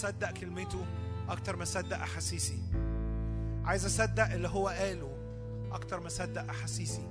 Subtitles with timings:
[0.00, 0.86] أصدق كلمته
[1.28, 2.58] أكتر ما أصدق أحاسيسي.
[3.64, 5.16] عايز أصدق اللي هو قاله
[5.72, 7.08] أكتر ما أصدق أحاسيسي.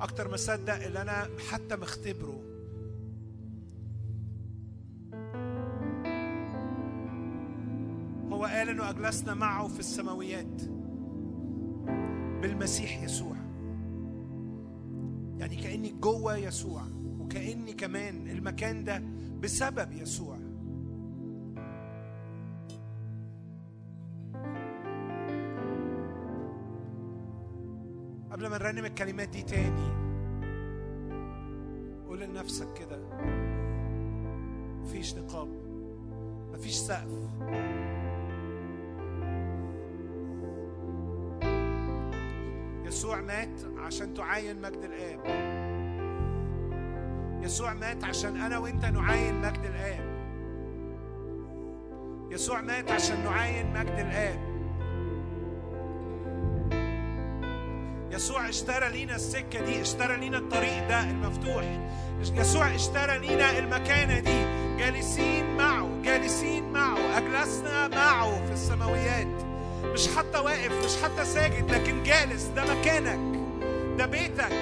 [0.00, 2.40] أكتر ما أصدق اللي أنا حتى مختبره.
[8.32, 10.62] هو قال إنه أجلسنا معه في السماويات.
[12.42, 13.36] بالمسيح يسوع.
[15.38, 16.82] يعني كأني جوه يسوع
[17.18, 19.02] وكأني كمان المكان ده
[19.40, 20.43] بسبب يسوع.
[28.34, 29.90] قبل ما نرنم الكلمات دي تاني
[32.06, 32.98] قول لنفسك كده
[34.82, 35.48] مفيش نقاب
[36.54, 37.08] مفيش سقف.
[42.84, 45.20] يسوع مات عشان تعاين مجد الآب.
[47.44, 50.14] يسوع مات عشان أنا وأنت نعاين مجد الآب.
[52.32, 54.53] يسوع مات عشان نعاين مجد الآب.
[58.14, 61.64] يسوع اشترى لينا السكة دي اشترى لينا الطريق ده المفتوح.
[62.34, 64.44] يسوع اشترى لينا المكانة دي.
[64.78, 69.26] جالسين معه جالسين معه أجلسنا معه في السماويات.
[69.84, 72.42] مش حتى واقف مش حتى ساجد لكن جالس.
[72.42, 73.38] ده مكانك
[73.98, 74.52] ده بيتك.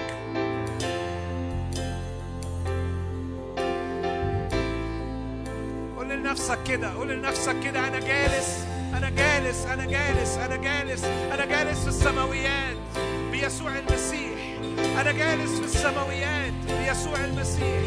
[5.97, 8.65] قول لنفسك كده قول لنفسك كده أنا جالس
[8.97, 12.77] أنا جالس أنا جالس أنا جالس أنا جالس في السماويات.
[13.33, 14.39] بيسوع المسيح.
[15.01, 17.83] أنا جالس في السماويات بيسوع المسيح.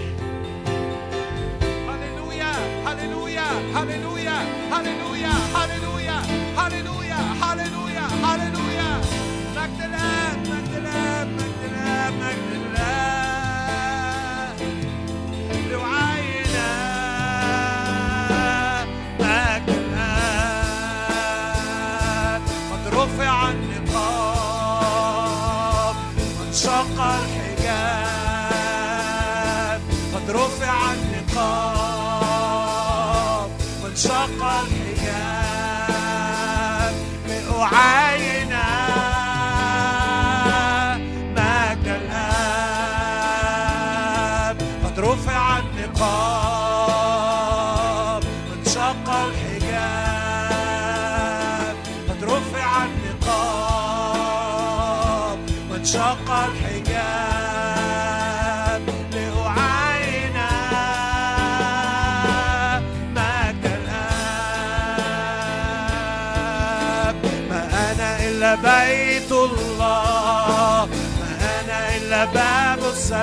[1.90, 2.52] هللويا
[2.86, 4.38] هللويا هللويا
[4.72, 6.20] هللويا هللويا
[6.58, 9.02] هللويا هللويا هللويا.
[9.56, 10.15] مجد الآب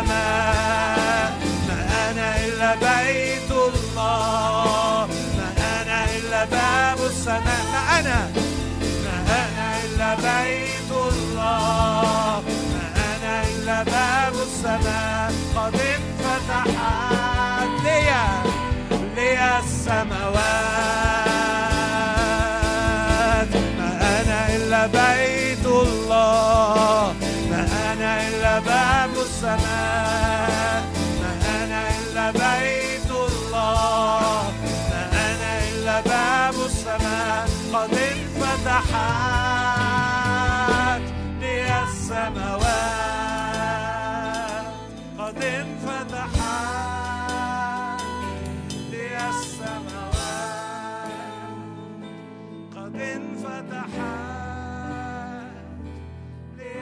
[0.03, 1.33] السماء
[1.69, 1.79] ما
[2.11, 5.09] أنا إلا بيت الله.
[5.37, 5.49] ما
[5.81, 7.63] أنا إلا باب السماء.
[7.73, 8.21] ما أنا.
[9.05, 12.43] ما أنا إلا بيت الله.
[12.73, 15.33] ما أنا إلا باب السماء.
[15.57, 21.32] قد انفتحت لي السماوات.
[28.61, 30.83] باب السماء.
[31.21, 31.33] ما
[31.65, 34.43] أنا إلا بيت الله.
[34.91, 37.49] ما أنا إلا باب السماء.
[37.73, 39.03] قد انفتحت
[41.41, 43.03] لي السماوات.
[45.19, 46.43] قد انفتحت
[48.91, 51.13] لي السماوات.
[52.77, 54.23] قد انفتحت
[56.59, 56.73] لي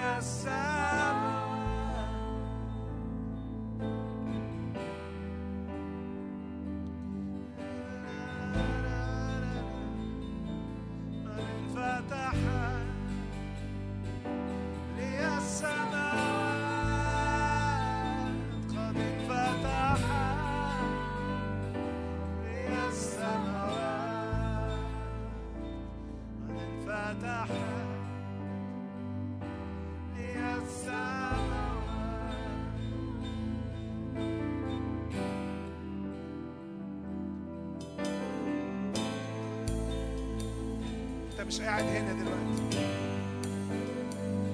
[41.71, 42.87] قاعد هنا دلوقتي.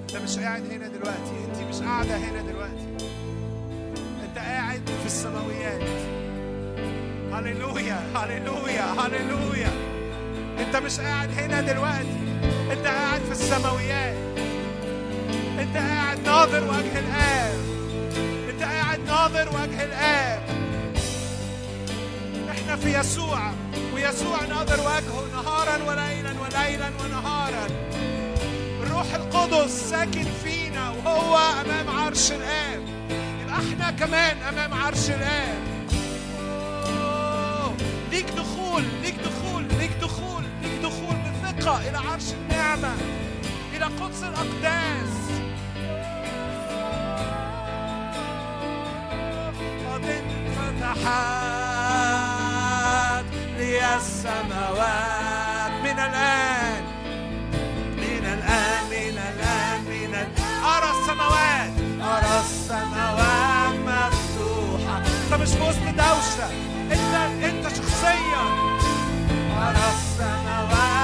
[0.02, 2.88] انت مش قاعد هنا دلوقتي انت مش قاعدة هنا دلوقتي.
[4.24, 5.80] انت قاعد في السماويات.
[7.32, 9.72] هللويا هللويا هللويا.
[10.58, 12.20] انت مش قاعد هنا دلوقتي.
[12.72, 14.16] انت قاعد في السماويات.
[15.58, 17.58] انت قاعد ناظر وجه الآب.
[18.50, 20.42] انت قاعد ناظر وجه الآب.
[22.50, 23.50] إحنا في يسوع
[23.94, 26.35] ويسوع ناظر وجهه نهارا وليلا.
[26.56, 27.66] وليلا ونهارا.
[28.82, 32.82] الروح القدس ساكن فينا وهو أمام عرش الآب.
[33.40, 35.10] يبقى إحنا كمان أمام عرش
[36.40, 37.76] أوه،
[38.10, 42.94] ليك دخول ليك دخول ليك دخول ليك دخول بثقه إلى عرش النعمة
[43.76, 45.16] إلى قدس الأقداس.
[49.92, 51.06] قد انفتحت
[53.58, 55.45] لي السماوات.
[55.86, 56.82] من الآن.
[57.96, 60.30] من الآن من الآن من الآن.
[60.74, 61.72] أرى السماوات.
[62.02, 64.96] أرى السماوات مفتوحة.
[64.98, 66.46] أنت مش في وسط دوشة؟
[66.92, 67.14] أنت
[67.44, 68.44] أنت شخصيا.
[69.66, 70.95] أرى السماوات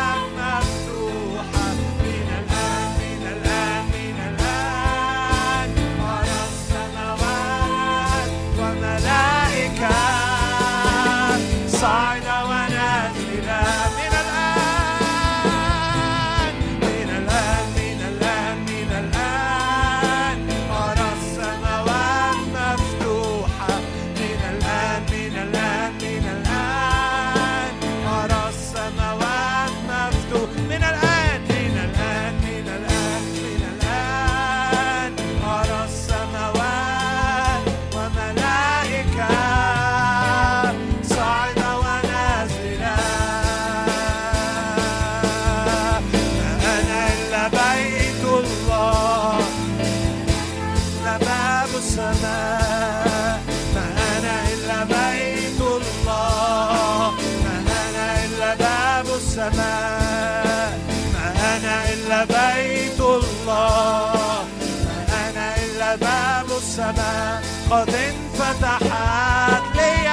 [66.93, 70.09] السماء قد انفتحت لي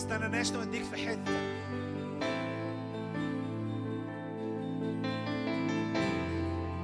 [0.04, 1.34] تستناناش نوديك في حتة.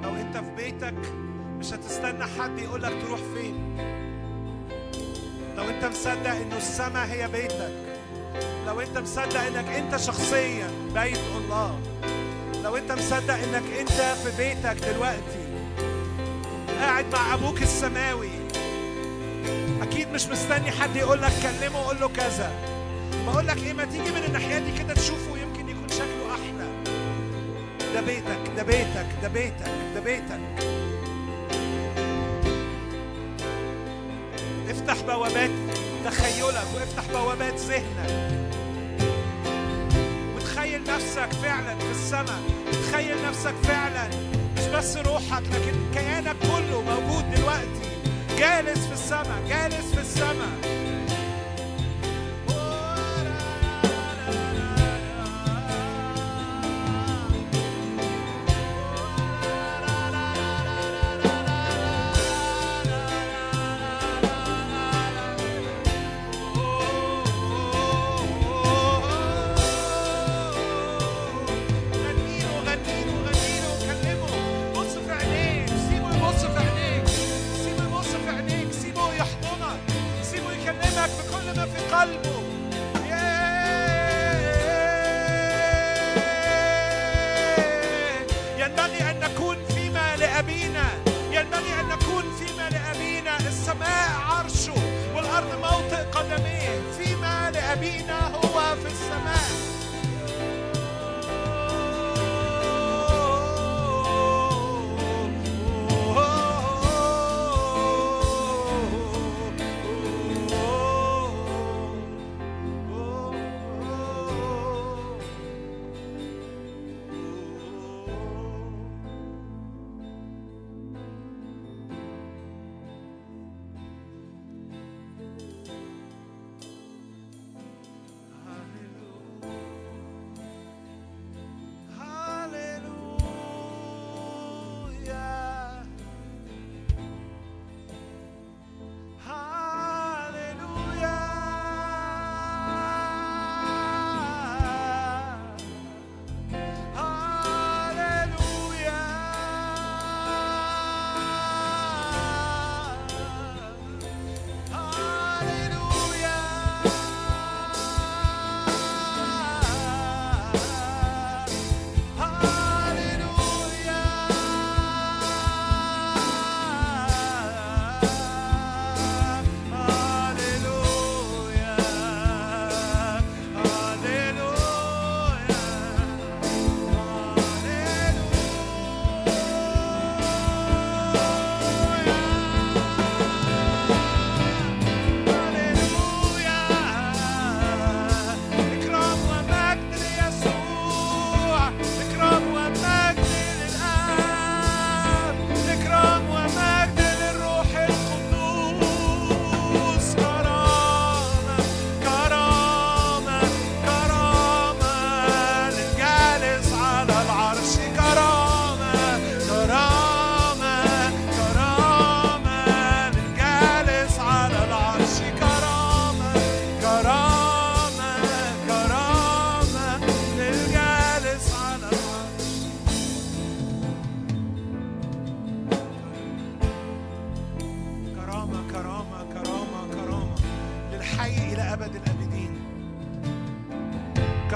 [0.04, 1.14] لو أنت في بيتك
[1.60, 3.78] مش هتستنى حد يقول لك تروح فين.
[5.58, 7.74] لو أنت مصدق إنه السماء هي بيتك.
[8.68, 11.80] لو أنت مصدق إنك أنت شخصيا بيت الله.
[12.64, 15.66] لو أنت مصدق إنك أنت في بيتك دلوقتي.
[16.80, 18.32] قاعد مع أبوك السماوي.
[19.82, 22.79] أكيد مش مستني حد يقول لك كلمه وقول له كذا.
[23.28, 26.70] بقول لك إيه ما تيجي من الناحية دي كده تشوفه يمكن يكون شكله أحلى.
[27.94, 30.40] ده بيتك ده بيتك ده بيتك ده بيتك.
[34.70, 35.50] افتح بوابات
[36.06, 38.40] تخيلك وافتح بوابات ذهنك.
[40.36, 42.40] وتخيل نفسك فعلا في السماء.
[42.72, 44.08] تخيل نفسك فعلا
[44.58, 47.90] مش بس روحك لكن كيانك كله موجود دلوقتي.
[48.38, 50.79] جالس في السماء جالس في السماء.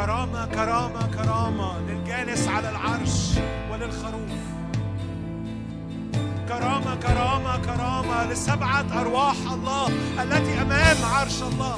[0.04, 3.30] كرامة كرامة كرامة للجالس على العرش
[3.72, 4.40] وللخروف.
[6.50, 9.88] كرامة كرامة كرامة لسبعة أرواح الله
[10.24, 11.78] التي أمام عرش الله.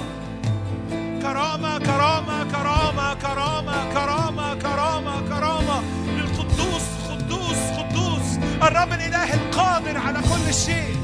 [1.22, 10.54] كرامة كرامة كرامة كرامة كرامة كرامة كرامة للقدوس قدوس قدوس الرب الإله القادر على كل
[10.54, 10.98] شيء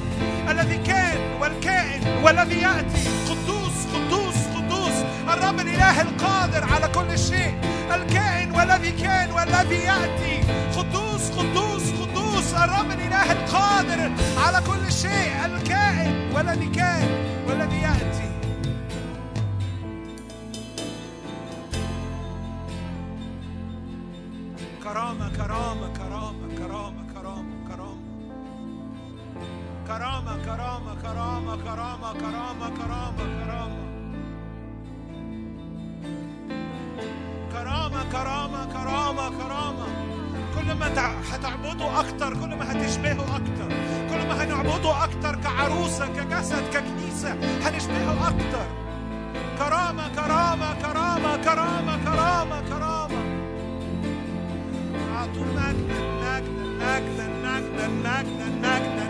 [0.49, 3.10] الذي كان والكائن والذي يأتي.
[5.33, 7.53] الرب الإله القادر على كل شيء
[7.95, 10.41] الكائن والذي كان والذي يأتي
[10.77, 14.11] قدوس قدوس قدوس الرب الإله القادر
[14.45, 17.07] على كل شيء الكائن والذي كان
[17.47, 18.31] والذي يأتي
[24.83, 27.95] كرامة كرامة كرامة كرامة كرامة كرامة
[29.87, 33.80] كرامة كرامة كرامة كرامة كرامة كرامة كرامة
[40.71, 40.87] كل ما
[41.31, 43.67] هتعبده أكتر كل ما هتشبهه أكتر
[44.09, 47.31] كل ما هنعبده أكتر كعروسة كجسد ككنيسة
[47.63, 48.65] هنشبهه أكتر
[49.59, 53.21] كرامة كرامة كرامة كرامة كرامة كرامة
[55.15, 59.07] أعطوا مجدا مجدا مجدا مجدا مجدا مجدا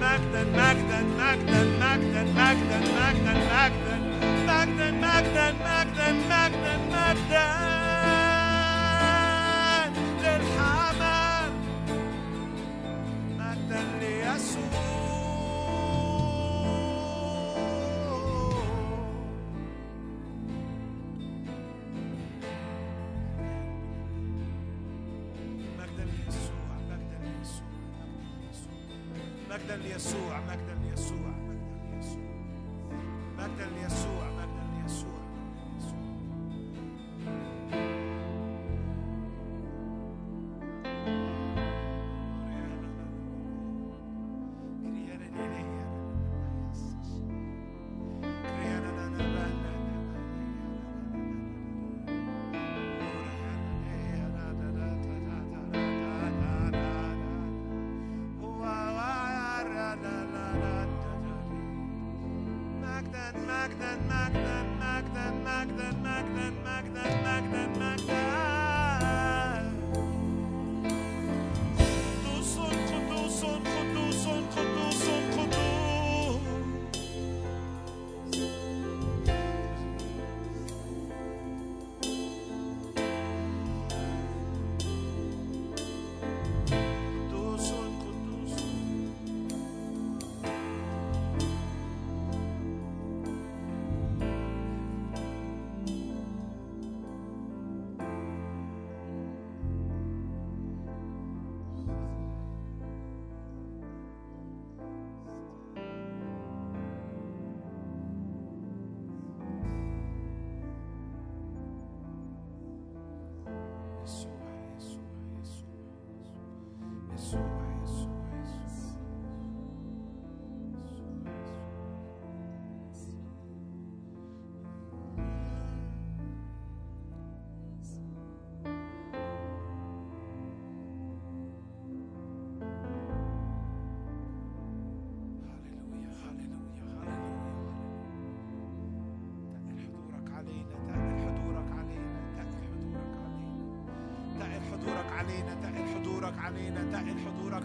[0.00, 3.24] مجدا مجدا مجدا مجدا مجدا مجدا مجدا
[3.56, 4.00] مجدا
[4.46, 7.55] مجدا مجدا مجدا مجدا مجدا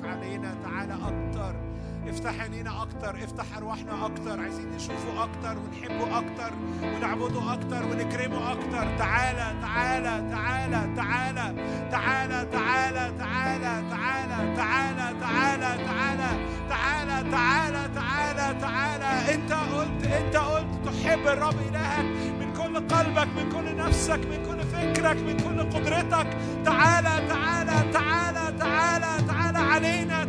[0.05, 1.55] علينا تعالى أكتر
[2.07, 8.97] افتح عينينا أكتر افتح أرواحنا أكتر عايزين نشوفه أكتر ونحبه أكتر ونعبده أكتر ونكرمه أكتر
[8.97, 11.55] تعالى تعالى تعالى تعالى
[11.91, 16.37] تعالى تعالى تعالى تعالى تعالى تعالى تعالى
[16.69, 22.05] تعالى تعالى تعالى تعالى انت قلت انت قلت تحب الرب الهك
[22.39, 26.27] من كل قلبك من كل نفسك من كل فكرك من كل قدرتك
[26.65, 29.27] تعالى تعالى تعالى تعالى
[29.81, 30.20] arena.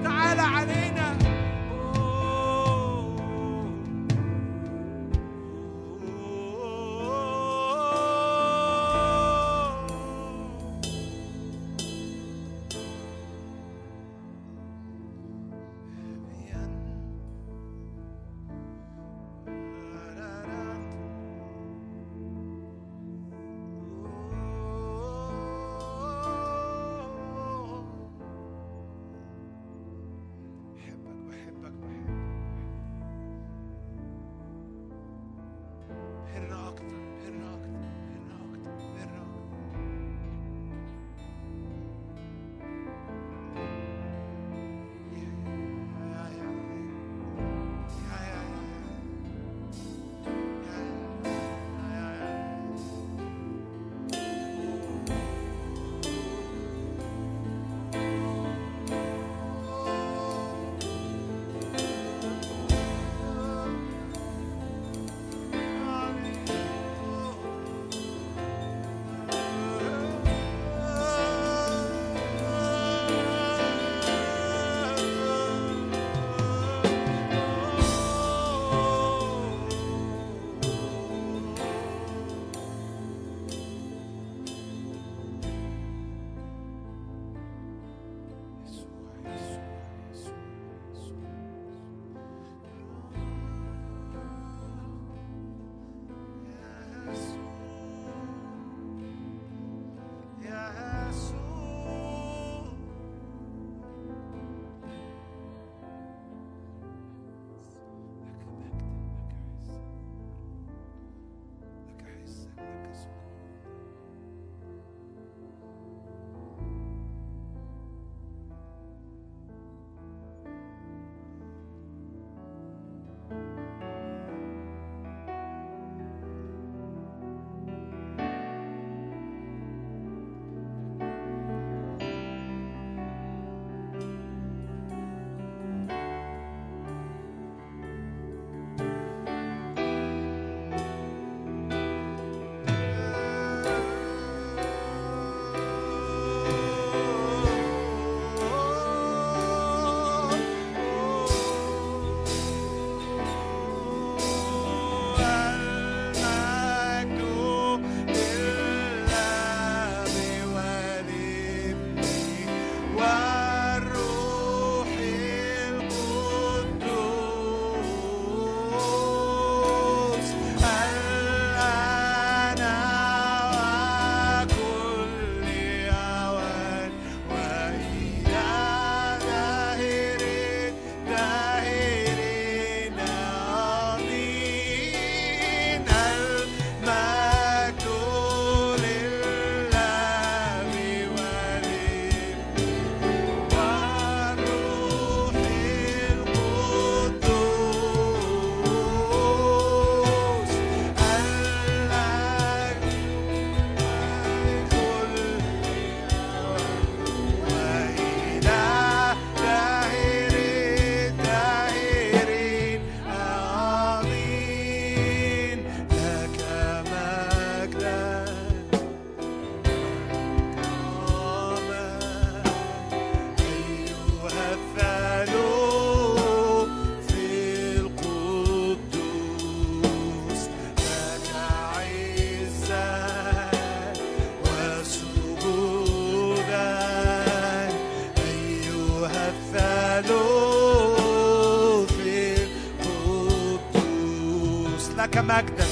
[245.33, 245.72] مجدا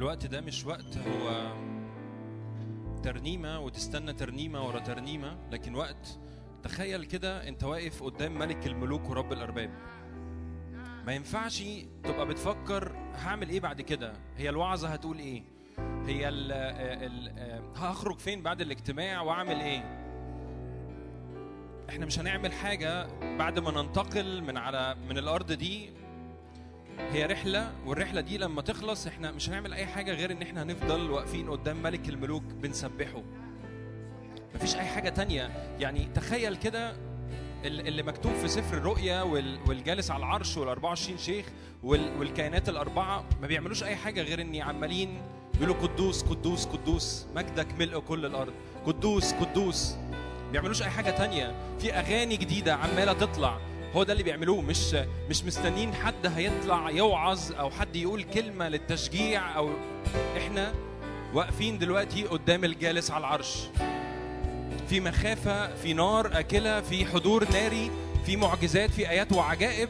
[0.00, 1.52] الوقت ده مش وقت هو
[3.02, 6.18] ترنيمة وتستنى ترنيمة ورا ترنيمة لكن وقت.
[6.62, 9.70] تخيل كده انت واقف قدام ملك الملوك ورب الأرباب.
[11.06, 11.64] ما ينفعش
[12.04, 14.12] تبقى بتفكر هعمل إيه بعد كده.
[14.36, 15.42] هي الوعظة هتقول إيه؟
[16.06, 19.80] هي ال ال هخرج فين بعد الاجتماع وأعمل إيه؟
[21.88, 25.90] إحنا مش هنعمل حاجة بعد ما ننتقل من على من الأرض دي
[27.12, 31.10] هي رحلة والرحلة دي لما تخلص إحنا مش هنعمل أي حاجة غير إن إحنا هنفضل
[31.10, 33.22] واقفين قدام ملك الملوك بنسبحه.
[34.54, 35.50] مفيش أي حاجة تانية.
[35.78, 36.90] يعني تخيل كده
[37.64, 41.46] ال- اللي مكتوب في سفر الرؤيا وال- والجالس على العرش وال24 شيخ
[41.82, 45.22] وال- والكائنات الأربعة ما بيعملوش أي حاجة غير اني عمالين
[45.54, 47.26] بيقولوا قدوس قدوس قدوس.
[47.34, 48.52] مجدك ملء كل الأرض.
[48.86, 49.96] قدوس قدوس.
[50.52, 51.54] بيعملوش أي حاجة تانية.
[51.78, 53.58] في أغاني جديدة عمالة تطلع.
[53.96, 54.94] هو ده اللي بيعملوه مش
[55.30, 59.70] مش مستنين حد هيطلع يوعظ أو حد يقول كلمة للتشجيع أو
[60.36, 60.72] إحنا
[61.34, 63.56] واقفين دلوقتي قدام الجالس على العرش.
[64.88, 67.90] في مخافة في نار أكلة في حضور ناري
[68.26, 69.88] في معجزات في آيات وعجائب.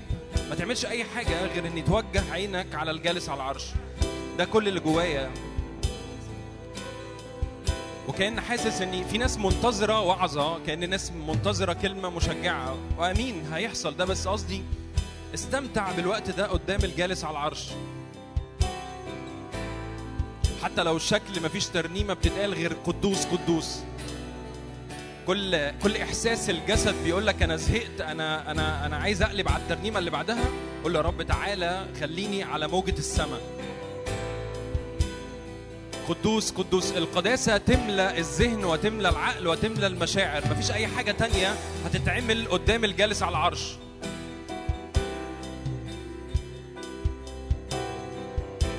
[0.48, 3.64] ما تعملش أي حاجة غير إن توجه عينك على الجالس على العرش.
[4.38, 5.30] ده كل اللي جوايا.
[8.10, 12.76] وكأن حاسس ان في ناس منتظرة وعظة كأن ناس منتظرة كلمة مشجعة.
[12.98, 14.04] وأمين هيحصل ده.
[14.04, 14.62] بس قصدي
[15.34, 17.68] استمتع بالوقت ده قدام الجالس على العرش.
[20.62, 23.78] حتى لو الشكل مفيش ترنيمة بتتقال غير قدوس قدوس.
[25.26, 29.98] كل كل إحساس الجسد بيقول لك أنا زهقت أنا أنا أنا عايز أقلب على الترنيمة
[29.98, 30.44] اللي بعدها.
[30.82, 33.59] قول له يا رب تعالى خليني على موجة السماء.
[36.10, 40.42] قدوس قدوس القداسة تملى الذهن وتملى العقل وتملى المشاعر.
[40.50, 41.54] مفيش أي حاجة تانية
[41.86, 43.76] هتتعمل قدام الجالس على العرش.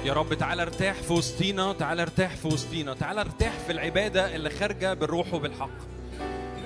[0.06, 4.50] يا رب تعالى ارتاح في وسطينا تعالى ارتاح في وسطينا تعالى ارتاح في العبادة اللي
[4.50, 5.70] خارجة بالروح وبالحق.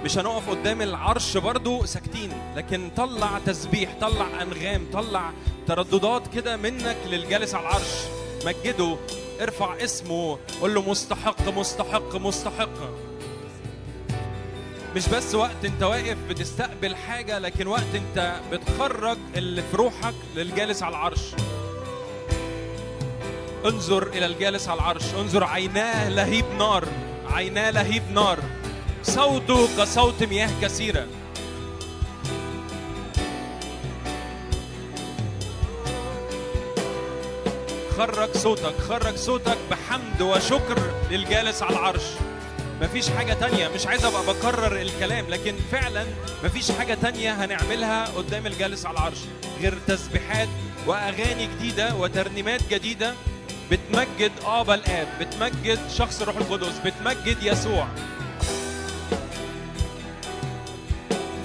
[0.04, 5.32] مش هنقف قدام العرش برضو ساكتين لكن طلع تسبيح طلع أنغام طلع
[5.68, 7.94] ترددات كده منك للجالس على العرش.
[8.46, 8.98] مجده
[9.42, 12.70] ارفع اسمه قول له مستحق مستحق مستحق.
[14.96, 20.84] مش بس وقت انت واقف بتستقبل حاجة لكن وقت انت بتخرج اللي في روحك للجالس
[20.84, 21.22] على العرش.
[23.66, 25.14] انظر إلى الجالس على العرش.
[25.14, 26.88] انظر عيناه لهيب نار
[27.32, 28.40] عيناه لهيب نار.
[29.04, 31.08] صوته كصوت مياه كثيرة.
[37.98, 42.04] خرج صوتك خرج صوتك بحمد وشكر للجالس على العرش.
[42.82, 46.06] مفيش حاجة تانية مش عايز أبقى بكرر الكلام لكن فعلا
[46.44, 49.18] مفيش حاجة تانية هنعملها قدام الجالس على العرش.
[49.62, 50.48] غير تسبيحات
[50.88, 53.14] وأغاني جديدة وترنيمات جديدة.
[53.72, 57.88] بتمجد آبا الآب بتمجد شخص الروح القدس بتمجد يسوع.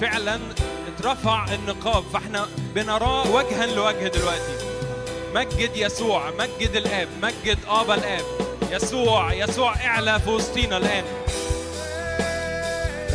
[0.01, 0.39] فعلا
[0.87, 4.70] اترفع النقاب فاحنا بنراه وجها لوجه دلوقتي.
[5.35, 8.25] مجد يسوع مجد الآب مجد ابا الآب.
[8.71, 11.03] يسوع يسوع اعلى في وسطينا الآن.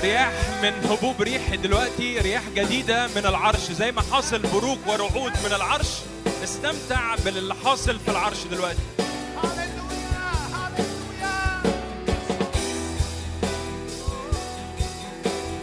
[0.02, 3.70] رياح من هبوب ريح دلوقتي رياح جديدة من العرش.
[3.70, 5.88] زي ما حاصل بروق ورعود من العرش
[6.44, 8.79] استمتع باللي حاصل في العرش دلوقتي.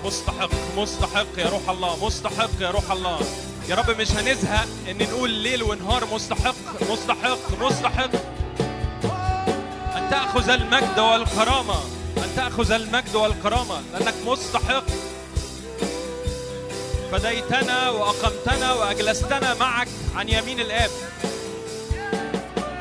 [0.05, 3.19] مستحق مستحق يا روح الله مستحق يا روح الله.
[3.69, 6.56] يا رب مش هنزهق إن نقول ليل ونهار مستحق
[6.91, 8.10] مستحق مستحق.
[9.95, 11.76] أن تأخذ المجد والكرامة
[12.17, 14.84] أن تأخذ المجد والكرامة لأنك مستحق.
[17.12, 20.89] فديتنا وأقمتنا وأجلستنا معك عن يمين الآب.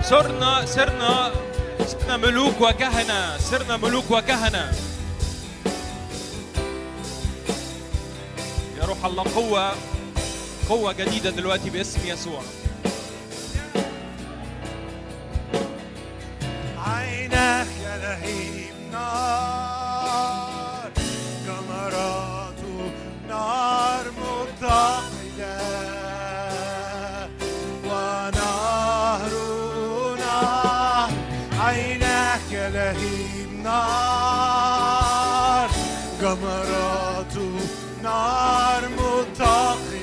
[0.02, 1.32] صرنا صرنا
[1.86, 4.72] صرنا ملوك وكهنه صرنا ملوك وكهنه
[8.80, 9.72] يا روح الله قوة.
[10.68, 12.42] قوة جديدة دلوقتي باسم يسوع.
[16.86, 20.90] عينك يا لهيب نار
[21.46, 22.60] جمرات
[23.28, 24.12] نار
[32.52, 35.02] يا لهيب نار
[36.20, 37.36] جمرات
[38.02, 40.01] نار متقدة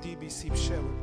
[0.00, 0.94] الراضي بيسيب شاول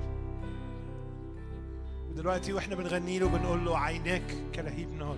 [2.10, 5.18] ودلوقتي وإحنا بنغني له بنقول له عيناك كلهيب نار.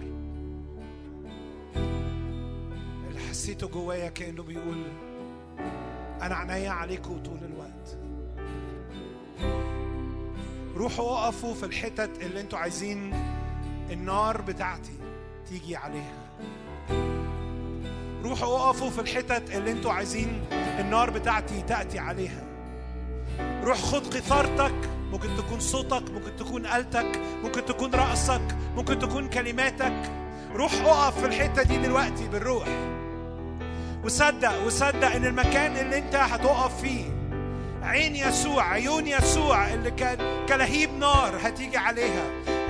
[3.08, 4.84] اللي حسيته جوايا كأنه بيقول
[6.22, 7.98] أنا عينيا عليكم طول الوقت.
[10.76, 13.14] روحوا وقفوا في الحتت اللي أنتوا عايزين
[13.92, 14.98] النار بتاعتي
[15.50, 16.30] تيجي عليها.
[18.24, 20.42] روحوا وقفوا في الحتت اللي أنتوا عايزين
[20.80, 22.49] النار بتاعتي تأتي عليها.
[23.70, 24.76] روح خد قيثارتك
[25.12, 28.42] ممكن تكون صوتك ممكن تكون آلتك ممكن تكون رأسك
[28.76, 30.12] ممكن تكون كلماتك.
[30.56, 32.68] روح اقف في الحتة دي دلوقتي بالروح.
[34.04, 37.19] وصدق وصدق إن المكان اللي انت هتقف فيه
[37.84, 40.18] عين يسوع عيون يسوع اللي كان
[40.50, 42.24] كلهيب نار هتيجي عليها.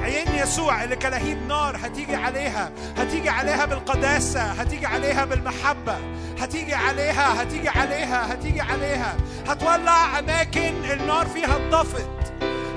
[0.04, 2.72] عين يسوع اللي كلهيب نار هتيجي عليها.
[2.98, 5.98] هتيجي عليها بالقداسة هتيجي عليها بالمحبة.
[6.40, 9.18] هتيجي عليها هتيجي عليها هتيجي عليها.
[9.48, 12.10] هتولع أماكن النار فيها انطفت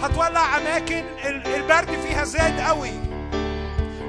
[0.03, 2.91] هتولع أماكن ال- البرد فيها زاد قوي.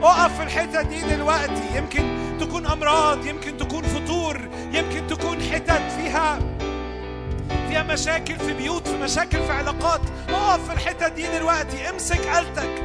[0.03, 1.63] اقف في الحتة دي دلوقتي.
[1.77, 6.39] يمكن تكون أمراض يمكن تكون فطور يمكن تكون حتت فيها
[7.73, 10.01] فيها مشاكل في بيوت في مشاكل في علاقات.
[10.29, 12.83] اقف في الحتة دي دلوقتي امسك آلتك.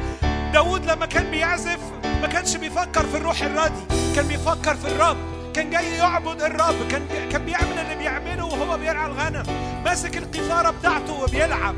[0.53, 3.82] داود لما كان بيعزف ما كانش بيفكر في الروح الراضي
[4.16, 5.16] كان بيفكر في الرب.
[5.55, 9.43] كان جاي يعبد الرب كان كان بيعمل اللي بيعمله وهو بيرعى الغنم.
[9.84, 11.74] ماسك القيثارة بتاعته وبيلعب.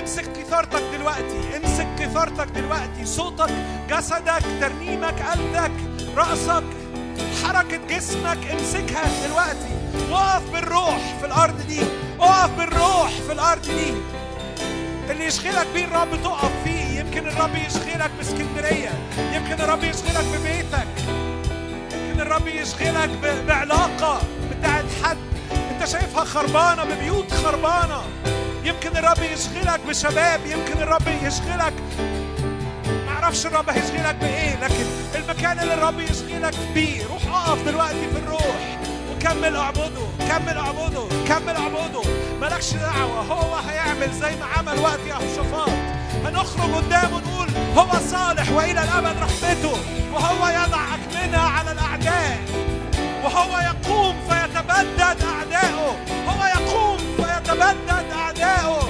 [0.00, 3.04] امسك قيثارتك دلوقتي امسك قيثارتك دلوقتي.
[3.04, 3.50] صوتك
[3.90, 5.72] جسدك ترنيمك قلبك
[6.16, 6.64] رأسك.
[7.44, 9.76] حركة جسمك امسكها دلوقتي.
[10.10, 11.80] وقف بالروح في الأرض دي.
[12.18, 13.94] وقف بالروح في الأرض دي.
[15.10, 17.00] اللي يشغلك بيه الرب تقف فيه.
[17.00, 18.90] يمكن الرب يشغلك بإسكندرية.
[19.32, 20.88] يمكن الرب يشغلك ببيتك.
[21.92, 23.10] يمكن الرب يشغلك
[23.48, 25.16] بعلاقة بتاعت حد.
[25.70, 28.02] انت شايفها خربانة ببيوت خربانة.
[28.64, 30.40] يمكن الرب يشغلك بشباب.
[30.46, 31.74] يمكن الرب يشغلك
[33.20, 38.78] معرفش الرب هيشغلك بإيه لكن المكان اللي الرب يشغلك بيه روح اقف دلوقتي في الروح
[39.12, 42.02] وكمل اعبده كمل اعبده كمل اعبده.
[42.40, 45.68] مالكش دعوة هو هيعمل زي ما عمل وقت يهوشافاط.
[46.24, 49.72] هنخرج قدامه نقول هو صالح وإلى الأبد رحمته
[50.12, 52.38] وهو يضع اكمنه على الأعداء.
[53.24, 55.96] وهو يقوم فيتبدد اعدائه
[56.28, 58.85] هو يقوم فيتبدد اعدائه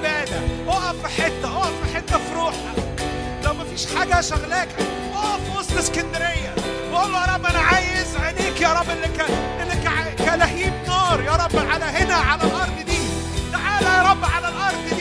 [0.00, 3.04] عبادة اقف في حتة اقف في حتة في روحك.
[3.44, 4.68] لو مفيش حاجة شغلاك
[5.14, 6.54] اقف وسط اسكندرية.
[6.92, 9.26] وقول له يا رب أنا عايز عينيك يا رب اللي ك...
[9.62, 10.14] اللي ك...
[10.18, 12.98] كلهيب نار يا رب على هنا على الأرض دي.
[13.52, 14.99] تعالى يا رب على الأرض دي.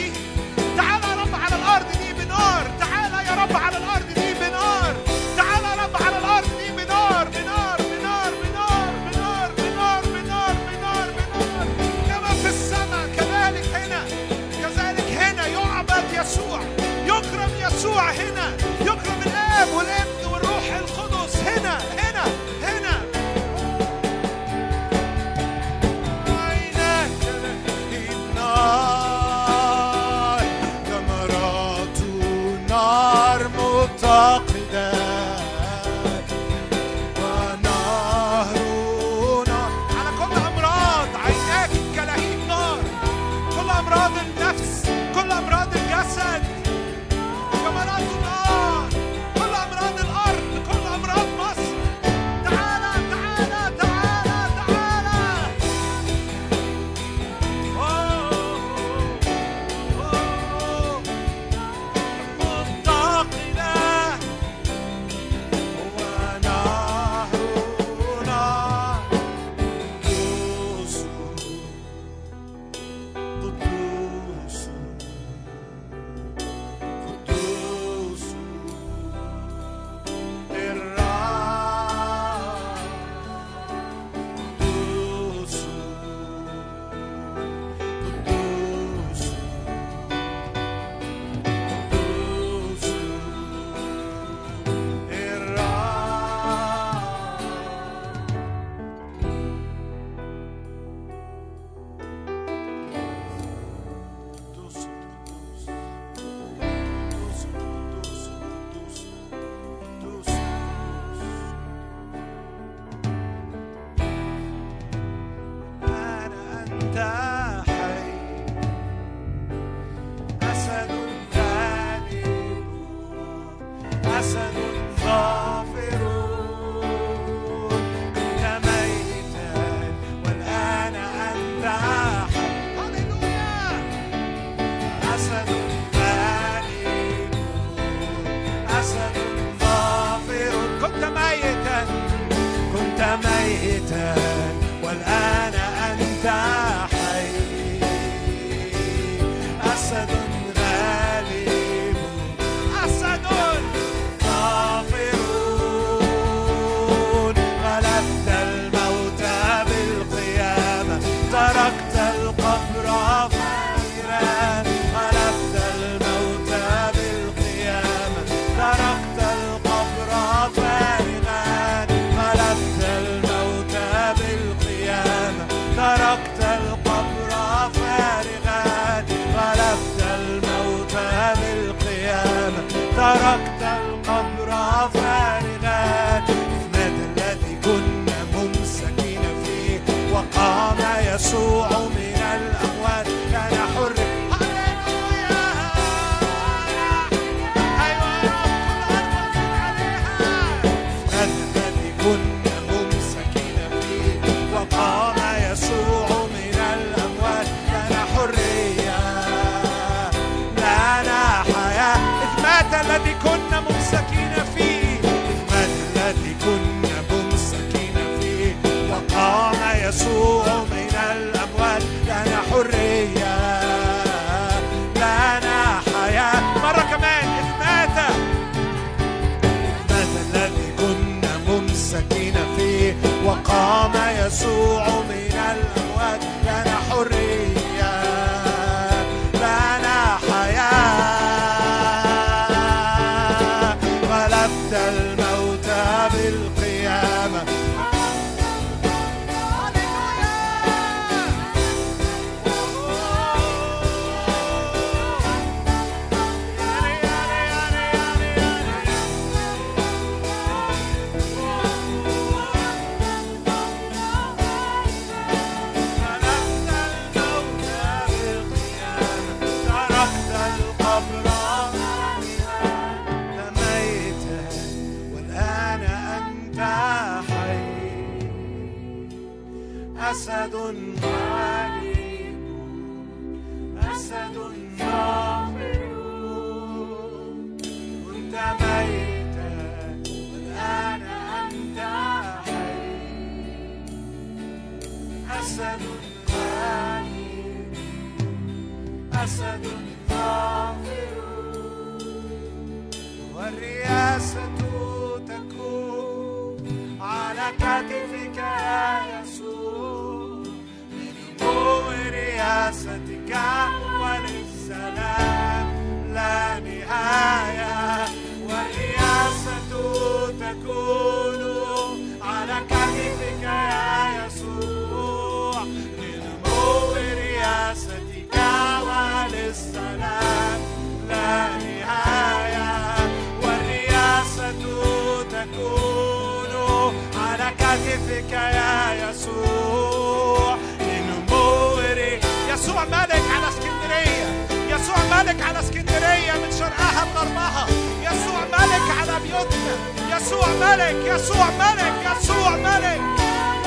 [337.50, 342.20] كتفك يا يسوع لنموري
[342.50, 347.68] يسوع ملك على اسكندرية يسوع ملك على اسكندرية من شرقها لغربها
[348.02, 349.76] يسوع ملك على بيوتنا
[350.18, 353.02] يسوع ملك يسوع ملك يسوع ملك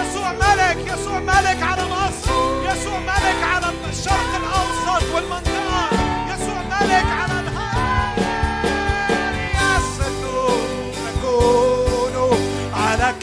[0.01, 2.31] يسوع ملك يسوع ملك على مصر
[2.65, 5.89] يسوع ملك على الشرق الأوسط والمنطقة
[6.29, 7.32] يسوع ملك على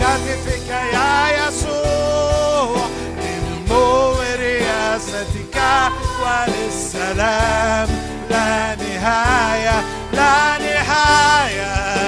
[0.10, 2.88] شغفك يا يسوع
[3.22, 5.58] لنور رئاستك
[6.24, 7.90] وللسلام
[8.30, 9.84] لا نهاية
[10.14, 11.99] لا نهاية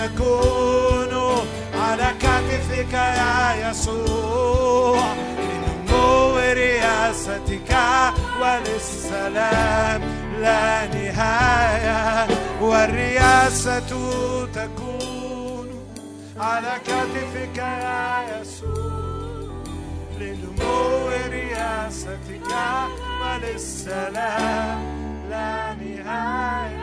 [0.00, 1.12] تكون
[1.74, 5.04] على كتفك يا يسوع
[5.38, 7.72] لنمو رياستك
[8.40, 10.02] وللسلام
[10.40, 12.28] لا نهاية.
[12.60, 13.78] والرياسة
[14.54, 15.68] تكون
[16.40, 19.50] على كتفك يا يسوع
[20.18, 22.50] لنمو رياستك
[23.22, 24.80] وللسلام
[25.30, 26.79] لا نهاية.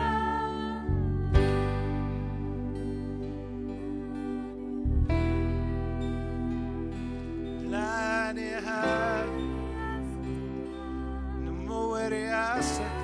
[11.44, 12.98] نمو رياستك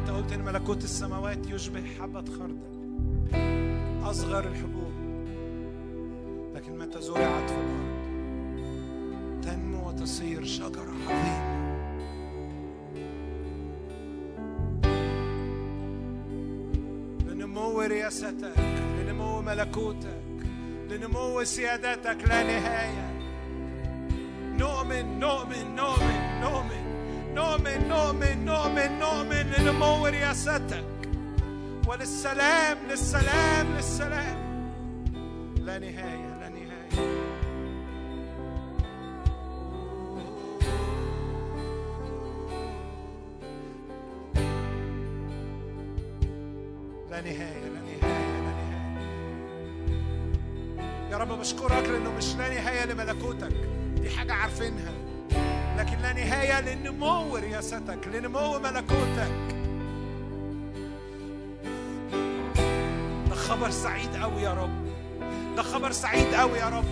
[0.00, 2.78] انت قلت ان ملكوت السماوات يشبه حبة خردل
[4.02, 4.92] أصغر الحبوب
[6.54, 7.98] لكن متى زرعت في الأرض
[9.42, 11.58] تنمو وتصير شجرة عظيمة
[17.26, 18.58] لنمو رياستك
[18.98, 20.27] لنمو ملكوتك
[20.88, 23.08] لنمو سيادتك لا نهاية.
[24.58, 26.84] نؤمن نؤمن نؤمن نؤمن
[27.34, 30.84] نؤمن نؤمن نؤمن نؤمن لنمو رياستك.
[31.88, 34.38] وللسلام للسلام للسلام.
[35.56, 36.68] لا نهاية لا نهاية.
[47.10, 47.67] لا نهاية.
[51.18, 53.52] رب بشكرك لأنه مش لا نهاية لملكوتك.
[54.00, 54.92] دي حاجة عارفينها.
[55.78, 59.32] لكن لا نهاية لنمو رياستك لنمو ملكوتك.
[63.28, 64.86] ده خبر سعيد قوي يا رب.
[65.56, 66.84] ده خبر سعيد قوي يا رب.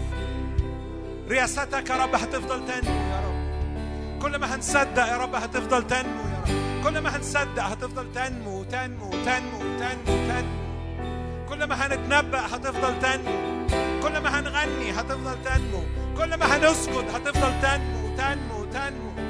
[1.29, 3.37] رياستك يا رب هتفضل تنمو يا رب.
[4.23, 6.85] كل ما هنصدق يا رب هتفضل تنمو يا رب.
[6.85, 10.67] كل ما هنصدق هتفضل تنمو تنمو تنمو تنمو تنمو.
[11.49, 13.57] كل ما هنتنبأ هتفضل تنمو.
[14.07, 15.83] كل ما هنغني هتفضل تنمو.
[16.17, 19.26] كل ما هنسجد هتفضل تنمو تنمو تنمو.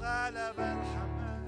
[0.00, 1.44] غلب الحمام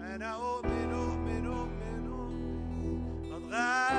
[0.00, 2.04] أنا أؤمن أؤمن أؤمن.
[3.32, 3.91] قد غلب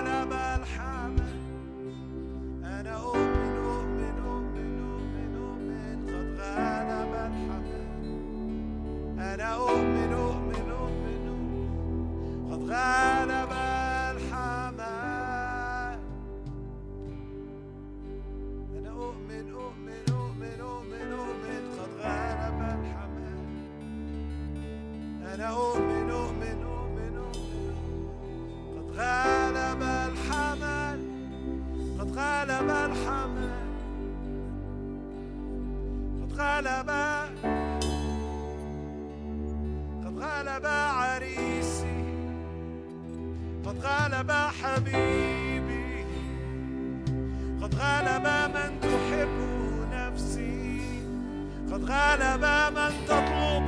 [52.34, 53.66] غلب من تطلب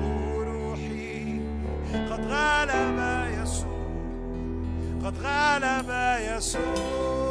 [0.47, 1.39] روحي.
[2.09, 2.99] قد غلب
[3.41, 3.67] يسوع
[5.05, 5.89] قد غلب
[6.19, 7.24] يسوع.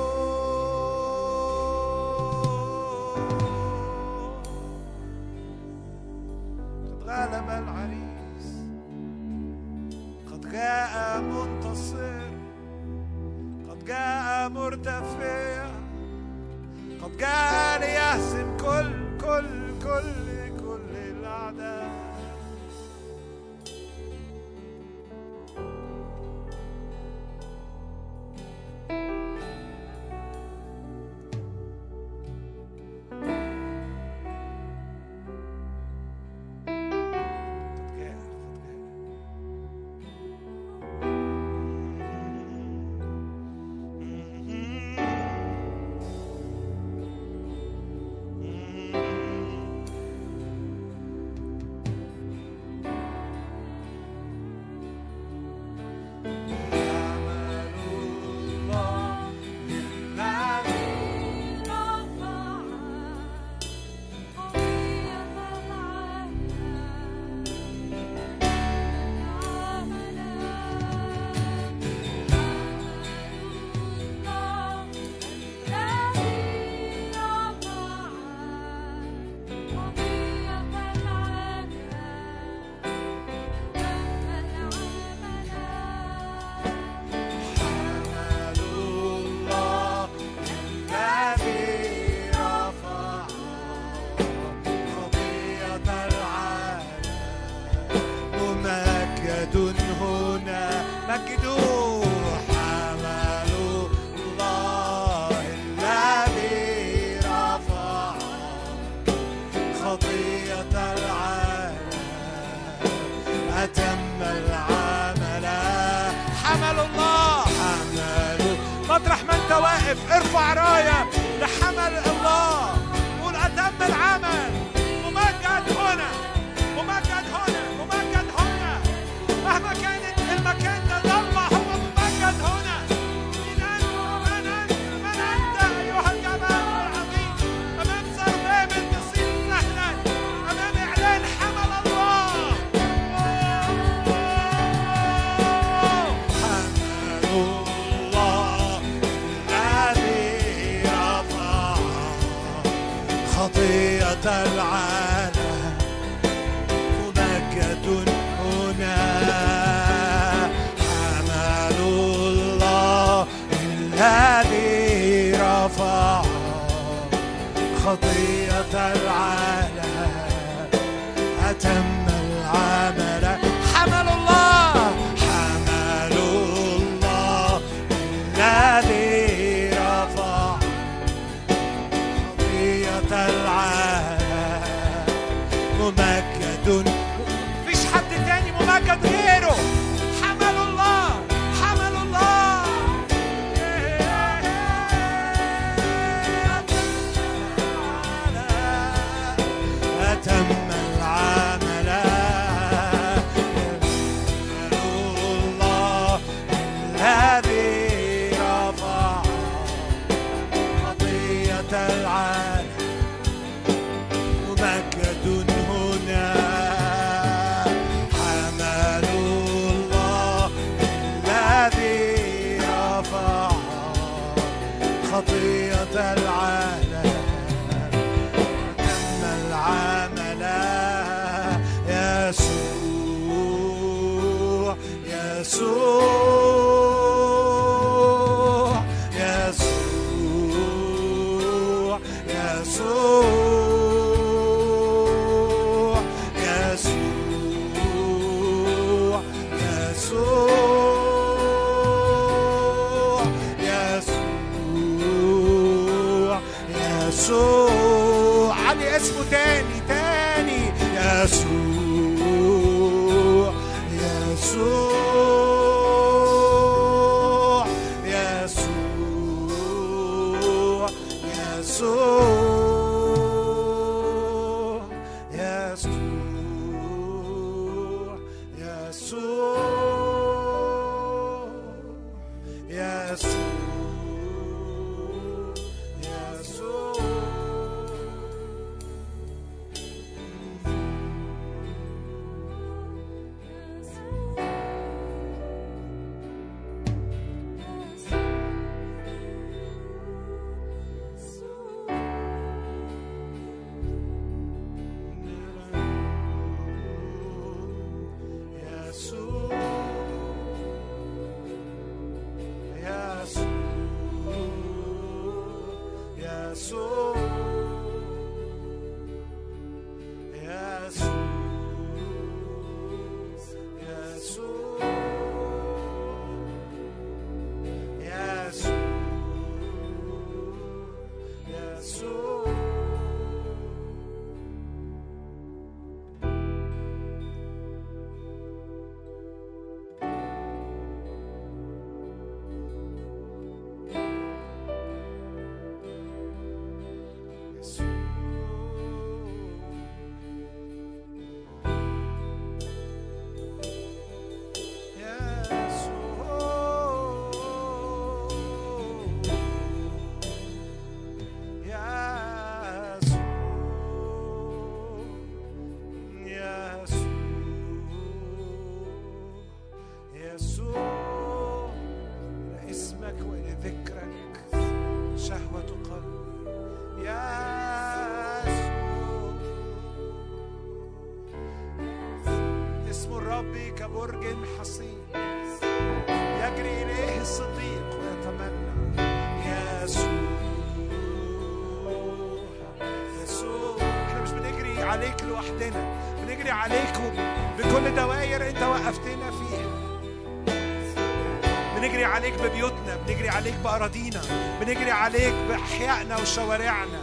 [406.24, 407.00] شوارعنا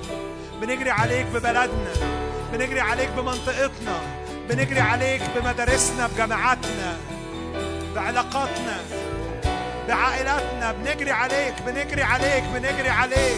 [0.61, 1.93] بنجري عليك ببلدنا
[2.53, 3.99] بنجري عليك بمنطقتنا
[4.49, 6.97] بنجري عليك بمدارسنا بجامعاتنا
[7.95, 8.77] بعلاقاتنا
[9.87, 10.71] بعائلاتنا.
[10.71, 13.37] بنجري عليك بنجري عليك بنجري عليك.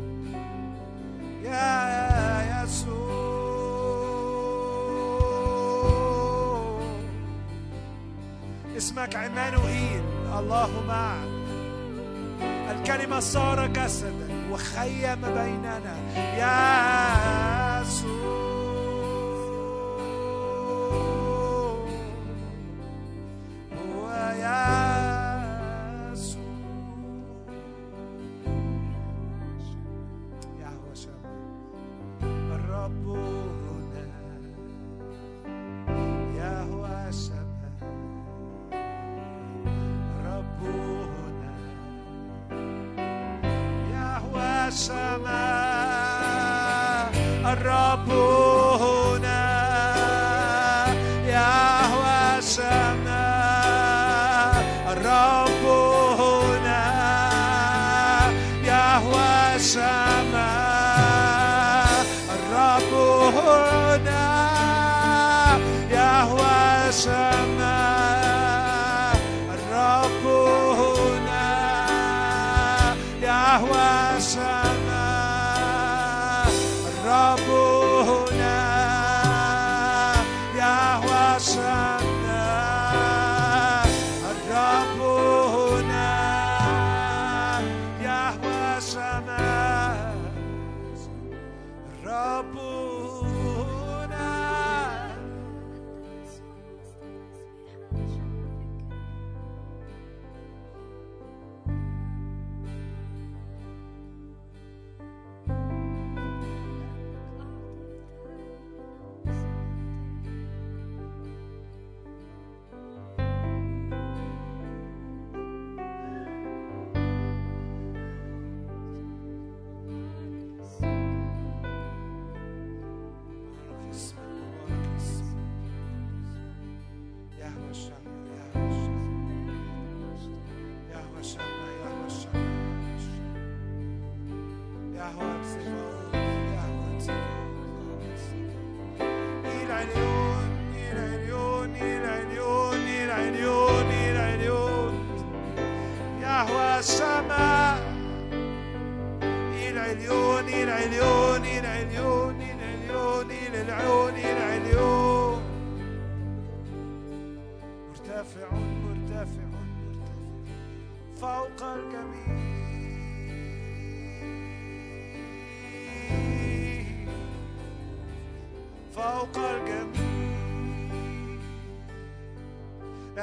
[8.81, 10.03] اسمك عمانوئيل.
[10.39, 11.29] الله معك
[12.71, 15.95] الكلمة صار جسدا وخيم بيننا.
[16.15, 17.10] يا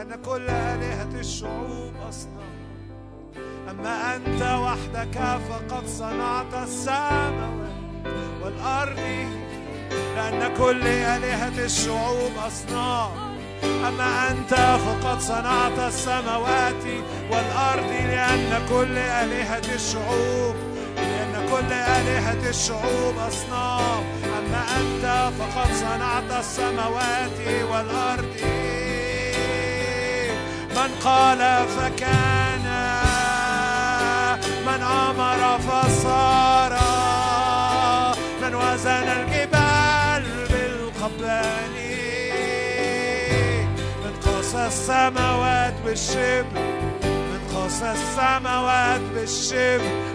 [0.08, 2.44] لأن كل آلهة الشعوب أصنع
[3.70, 5.18] أما أنت وحدك
[5.48, 7.68] فقد صنعت السماوات
[8.42, 8.98] والأرض
[10.16, 13.10] لأن كل آلهة الشعوب أصنام
[13.88, 16.84] أما أنت فقد صنعت السماوات
[17.30, 20.54] والأرض لأن كل آلهة الشعوب
[20.96, 24.04] لأن كل آلهة الشعوب أصنام
[24.38, 27.38] أما أنت فقد صنعت السماوات
[27.70, 28.57] والأرض
[30.78, 31.38] من قال
[31.68, 32.66] فكان
[34.66, 36.72] من أمر فصار
[38.42, 41.74] من وزن الجبال بالقبان
[44.04, 46.60] من قاسى السماوات بالشبر
[47.02, 50.08] من قاسى السماوات بالشبر.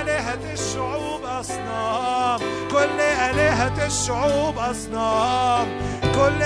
[0.00, 2.40] آلهة الشعوب أصنام
[2.70, 5.66] كل آلهة الشعوب أصنام
[6.02, 6.42] كل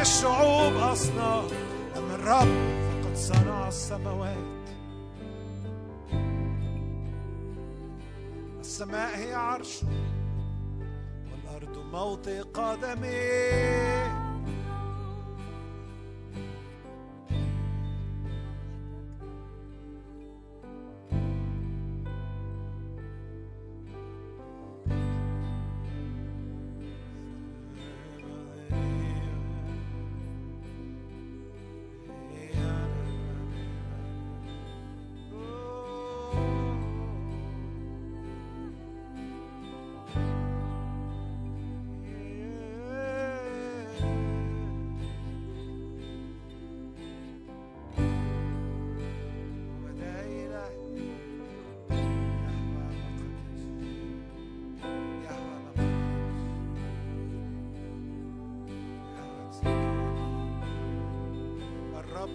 [0.00, 1.44] الشعوب أصنام
[1.96, 2.48] أما الرب
[2.90, 4.36] فقد صنع السماوات.
[8.60, 9.86] السماء هي عرشه
[11.30, 13.99] والأرض موطئ قدميه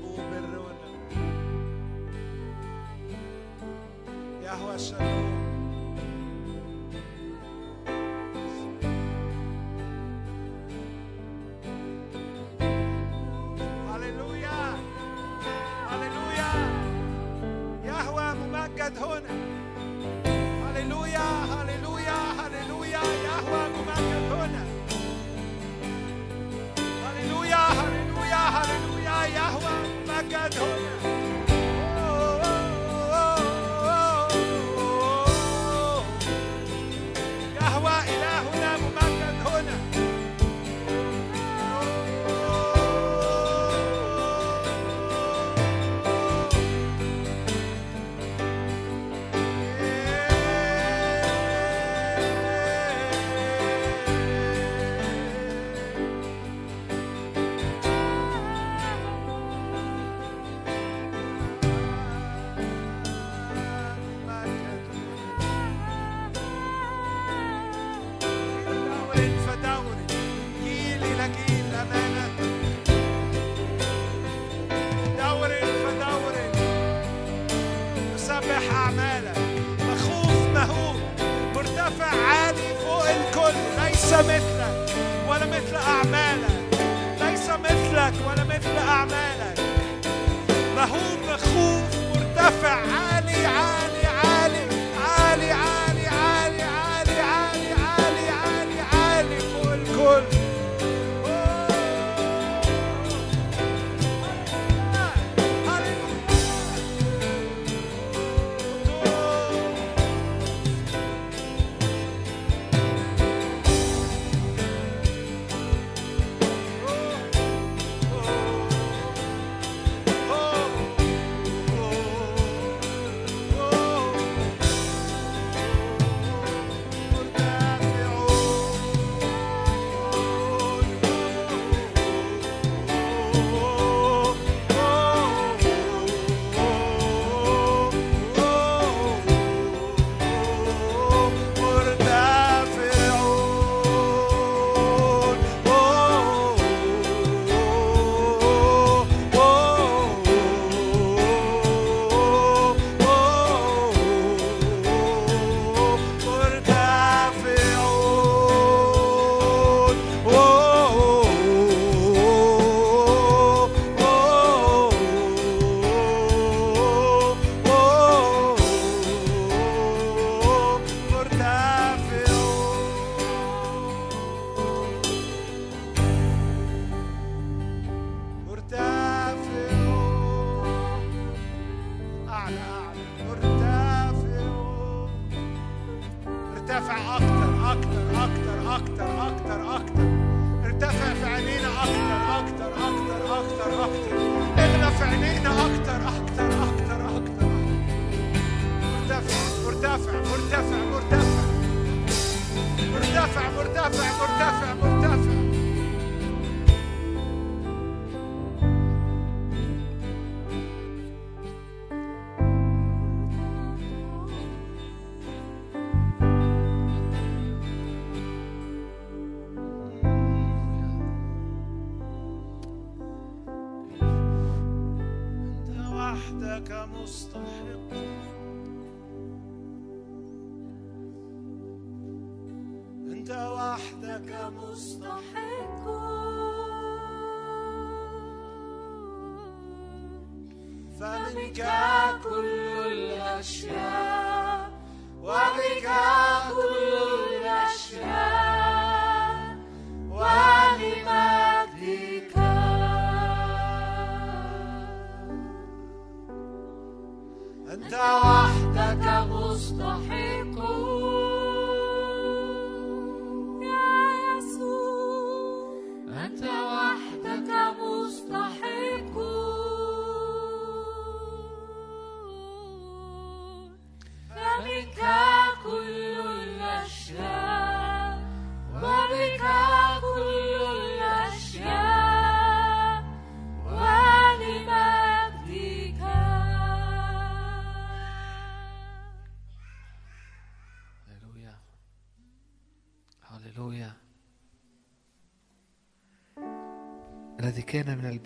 [0.02, 0.88] tu perdona.
[4.44, 5.15] Yahweh Shalom.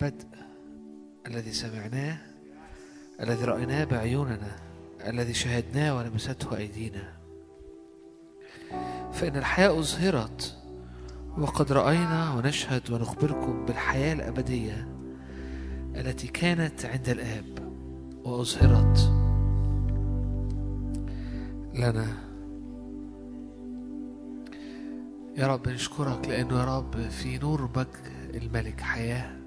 [0.02, 0.26] البدء
[1.26, 2.18] الذي سمعناه
[3.20, 4.56] الذي رأيناه بعيوننا
[5.06, 7.12] الذي شاهدناه ولمسته أيدينا.
[9.12, 10.56] فإن الحياة أظهرت
[11.38, 14.88] وقد رأينا ونشهد ونخبركم بالحياة الأبدية
[15.96, 17.72] التي كانت عند الآب
[18.24, 18.98] وأظهرت
[21.74, 22.06] لنا.
[25.36, 27.88] يا رب نشكرك لأنه يا رب في نور مجد
[28.34, 29.39] الملك حياة.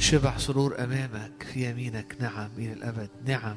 [0.00, 2.16] شبع سرور أمامك في يمينك.
[2.20, 3.08] نعم إلى الأبد.
[3.26, 3.56] نعم.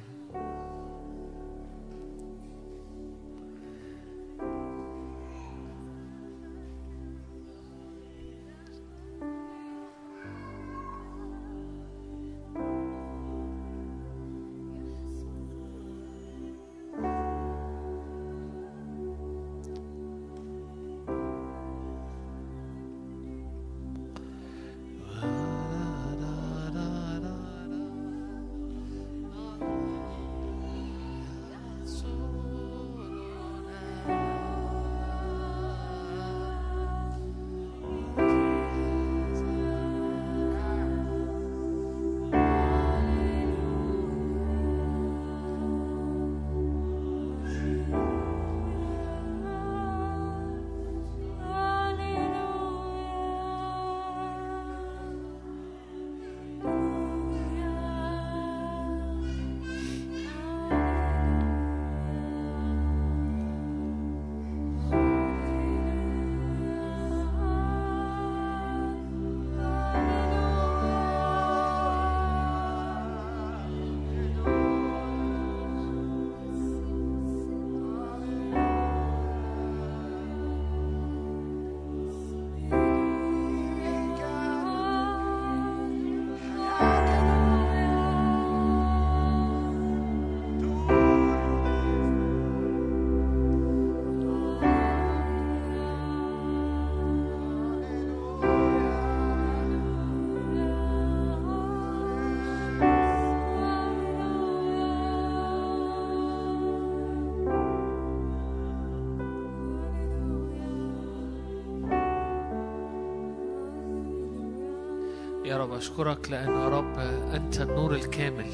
[115.73, 116.99] يا رب أشكرك لأن يا رب
[117.33, 118.45] أنت النور الكامل.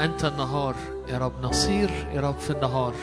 [0.00, 0.74] أنت النهار
[1.08, 1.32] يا رب.
[1.42, 2.94] نصير يا رب في النهار.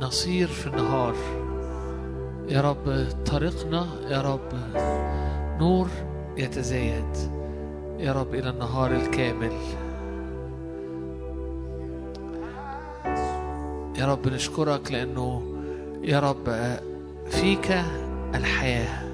[0.00, 1.14] نصير في النهار.
[2.48, 4.52] يا رب طريقنا يا رب
[5.60, 5.88] نور
[6.36, 7.16] يتزايد.
[7.98, 9.52] يا رب إلى النهار الكامل.
[13.98, 15.42] يا رب نشكرك لأنه
[16.02, 16.78] يا رب
[17.30, 17.82] فيك
[18.34, 19.05] الحياة.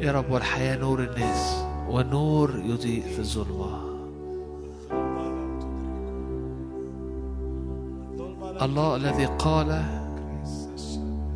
[0.00, 3.90] يا رب والحياة نور الناس والنور يضيء في الظلمة.
[8.62, 9.84] الله الذي قال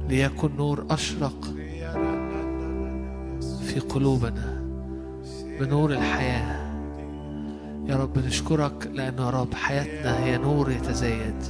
[0.09, 1.45] ليكن نور أشرق
[3.63, 4.63] في قلوبنا
[5.61, 6.65] بنور الحياة.
[7.87, 11.43] يا رب نشكرك لأن يا رب حياتنا هي نور يتزايد.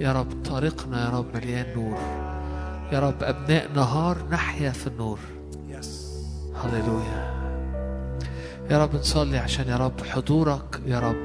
[0.00, 1.98] يا رب طريقنا يا رب مليان نور.
[2.92, 5.18] يا رب أبناء نهار نحيا في النور.
[6.64, 7.34] هللويا
[8.70, 11.22] يا رب نصلي عشان يا رب حضورك يا رب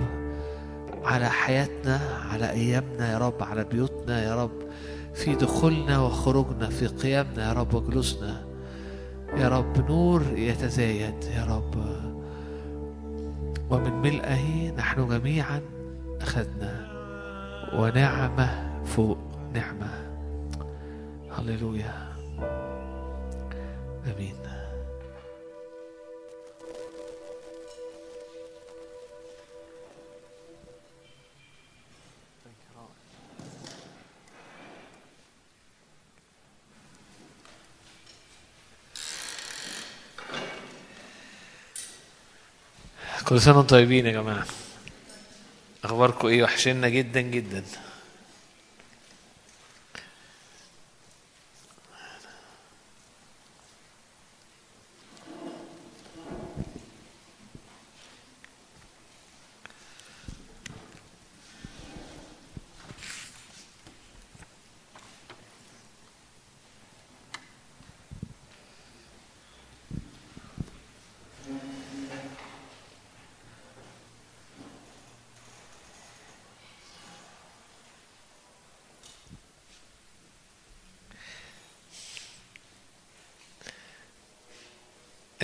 [1.03, 1.99] على حياتنا
[2.32, 4.52] على أيامنا يا رب على بيوتنا يا رب
[5.14, 8.41] في دخولنا وخروجنا في قيامنا يا رب وجلوسنا.
[9.38, 11.76] يا رب نور يتزايد يا رب.
[13.70, 15.61] ومن ملئه نحن جميعا
[16.22, 16.88] أخذنا
[17.74, 18.49] ونعمة
[18.86, 19.18] فوق
[19.53, 19.90] نعمة.
[21.38, 21.94] هللويا
[24.06, 24.36] آمين.
[43.30, 44.45] كل سنة وأنتم طيبين يا جماعة.
[45.84, 47.64] أخباركم إيه؟ وحشنا جدا جدا.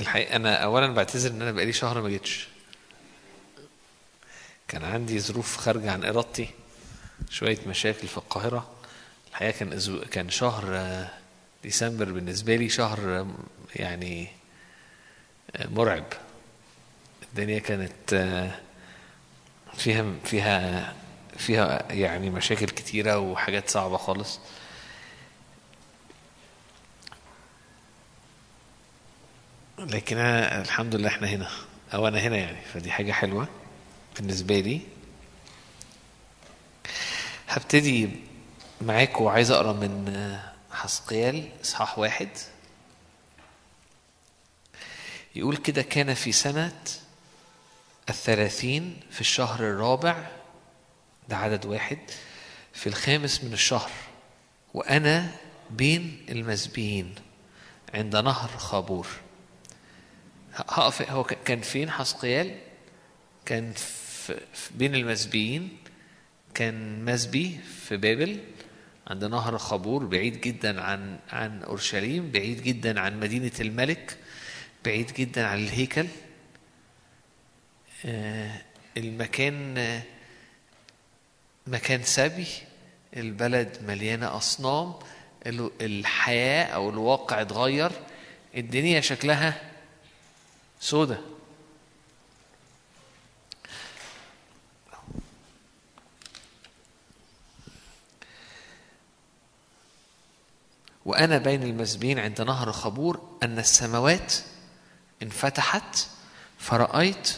[0.06, 2.48] الحقيقة أنا أولا بعتذر إن أنا بقالي شهر ما جيتش.
[4.68, 6.50] كان عندي ظروف خارجة عن إرادتي
[7.30, 8.72] شوية مشاكل في القاهرة.
[9.30, 11.10] الحقيقة كان أسبوع كان شهر آه،
[11.64, 13.28] ديسمبر بالنسبة لي شهر آه،
[13.76, 14.28] يعني
[15.56, 16.06] آه، مرعب.
[17.24, 18.10] الدنيا كانت
[19.74, 20.94] فيها فيها
[21.38, 24.40] فيها يعني مشاكل كتيرة وحاجات صعبة خالص.
[29.86, 31.50] لكن أنا الحمد لله إحنا هنا.
[31.94, 32.58] أو أنا هنا يعني.
[32.74, 33.48] فدي حاجة حلوة
[34.16, 34.82] بالنسبة لي.
[37.48, 38.10] هبتدي
[38.82, 40.38] معاكم وعايز أقرأ من
[40.72, 42.30] حسقيال إصحاح واحد.
[45.36, 46.82] يقول كده كان في سنة
[48.10, 50.28] الثلاثين في الشهر الرابع.
[51.30, 52.00] ده عدد واحد.
[52.74, 53.92] في الخامس من الشهر.
[54.74, 55.36] وأنا
[55.70, 57.16] بين المسبيين
[57.94, 59.08] عند نهر خابور.
[60.56, 62.56] هقف هو كان فين؟ حسقيال.
[63.46, 64.42] كان في
[64.76, 65.78] بين المسبيين.
[66.54, 68.40] كان مسبي في بابل.
[69.08, 74.18] عند نهر خابور بعيد جدا عن عن أورشليم بعيد جدا عن مدينة الملك
[74.86, 76.08] بعيد جدا عن الهيكل.
[78.06, 78.62] آه،
[78.98, 80.02] المكان
[81.68, 82.48] مكان سبي.
[83.18, 84.94] البلد مليانة أصنام.
[85.48, 87.92] ال- الحياة أو الواقع اتغير.
[88.58, 89.62] الدنيا شكلها
[90.86, 91.18] سودة.
[101.06, 104.34] وأنا بين المسبين عند نهر خبور أن السماوات
[105.24, 106.08] انفتحت
[106.58, 107.38] فرأيت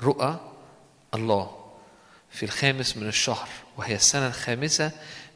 [0.00, 0.52] رؤى
[1.14, 1.72] الله
[2.30, 4.92] في الخامس من الشهر وهي السنة الخامسة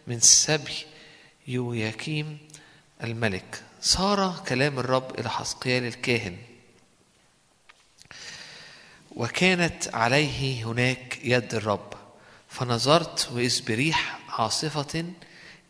[0.06, 0.86] من سبي
[1.48, 2.38] يوياكيم
[3.02, 3.62] الملك.
[3.80, 6.45] صار كلام الرب إلى حسقيال الكاهن.
[9.16, 11.92] وكانت عليه هناك يد الرب.
[12.48, 15.04] فنظرت وإذ بريح عاصفة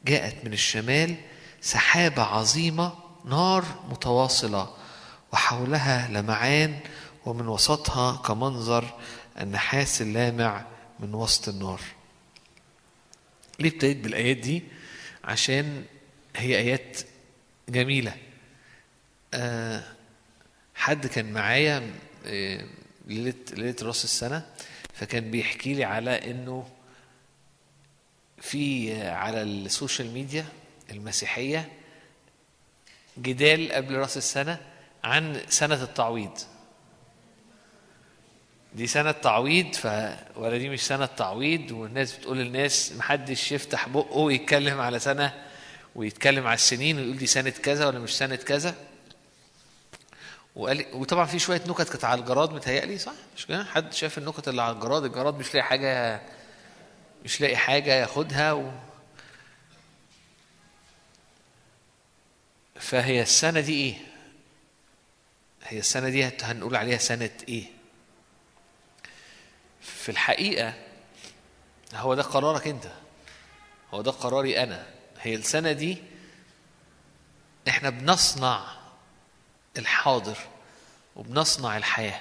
[0.05, 1.16] جاءت من الشمال
[1.60, 2.93] سحابة عظيمة
[3.24, 4.74] نار متواصلة
[5.32, 6.81] وحولها لمعان
[7.27, 8.94] ومن وسطها كمنظر
[9.40, 10.64] النحاس اللامع
[11.01, 11.81] من وسط النار.
[13.60, 14.62] ليه ابتديت بالآيات دي؟
[15.24, 15.85] عشان
[16.36, 16.98] هي آيات
[17.68, 18.14] جميلة.
[19.35, 19.85] آه
[20.74, 21.90] حد كان معايا
[23.07, 24.47] ليلة راس السنة
[24.95, 26.69] فكان بيحكي لي على إنه
[28.41, 30.47] في على ال social media
[30.91, 31.73] المسيحية
[33.19, 34.59] جدال قبل راس السنة
[35.05, 36.39] عن سنة التعويض.
[38.74, 39.87] دي سنة تعويض ف
[40.37, 45.45] ولا دي مش سنة تعويض والناس بتقول للناس محدش يفتح بقه ويتكلم على سنة
[45.95, 48.74] ويتكلم على السنين ويقول دي سنة كذا ولا مش سنة كذا.
[50.57, 54.49] وقال وطبعا في شوية نكت كانت على الجراد متهيألي صح؟ مش كده؟ حد شاف النكت
[54.49, 56.23] اللي على الجراد، الجراد مش لاقي حاجة
[57.24, 58.70] مش لاقي حاجة ياخدها و...
[62.74, 63.97] فهي السنة دي إيه؟
[65.65, 67.65] هي السنة دي هنقول عليها سنة إيه؟
[69.81, 70.74] في الحقيقة
[71.95, 72.87] هو ده قرارك أنت
[73.95, 74.87] هو ده قراري أنا
[75.20, 75.99] هي السنة دي
[77.69, 78.76] إحنا بنصنع
[79.78, 80.36] الحاضر
[81.16, 82.20] وبنصنع الحياة.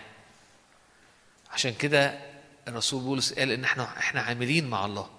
[1.54, 2.20] عشان كده
[2.68, 5.10] الرسول بولس قال إن إحنا إحنا عاملين مع الله.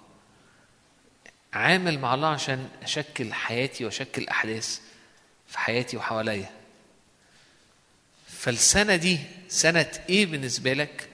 [1.53, 4.81] عامل مع الله عشان أشكل حياتي وأشكل أحداث
[5.49, 6.51] في حياتي وحواليا.
[8.29, 11.09] فالسنة دي سنة إيه بالنسبة لك؟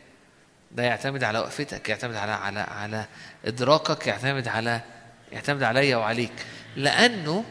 [0.71, 3.07] ده يعتمد على وقفتك يعتمد على على على
[3.45, 4.81] إدراكك يعتمد على
[5.33, 6.47] يعتمد عليا وعليك.
[6.77, 7.45] لأنه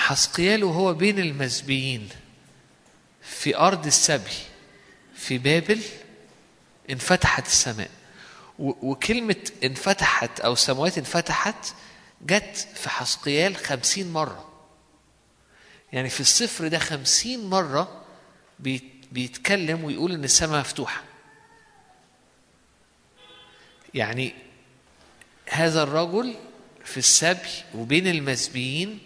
[0.00, 2.08] حسقيال وهو بين المسبيين
[3.22, 4.36] في أرض السبي
[5.14, 5.80] في بابل
[6.90, 7.90] انفتحت السماء.
[8.58, 11.74] وكلمة انفتحت أو السماوات انفتحت
[12.26, 14.50] جت في حسقيال خمسين مرة.
[15.92, 18.04] يعني في الصفر ده خمسين مرة
[18.58, 21.02] بيت- بيتكلم ويقول إن السماء مفتوحة.
[23.94, 24.34] يعني
[25.50, 26.34] هذا الرجل
[26.84, 28.98] في السبي وبين المسبيين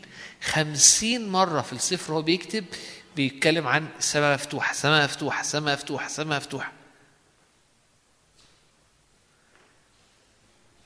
[0.44, 2.64] خمسين مرة في الصفر هو بيكتب
[3.16, 6.72] بيتكلم عن السماء مفتوحة السماء مفتوحة السماء مفتوحة السماء مفتوحة.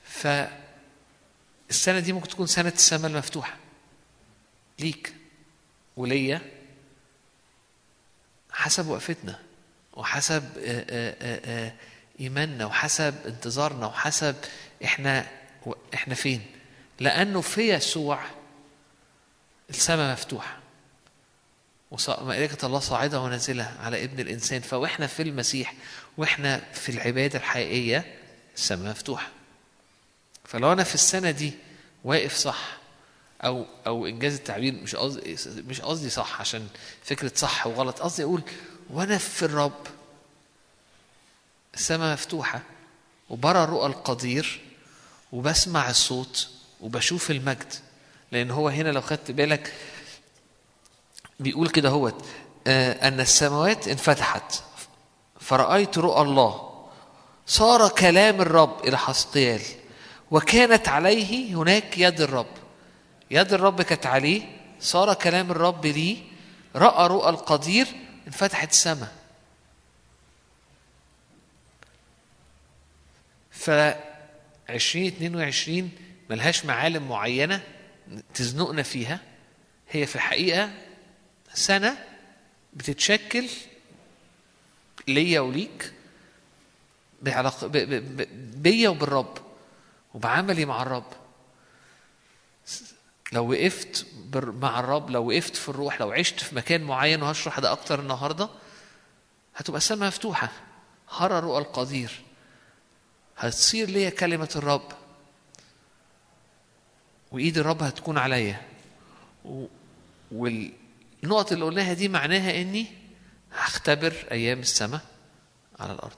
[0.05, 3.56] فالسنة دي ممكن تكون سنة السماء المفتوحة.
[4.78, 5.14] ليك
[5.97, 6.40] وليا
[8.52, 9.39] حسب وقفتنا
[9.93, 11.72] وحسب آه، آه، آه،
[12.20, 14.36] إيماننا وحسب انتظارنا وحسب
[14.85, 15.26] إحنا
[15.94, 16.47] إحنا فين.
[17.01, 18.20] لأنه في يسوع
[19.70, 20.59] السماء مفتوحة.
[21.90, 24.61] وص- ملائكة الله صاعدة ونازلة على ابن الإنسان.
[24.61, 25.74] فوإحنا في المسيح
[26.16, 28.19] وإحنا في العبادة الحقيقية
[28.57, 29.28] السماء مفتوحة.
[30.45, 31.53] فلو أنا في السنة دي
[32.05, 32.78] واقف صح
[33.45, 36.69] أو أو إنجاز التعبير مش قصدي مش قصدي صح عشان
[37.05, 38.01] فكرة صح وغلط.
[38.01, 38.43] قصدي أقول
[38.90, 39.86] وأنا في الرب
[41.74, 42.62] السماء مفتوحة
[43.31, 44.61] وبرى رؤى القدير
[45.32, 46.49] وبسمع الصوت
[46.81, 47.74] وبشوف المجد.
[48.32, 49.72] لأن هو هنا لو خدت بالك
[51.40, 52.09] بيقول كده هو
[52.66, 54.62] أن السماوات انفتحت
[55.40, 56.68] فرأيت رؤى الله
[57.46, 59.60] صار كلام الرب إلى حسقيال
[60.30, 62.46] وكانت عليه هناك يد الرب.
[63.30, 64.42] يد الرب كانت عليه
[64.80, 66.22] صار كلام الرب لي
[66.76, 67.86] رأى رؤى القدير
[68.26, 69.12] انفتحت السماء.
[73.50, 73.70] ف
[74.70, 75.90] 2022
[76.30, 77.62] ملهاش معالم معينة
[78.35, 79.20] تزنقنا فيها
[79.90, 80.70] هي في الحقيقة
[81.55, 82.05] سنة
[82.72, 83.48] بتتشكل
[85.09, 85.93] ليا وليك
[87.22, 87.66] بعلاقة
[88.36, 89.39] بيا وبالرب
[90.14, 91.12] وبعملي مع الرب.
[93.32, 97.72] لو وقفت مع الرب لو وقفت في الروح لو عشت في مكان معين وهشرح ده
[97.72, 98.48] أكتر النهارده
[99.56, 100.48] هتبقى السماء مفتوحة.
[101.10, 102.22] هرى رؤى القدير.
[103.36, 104.93] هتصير ليا كلمة الرب.
[107.32, 108.62] وإيد الرب هتكون عليا.
[110.32, 112.86] والنقط اللي قلناها دي معناها إني
[113.52, 115.00] هختبر أيام السماء
[115.80, 116.16] على الأرض.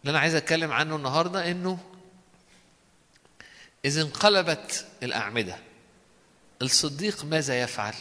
[0.00, 1.78] اللي أنا عايز أتكلم عنه النهارده إنه
[3.84, 5.56] إذا انقلبت الأعمدة
[6.62, 7.94] الصديق ماذا يفعل؟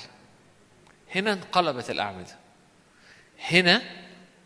[1.15, 2.35] هنا انقلبت الأعمدة.
[3.49, 3.81] هنا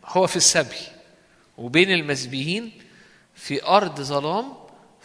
[0.04, 0.76] هو في السبي
[1.58, 2.82] وبين المسبيين
[3.34, 4.57] في أرض ظلام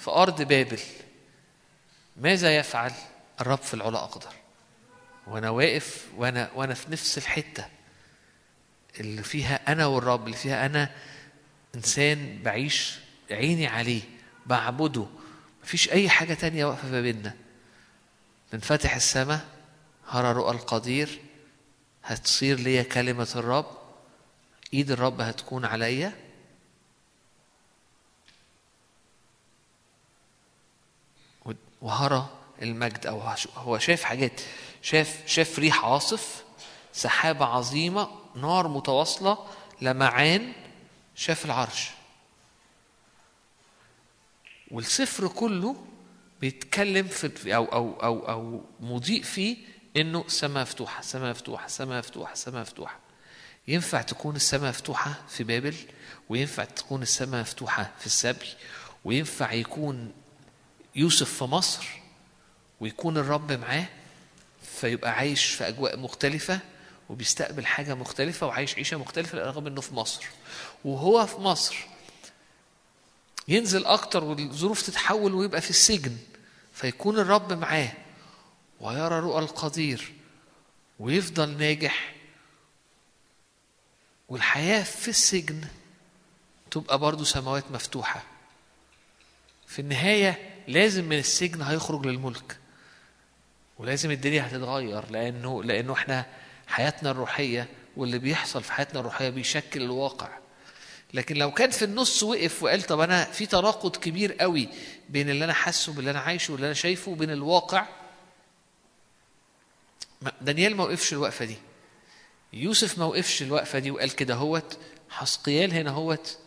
[0.03, 0.79] في أرض بابل.
[2.17, 2.91] ماذا يفعل؟
[3.41, 4.33] الرب في العلا أقدر.
[5.27, 7.65] وأنا واقف وأنا وأنا في نفس الحتة
[8.99, 10.91] اللي فيها أنا والرب اللي فيها أنا
[11.75, 12.99] إنسان بعيش
[13.31, 14.01] عيني عليه
[14.45, 15.05] بعبده.
[15.63, 17.33] مفيش أي حاجة تانية واقفة ما بيننا
[18.51, 19.45] تنفتح السماء
[20.07, 21.19] هرى رؤى القدير
[22.03, 23.77] هتصير ليا كلمة الرب.
[24.73, 26.22] إيد الرب هتكون عليا.
[31.83, 32.29] وهرى
[32.61, 34.41] المجد هش- هو شاف حاجات
[34.81, 36.43] شاف شاف ريح عاصف
[36.93, 39.37] سحابة عظيمة نار متواصلة
[39.81, 40.53] لمعان
[41.15, 41.89] شاف العرش.
[44.71, 45.75] والسفر كله
[46.41, 49.57] بيتكلم في أو أو أو أو مضيء فيه
[49.97, 52.99] إنه السماء مفتوحة السماء مفتوحة السماء مفتوحة السماء مفتوحة.
[53.67, 55.75] ينفع تكون السماء مفتوحة في بابل
[56.29, 58.47] وينفع تكون السماء مفتوحة في السبي
[59.05, 60.11] وينفع يكون
[60.95, 61.85] يوسف في مصر
[62.79, 63.85] ويكون الرب معاه
[64.79, 66.59] فيبقى عايش في أجواء مختلفة
[67.09, 70.25] وبيستقبل حاجة مختلفة وعايش عيشة مختلفة رغم إنه في مصر.
[70.85, 71.75] وهو في مصر
[73.47, 76.17] ينزل أكتر والظروف تتحول ويبقى في السجن
[76.73, 77.91] فيكون الرب معاه
[78.79, 80.13] ويرى رؤى القدير
[80.99, 82.13] ويفضل ناجح
[84.29, 85.67] والحياة في السجن
[86.71, 88.23] تبقى برضو سماوات مفتوحة.
[89.67, 92.57] في النهاية لازم من السجن هيخرج للملك.
[93.77, 96.25] ولازم الدنيا هتتغير لأنه لأنه إحنا
[96.67, 97.67] حياتنا الروحية
[97.97, 100.29] واللي بيحصل في حياتنا الروحية بيشكل الواقع.
[101.13, 104.69] لكن لو كان في النص وقف وقال طب أنا في تناقض كبير قوي
[105.09, 107.85] بين اللي أنا حاسه باللي أنا عايشه واللي أنا شايفه وبين الواقع
[110.41, 111.55] دانيال ما وقفش الوقفة دي.
[112.53, 114.77] يوسف ما وقفش الوقفة دي وقال كده هوت
[115.09, 116.37] حسقيال هنا هوت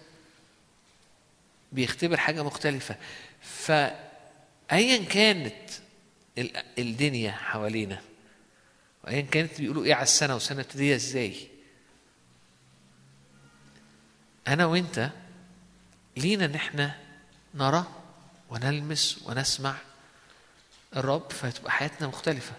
[1.73, 2.97] بيختبر حاجة مختلفة.
[4.69, 5.71] فأيا كانت
[6.39, 8.03] ال- الدنيا حوالينا
[9.05, 11.49] وأيا كانت بيقولوا إيه على السنة والسنة ابتدية إزاي.
[14.49, 15.11] أنا وأنت
[16.17, 16.97] لينا إن إحنا
[17.55, 17.87] نرى
[18.51, 19.77] ونلمس ونسمع
[20.97, 22.53] الرب فتبقى حياتنا مختلفة.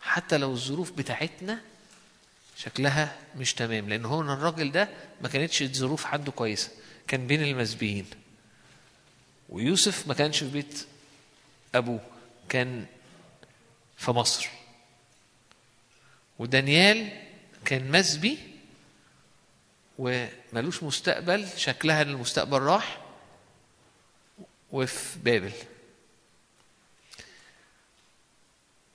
[0.00, 1.60] حتى لو الظروف بتاعتنا
[2.56, 4.88] شكلها مش تمام لأن هو الراجل ده
[5.22, 6.70] ما كانتش الظروف عنده كويسة
[7.08, 8.06] كان بين المسبيين.
[9.50, 10.86] ويوسف ما كانش في بيت
[11.74, 12.00] أبوه
[12.48, 12.86] كان
[13.96, 14.48] في مصر.
[16.38, 17.22] ودانيال
[17.64, 18.38] كان مسبي
[19.98, 23.00] وملوش مستقبل شكلها إن المستقبل راح
[24.72, 25.52] وفي بابل.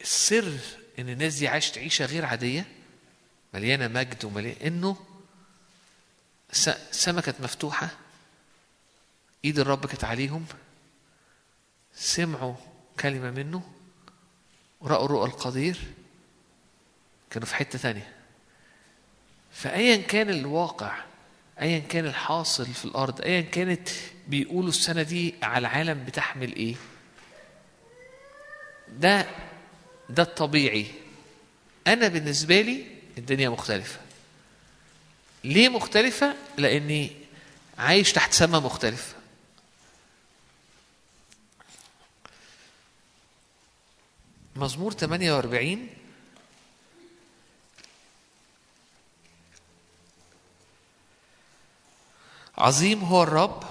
[0.01, 0.57] السر
[0.99, 2.65] إن الناس دي عاشت عيشه غير عادية
[3.53, 5.05] مليانة مجد ومليانة إنه
[6.51, 7.89] س- السما كانت مفتوحة
[9.45, 10.45] إيد الرب كانت عليهم
[11.95, 12.55] سمعوا
[12.99, 13.63] كلمة منه
[14.81, 15.79] ورأوا رؤى القدير
[17.29, 18.13] كانوا في حتة تانية.
[19.51, 20.97] فايا كان الواقع
[21.61, 23.89] ايا كان الحاصل في الأرض ايا كانت
[24.27, 26.75] بيقولوا السنة دي على العالم بتحمل إيه؟
[28.89, 29.25] ده
[30.09, 30.85] ده الطبيعي.
[31.87, 32.85] أنا بالنسبة لي
[33.17, 33.99] الدنيا مختلفة.
[35.43, 37.11] ليه مختلفة؟ لأني
[37.77, 39.14] عايش تحت سما مختلفة.
[44.55, 45.89] مزمور 48
[52.57, 53.63] عظيم هو الرب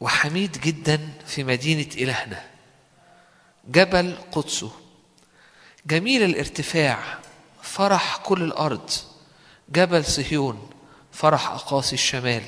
[0.00, 2.50] وحميد جدا في مدينة إلهنا.
[3.68, 4.72] جبل قدسه.
[5.86, 7.18] جميل الارتفاع
[7.62, 8.90] فرح كل الأرض.
[9.68, 10.70] جبل صهيون
[11.12, 12.42] فرح أقاصي الشمال.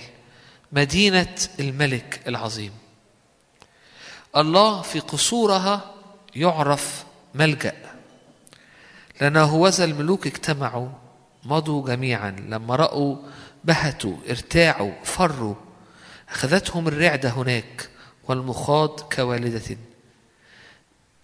[0.73, 2.73] مدينة الملك العظيم.
[4.37, 5.95] الله في قصورها
[6.37, 7.05] يعرف
[7.35, 7.75] ملجأ.
[9.21, 10.89] لأنه هوذا الملوك اجتمعوا
[11.45, 12.31] مضوا جميعا.
[12.31, 13.17] لما رأوا
[13.65, 15.55] بهتوا ارتاعوا فروا.
[16.29, 17.89] أخذتهم الرعدة هناك
[18.25, 19.77] والمخاض كوالدة.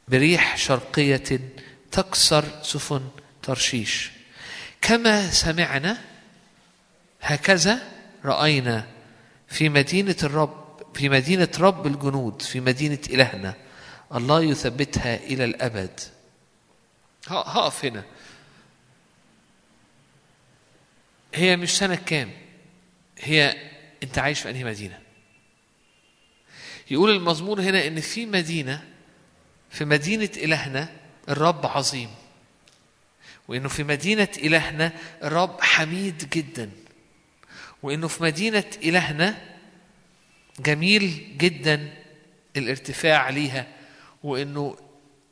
[0.08, 1.40] بريح شرقية
[1.92, 3.08] تكسر سفن
[3.42, 4.10] ترشيش.
[4.80, 5.98] كما سمعنا
[7.20, 7.78] هكذا
[8.24, 8.86] رأينا
[9.48, 13.54] في مدينة الرب في مدينة رب الجنود في مدينة إلهنا.
[14.14, 16.00] الله يثبتها إلى الأبد.
[17.28, 18.04] هقف هنا.
[21.34, 22.30] هي مش سنة كام؟
[23.18, 23.56] هي
[24.02, 25.00] أنت عايش في أنهي مدينة؟
[26.90, 28.84] يقول المزمور هنا إن في مدينة
[29.70, 30.88] في مدينة إلهنا
[31.28, 32.10] الرب عظيم
[33.48, 34.92] وإنه في مدينة إلهنا
[35.22, 36.70] الرب حميد جدا
[37.82, 39.56] وإنه في مدينة إلهنا
[40.60, 41.94] جميل جدا
[42.56, 43.66] الارتفاع عليها
[44.26, 44.76] وإنه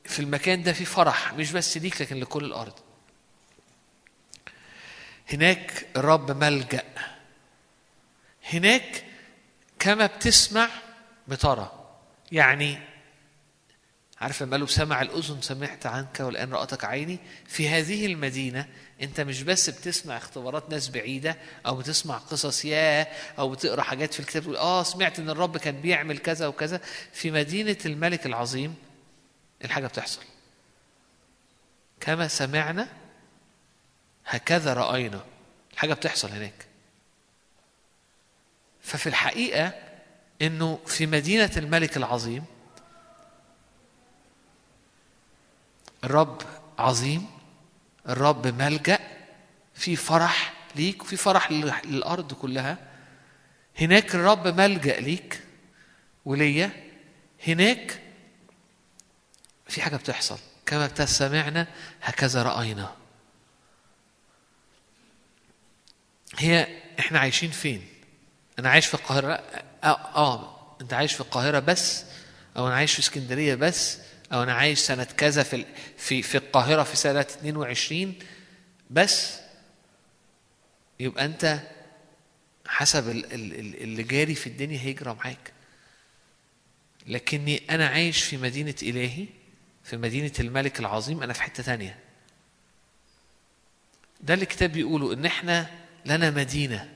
[0.05, 2.73] في المكان ده في فرح مش بس ليك لكن لكل الأرض.
[5.33, 6.83] هناك الرب ملجأ.
[8.53, 9.05] هناك
[9.79, 10.69] كما بتسمع
[11.29, 11.73] بترى.
[12.33, 12.79] يعني
[14.21, 18.67] عارف لما قالوا سمع الأذن سمعت عنك والآن رأتك عيني؟ في هذه المدينة
[19.03, 23.07] أنت مش بس بتسمع اختبارات ناس بعيدة أو بتسمع قصص ياه
[23.39, 26.81] أو بتقرأ حاجات في الكتاب آه سمعت إن الرب كان بيعمل كذا وكذا.
[27.13, 28.75] في مدينة الملك العظيم
[29.65, 30.23] الحاجة بتحصل.
[32.01, 32.89] كما سمعنا
[34.27, 35.25] هكذا رأينا.
[35.73, 36.67] الحاجة بتحصل هناك.
[38.83, 39.73] ففي الحقيقة
[40.43, 42.45] إنه في مدينة الملك العظيم
[46.05, 46.43] الرب
[46.79, 47.27] عظيم
[48.09, 48.99] الرب ملجأ
[49.75, 51.53] في فرح ليك وفي فرح
[51.85, 52.79] للأرض كلها.
[53.81, 55.43] هناك الرب ملجأ ليك
[56.25, 56.71] وليا.
[57.47, 58.04] هناك
[59.67, 60.39] في حاجة بتحصل.
[60.67, 61.67] كما سمعنا
[62.03, 62.97] هكذا رأينا.
[66.39, 67.87] هي إحنا عايشين فين؟
[68.59, 69.33] أنا عايش في القاهرة
[69.85, 69.87] آه,
[70.17, 70.77] آه.
[70.81, 72.05] أنت عايش في القاهرة بس
[72.57, 73.99] أو أنا عايش في اسكندرية بس
[74.33, 75.65] أو أنا عايش سنة كذا في
[75.99, 78.15] في في القاهرة في سنة 22
[78.91, 79.39] بس.
[81.01, 81.61] يبقى أنت
[82.67, 85.53] حسب اللي جاري في الدنيا هيجرى معاك.
[87.07, 89.27] لكني أنا عايش في مدينة إلهي
[89.85, 91.99] في مدينة الملك العظيم أنا في حتة تانية.
[94.21, 95.71] ده اللي الكتاب بيقوله إن إحنا
[96.07, 96.93] لنا مدينة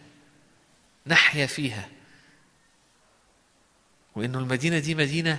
[1.06, 1.88] نحيا فيها.
[4.14, 5.38] وإنه المدينة دي مدينة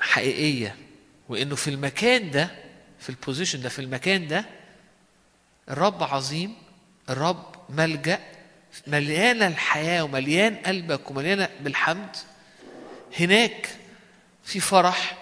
[0.00, 0.76] حقيقية.
[1.28, 2.50] وإنه في المكان ده
[3.00, 4.44] في ال position ده في المكان ده
[5.70, 6.54] الرب عظيم
[7.10, 8.20] الرب ملجأ
[8.86, 12.16] مليانة الحياة ومليان قلبك ومليانة بالحمد.
[13.20, 13.68] هناك
[14.44, 15.18] في فرح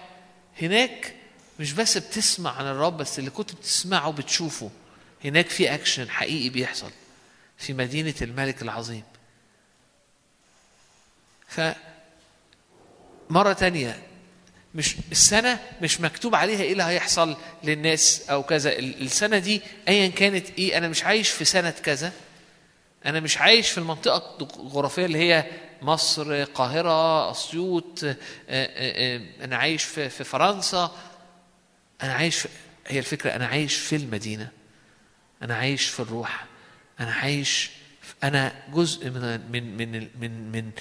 [0.61, 1.13] هناك
[1.59, 4.69] مش بس بتسمع عن الرب بس اللي كنت بتسمعه بتشوفه.
[5.25, 6.91] هناك في اكشن حقيقي بيحصل
[7.57, 9.03] في مدينة الملك العظيم.
[11.47, 11.61] ف
[13.29, 14.01] مرة تانية
[14.75, 18.71] مش السنة مش مكتوب عليها إيه اللي هيحصل للناس أو كذا.
[18.79, 22.13] ال- السنة دي ايا كانت إيه؟ أنا مش عايش في سنة كذا.
[23.05, 25.51] أنا مش عايش في المنطقة الجغرافية اللي هي
[25.81, 28.05] مصر القاهرة أسيوط
[28.49, 30.95] أنا عايش في فرنسا.
[32.03, 32.47] أنا عايش
[32.87, 34.51] هي الفكرة أنا عايش في المدينة.
[35.41, 36.45] أنا عايش في الروح.
[36.99, 37.69] أنا عايش
[38.23, 40.71] أنا جزء من من من من من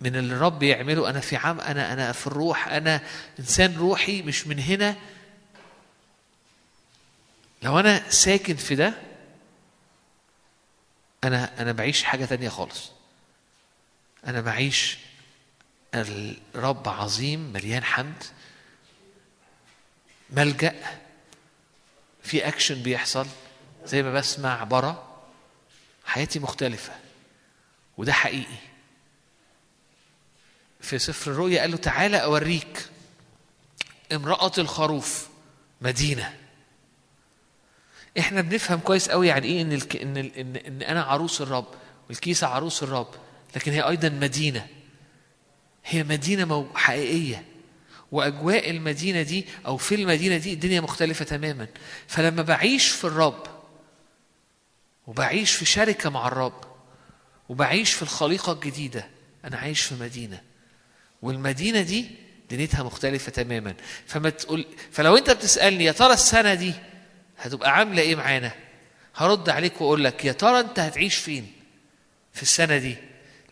[0.00, 2.68] من اللي الرب يعمله أنا في عام أنا أنا في الروح.
[2.68, 3.00] أنا
[3.38, 4.96] إنسان روحي مش من هنا.
[7.62, 8.94] لو أنا ساكن في ده
[11.24, 12.90] أنا أنا بعيش حاجة تانية خالص.
[14.26, 14.98] أنا بعيش
[15.94, 18.22] الرب عظيم مليان حمد.
[20.32, 20.74] ملجأ
[22.22, 23.26] في اكشن بيحصل
[23.84, 25.20] زي ما بسمع برا
[26.04, 26.92] حياتي مختلفة
[27.96, 28.58] وده حقيقي.
[30.80, 32.86] في سفر الرؤيا قال له تعالى أوريك
[34.12, 35.28] امرأة الخروف
[35.80, 36.36] مدينة.
[38.18, 39.96] إحنا بنفهم كويس قوي يعني إيه إن الك...
[39.96, 40.36] إن ال...
[40.36, 41.66] ان إن أنا عروس الرب
[42.08, 43.14] والكيسة عروس الرب
[43.56, 44.66] لكن هي أيضا مدينة.
[45.84, 46.66] هي مدينة مو...
[46.74, 47.44] حقيقية.
[48.12, 51.66] وأجواء المدينة دي أو في المدينة دي الدنيا مختلفة تماما.
[52.08, 53.46] فلما بعيش في الرب
[55.06, 56.64] وبعيش في شركة مع الرب
[57.48, 59.06] وبعيش في الخليقة الجديدة
[59.44, 60.40] أنا عايش في مدينة.
[61.22, 62.10] والمدينة دي
[62.50, 63.74] دنيتها مختلفة تماما.
[64.06, 66.72] فما تقول فلو أنت بتسألني يا ترى السنة دي
[67.38, 68.52] هتبقى عاملة إيه معانا؟
[69.16, 71.52] هرد عليك وأقول لك يا ترى أنت هتعيش فين
[72.32, 72.96] في السنة دي؟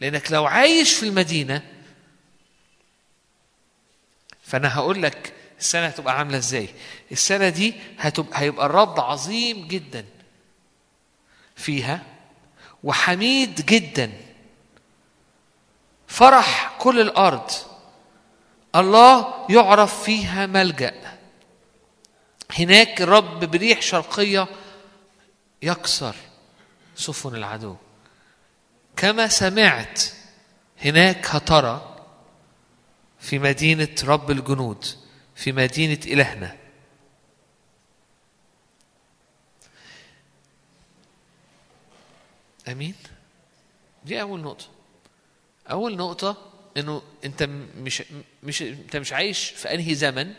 [0.00, 1.62] لأنك لو عايش في المدينة
[4.48, 6.68] فأنا هقول لك السنة هتبقى عاملة إزاي.
[7.12, 10.04] السنة دي هتبقى هيبقى الرب عظيم جدا
[11.56, 12.02] فيها
[12.84, 14.12] وحميد جدا.
[16.06, 17.50] فرح كل الأرض.
[18.76, 21.18] الله يعرف فيها ملجأ.
[22.58, 24.46] هناك الرب بريح شرقية
[25.62, 26.14] يكسر
[26.96, 27.76] سفن العدو.
[28.96, 30.02] كما سمعت
[30.84, 31.87] هناك هترى
[33.28, 34.84] في مدينة رب الجنود
[35.36, 36.56] في مدينة إلهنا.
[42.68, 42.94] أمين؟
[44.04, 44.66] دي أول نقطة.
[45.70, 47.42] أول نقطة إنه أنت
[47.76, 48.02] مش
[48.42, 50.34] مش أنت مش عايش في أنهي زمن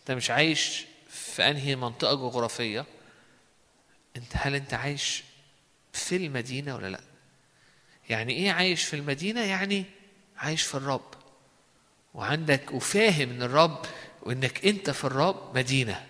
[0.00, 2.86] أنت مش عايش في أنهي منطقة جغرافية.
[4.16, 5.24] أنت هل أنت عايش
[5.92, 7.00] في المدينة ولا لأ؟
[8.10, 9.84] يعني إيه عايش في المدينة؟ يعني
[10.36, 11.17] عايش في الرب.
[12.14, 13.78] وعندك وفاهم إن الرب
[14.22, 16.04] وإنك أنت في الرب مدينة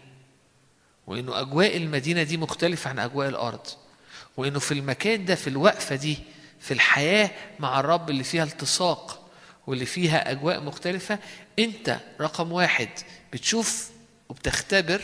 [1.07, 3.67] وإنه أجواء المدينة دي مختلفة عن أجواء الأرض
[4.37, 6.19] وإنه في المكان ده في الوقفة دي
[6.61, 9.29] في الحياة مع الرب اللي فيها التصاق
[9.67, 11.19] واللي فيها أجواء مختلفة
[11.59, 12.89] أنت رقم واحد
[13.33, 13.91] بتشوف
[14.29, 15.01] وبتختبر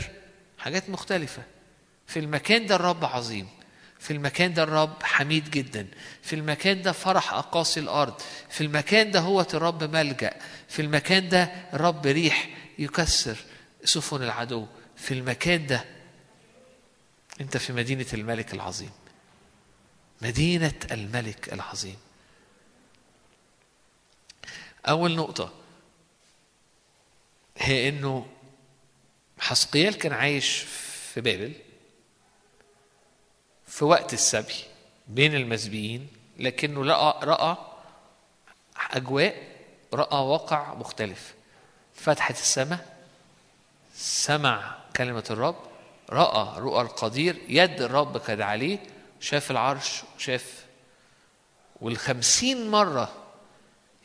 [0.59, 1.43] حاجات مختلفة.
[2.07, 3.49] في المكان ده الرب عظيم.
[4.05, 5.87] في المكان ده الرب حميد جدا.
[6.23, 8.21] في المكان ده فرح أقاصي الأرض.
[8.51, 10.35] في المكان ده هو الرب ملجأ.
[10.69, 12.49] في المكان ده الرب ريح
[12.79, 13.37] يكسر
[13.85, 14.67] سفن العدو.
[14.97, 15.85] في المكان ده
[17.41, 18.91] أنت في مدينة الملك العظيم.
[20.23, 21.97] مدينة الملك العظيم.
[24.89, 25.53] أول نقطة
[27.59, 28.27] هي إنه
[29.39, 30.65] حسقيال كان عايش
[31.13, 31.53] في بابل.
[33.75, 34.55] في وقت السبي
[35.09, 37.57] بين المسبيين لكنه لقى رأى
[38.91, 39.57] أجواء
[39.95, 41.35] رأى واقع مختلف.
[41.95, 42.99] فتحت السماء
[43.95, 45.57] سمع كلمة الرب
[46.11, 48.79] رأى رؤى القدير يد الرب كانت عليه
[49.21, 50.65] شاف العرش شاف.
[51.81, 53.13] والخمسين مرة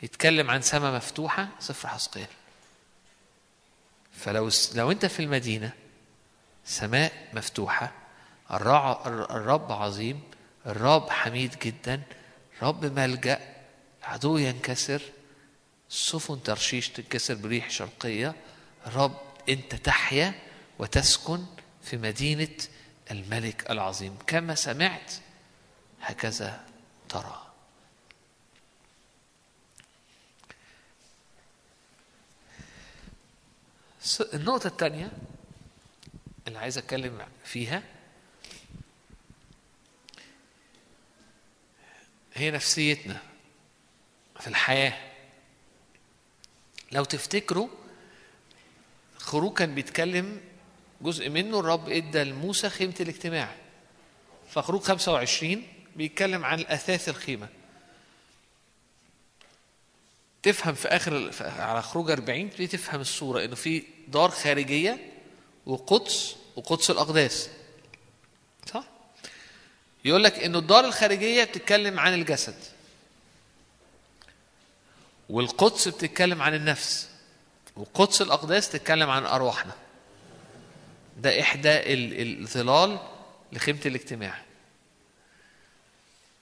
[0.03, 2.27] يتكلم عن سماء مفتوحة سفر حسقيال
[4.11, 5.71] فلو لو أنت في المدينة
[6.65, 8.08] سماء مفتوحة الرع
[8.51, 10.21] الرب عظيم
[10.65, 12.01] الرب حميد جدا
[12.61, 13.55] رب ملجأ
[13.99, 15.01] العدو ينكسر
[15.89, 18.35] سفن ترشيش تنكسر بريح شرقية
[18.87, 19.17] الرب
[19.49, 20.33] أنت تحيا
[20.79, 21.45] وتسكن
[21.83, 22.57] في مدينة
[23.11, 24.17] الملك العظيم.
[24.27, 25.13] كما سمعت
[26.01, 26.65] هكذا
[27.09, 27.45] ترى.
[34.33, 35.11] النقطة الثانية
[36.47, 37.83] اللي عايز أتكلم فيها
[42.39, 43.21] هي نفسيتنا
[44.39, 44.93] في الحياة.
[46.91, 47.67] لو تفتكروا
[49.17, 50.41] خروج كان بيتكلم
[51.01, 53.55] جزء منه الرب إدى لموسى خيمة الاجتماع.
[54.49, 57.47] فخروج 25 بيتكلم عن الأثاث الخيمة.
[60.43, 65.11] تفهم في آخر على خروج 40 تبتدي تفهم الصورة إنه في دار خارجية
[65.65, 67.49] وقدس وقدس الأقداس؟
[70.05, 72.55] يقول لك إنه الدار الخارجية بتتكلم عن الجسد.
[75.29, 77.09] والقدس بتتكلم عن النفس.
[77.75, 79.73] وقدس الأقداس تتكلم عن أرواحنا.
[81.17, 82.99] ده إحدى ال- الظلال
[83.51, 84.41] لخيمة الاجتماع.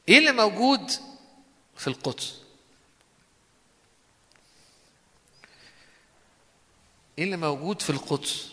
[0.09, 0.91] إيه اللي موجود
[1.77, 2.33] في القدس؟
[7.17, 8.49] إيه اللي موجود في القدس؟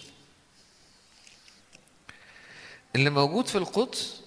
[2.96, 4.20] اللي موجود في القدس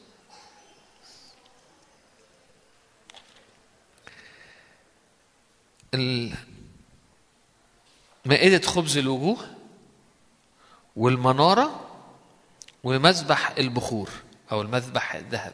[8.25, 9.37] مائدة خبز الوجوه
[10.95, 11.83] والمنارة
[12.83, 14.09] ومذبح البخور
[14.51, 15.53] أو المذبح الذهب.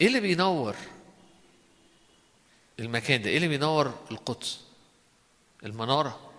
[0.00, 0.76] إيه اللي بينور
[2.78, 4.60] المكان ده؟ إيه اللي بينور القدس؟
[5.64, 6.30] المنارة.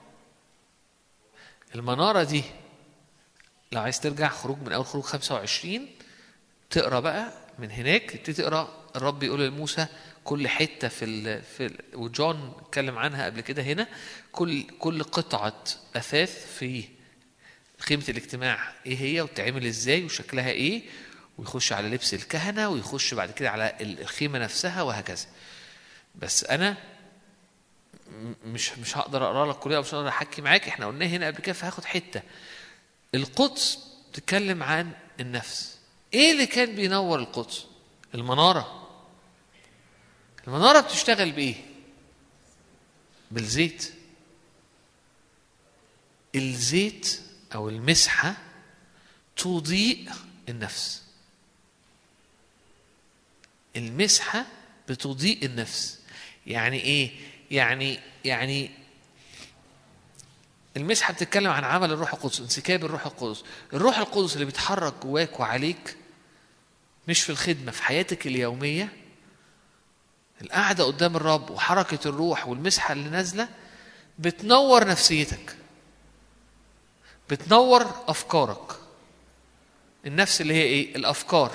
[1.76, 2.44] المنارة دي
[3.72, 5.88] لو عايز ترجع خروج من أول خروج 25
[6.70, 8.82] تقرأ بقى من هناك تبتدي تقرأ.
[8.96, 9.88] الرب يقول لموسى
[10.24, 13.88] كل حتة في ال في ال وجون اتكلم عنها قبل كده هنا
[14.32, 15.64] كل كل قطعة
[15.96, 16.84] أثاث في
[17.80, 20.82] خيمة الاجتماع إيه هي وتتعمل إزاي وشكلها إيه؟
[21.38, 25.26] ويخش على لبس الكهنة ويخش بعد كده على ال- الخيمة نفسها وهكذا.
[26.16, 26.78] بس أنا
[28.46, 30.68] مش مش هقدر أقرأ لك كلها مش هقدر أحكي معاك.
[30.68, 32.22] إحنا قلناه هنا قبل كده فهاخد حتة.
[33.16, 33.80] القدس
[34.12, 35.78] بتتكلم عن النفس.
[36.14, 37.66] إيه اللي كان بينور القدس؟
[38.16, 38.88] المنارة.
[40.48, 41.56] المنارة بتشتغل بإيه؟
[43.32, 43.94] بالزيت.
[46.36, 47.22] الزيت
[47.56, 48.34] أو المسحة
[49.38, 50.10] تضيء
[50.50, 51.04] النفس.
[53.76, 54.46] المسحة
[54.90, 56.00] بتضيء النفس.
[56.48, 57.12] يعني إيه؟
[57.52, 58.72] يعني يعني
[60.78, 63.44] المسحة بتتكلم عن عمل الروح القدس انسكاب الروح القدس.
[63.74, 65.98] الروح القدس اللي بيتحرك جواك وعليك
[67.08, 68.90] مش في الخدمة في حياتك اليومية
[70.42, 73.50] القعدة قدام الرب وحركة الروح والمسحة اللي نازلة
[74.20, 75.56] بتنور نفسيتك
[77.30, 78.72] بتنور أفكارك.
[80.06, 81.52] النفس اللي هي إيه؟ الأفكار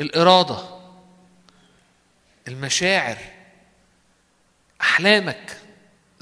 [0.00, 0.58] الإرادة
[2.48, 3.18] المشاعر
[4.80, 5.60] أحلامك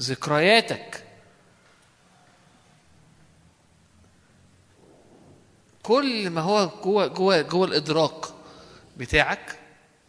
[0.01, 1.03] ذكرياتك.
[5.85, 8.25] كل ما هو جوه جوه جوه الإدراك
[8.97, 9.59] بتاعك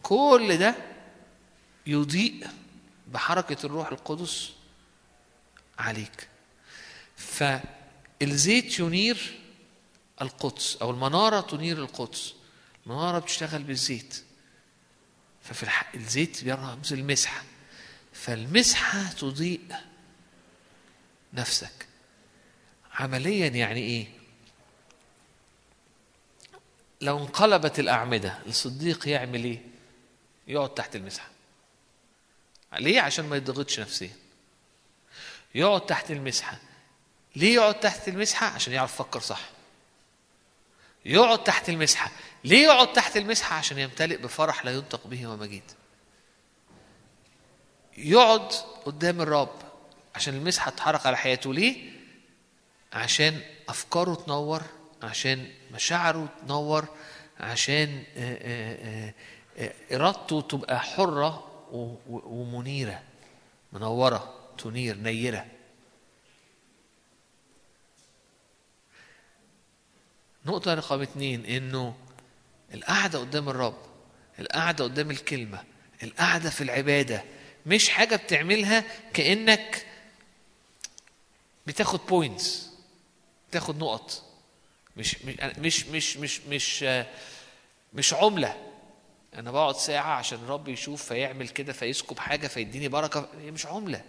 [0.03, 0.75] كل ده
[1.87, 2.47] يضيء
[3.07, 4.51] بحركة الروح القدس
[5.79, 6.27] عليك.
[7.15, 9.39] فالزيت ينير
[10.21, 12.33] القدس أو المنارة تنير القدس.
[12.85, 14.23] المنارة بتشتغل بالزيت.
[15.41, 15.67] ففي.
[15.95, 17.43] الزيت بيرمز المسحة.
[18.13, 19.61] فالمسحة تضيء
[21.33, 21.87] نفسك.
[22.93, 24.16] عمليا يعني إيه؟
[27.01, 29.61] لو انقلبت الأعمدة الصديق يعمل إيه؟
[30.47, 31.27] يقعد تحت المسحة.
[32.79, 34.15] ليه؟ عشان ما يضغطش نفسيا.
[35.55, 36.57] يقعد تحت المسحة.
[37.35, 39.41] ليه يقعد تحت المسحة؟ عشان يعرف يفكر صح.
[41.05, 42.11] يقعد تحت المسحة.
[42.43, 45.63] ليه يقعد تحت المسحة؟ عشان يمتلئ بفرح لا ينطق به ومجيد.
[47.97, 48.51] يقعد
[48.85, 49.55] قدام الرب
[50.15, 51.91] عشان المسحة تتحرك على حياته ليه؟
[52.93, 54.61] عشان أفكاره تنور
[55.03, 56.85] عشان مشاعره تنور
[57.39, 59.13] عشان آه، آه،
[59.57, 61.43] آه، إرادته تبقى حرة
[62.09, 63.03] ومنيرة
[63.73, 65.45] منورة تنير نيرة.
[70.45, 71.95] نقطة رقم اتنين إنه
[72.73, 73.77] القعدة قدام الرب
[74.39, 75.63] القعدة قدام الكلمة
[76.03, 77.23] القعدة في العبادة
[77.65, 78.83] مش حاجة بتعملها
[79.13, 79.85] كأنك
[81.67, 82.69] بتاخد بوينتس
[83.49, 84.26] بتاخد نقط.
[84.97, 85.15] مش
[85.59, 86.85] مش مش مش مش
[87.93, 88.63] مش عملة.
[89.35, 93.29] أنا بقعد ساعة عشان الرب يشوف فيعمل كده فيسكب حاجة فيديني بركة.
[93.41, 94.03] هي مش عملة.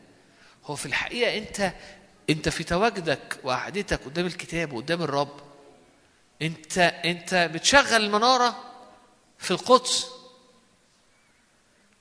[0.65, 1.73] هو في الحقيقة أنت
[2.31, 5.40] أنت في تواجدك وقعدتك قدام الكتاب وقدام الرب
[6.43, 8.65] أنت أنت بتشغل المنارة
[9.39, 10.06] في القدس.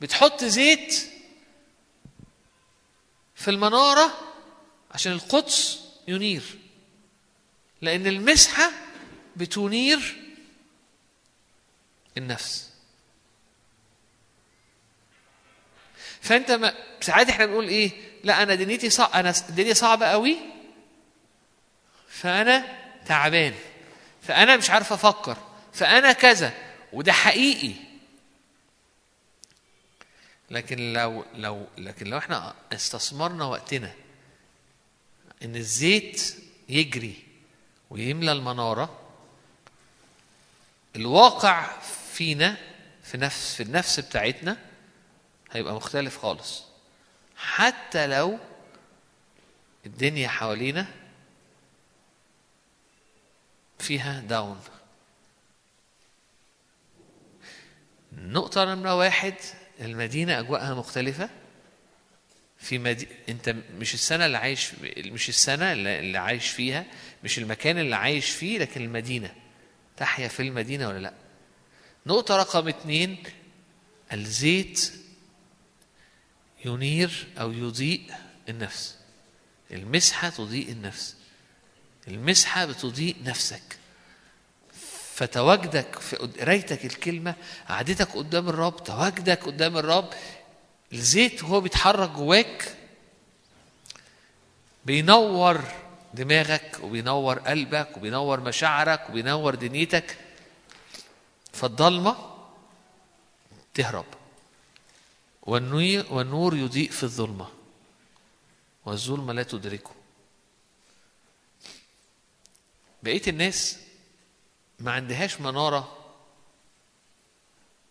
[0.02, 1.10] بتحط زيت
[3.36, 4.12] في المنارة
[4.92, 6.58] عشان القدس ينير.
[7.82, 8.72] لأن المسحة
[9.36, 10.16] بتنير
[12.18, 12.70] النفس.
[16.22, 17.92] فأنت ما ساعات إحنا بنقول إيه؟
[18.24, 20.38] لا أنا دنيتي صعب أنا الدنيا صعبة قوي
[22.10, 23.54] فأنا تعبان
[24.22, 25.38] فأنا مش عارف أفكر
[25.74, 26.54] فأنا كذا
[26.94, 27.74] وده حقيقي.
[30.52, 33.94] لكن لو لو لكن لو إحنا استثمرنا وقتنا
[35.44, 36.36] إن الزيت
[36.70, 37.27] يجري
[37.90, 39.00] ويملى المنارة.
[40.96, 41.80] الواقع
[42.14, 42.58] فينا
[43.04, 44.58] في نفس في النفس بتاعتنا
[45.52, 46.64] هيبقى مختلف خالص.
[47.38, 48.40] حتى لو
[49.86, 50.88] الدنيا حوالينا
[53.80, 54.60] فيها داون
[58.14, 59.34] نقطة نمرة واحد
[59.80, 61.30] المدينة أجواءها مختلفة.
[62.60, 63.08] في مدي...
[63.30, 66.86] أنت مش السنة اللي عايش مش السنة اللي عايش فيها
[67.24, 69.34] مش المكان اللي عايش فيه لكن المدينة.
[69.98, 71.14] تحيا في المدينة ولا لأ؟
[72.06, 73.24] نقطة رقم اتنين
[74.14, 74.92] الزيت
[76.66, 78.12] ينير أو يضيء
[78.50, 78.96] النفس.
[79.72, 81.16] المسحة تضيء النفس.
[82.08, 83.78] المسحة بتضيء نفسك.
[85.14, 87.36] فتواجدك في قرايتك الكلمة
[87.70, 90.10] قعدتك قدام الرب تواجدك قدام الرب
[90.94, 92.78] الزيت وهو بيتحرك جواك
[94.86, 95.64] بينور
[96.14, 100.18] دماغك وبينور قلبك وبينور مشاعرك وبينور دنيتك.
[101.54, 102.38] فالضلمة
[103.74, 104.06] تهرب.
[105.42, 107.50] والنور يضيء في الظلمة.
[108.86, 109.92] والظلمة لا تدركه.
[113.04, 113.78] بقية الناس
[114.80, 116.14] ما عندهاش منارة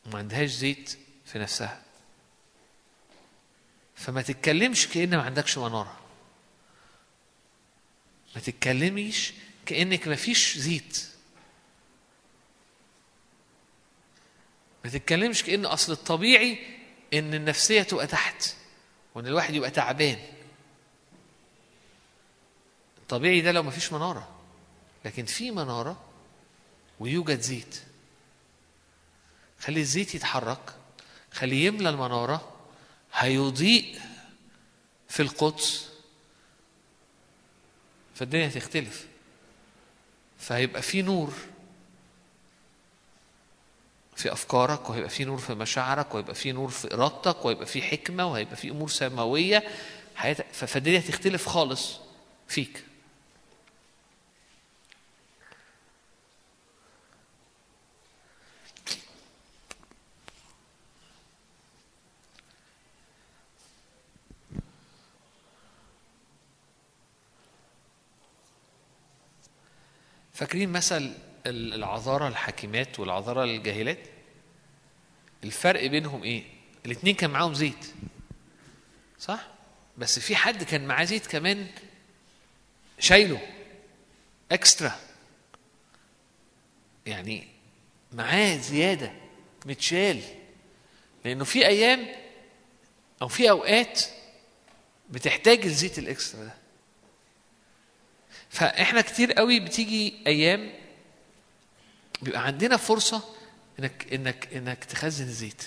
[0.07, 1.83] وما عندهاش زيت في نفسها.
[3.97, 5.99] فما تتكلمش كأن ما عندكش منارة.
[8.35, 9.33] ما تتكلميش
[9.67, 11.07] كأنك ما فيش زيت.
[14.85, 16.59] ما تتكلمش كأن أصل الطبيعي
[17.15, 18.55] إن النفسية تبقى تحت
[19.15, 20.19] وإن الواحد يبقى تعبان.
[22.99, 24.37] الطبيعي ده لو ما فيش منارة
[25.05, 26.05] لكن في منارة
[27.01, 27.83] ويوجد زيت.
[29.61, 30.75] خلي الزيت يتحرك
[31.33, 32.56] خليه يملى المنارة
[33.17, 34.01] هيضيء
[35.09, 35.89] في القدس
[38.15, 39.07] فالدنيا هتختلف
[40.39, 41.33] فهيبقى في نور
[44.17, 48.27] في أفكارك وهيبقى في نور في مشاعرك وهيبقى في نور في إرادتك وهيبقى في حكمة
[48.27, 49.65] وهيبقى في أمور سماوية.
[50.15, 51.99] حياتك فالدنيا هتختلف خالص
[52.49, 52.85] فيك.
[70.37, 70.97] فاكرين مثل
[71.47, 73.99] ال- العذارى الحاكمات والعذارى الجاهلات؟
[75.45, 76.45] الفرق بينهم إيه؟
[76.87, 77.87] الاثنين كان معاهم زيت
[79.19, 79.47] صح؟
[79.99, 81.67] بس في حد كان معاه زيت كمان
[82.99, 83.41] شايله
[84.53, 84.93] اكسترا
[87.07, 87.49] يعني
[88.13, 89.13] معاه زيادة
[89.67, 90.21] متشال.
[91.25, 92.07] لأنه في أيام
[93.23, 94.03] أو في أوقات
[95.11, 96.55] بتحتاج الزيت الاكسترا ده.
[98.51, 100.73] فاحنا كتير قوي بتيجي أيام
[102.23, 103.23] بيبقى عندنا فرصة
[103.79, 105.63] انك انك انك تخزن الزيت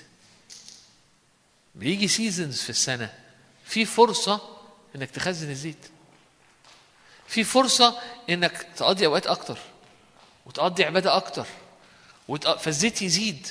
[1.76, 3.14] بيجي سيزونز في السنة.
[3.66, 4.58] في فرصة
[4.96, 5.90] انك تخزن الزيت.
[7.28, 8.00] في فرصة
[8.30, 9.58] انك تقضي اوقات أكتر
[10.46, 11.46] وتقضي عبادة أكتر.
[12.60, 13.48] فالزيت يزيد.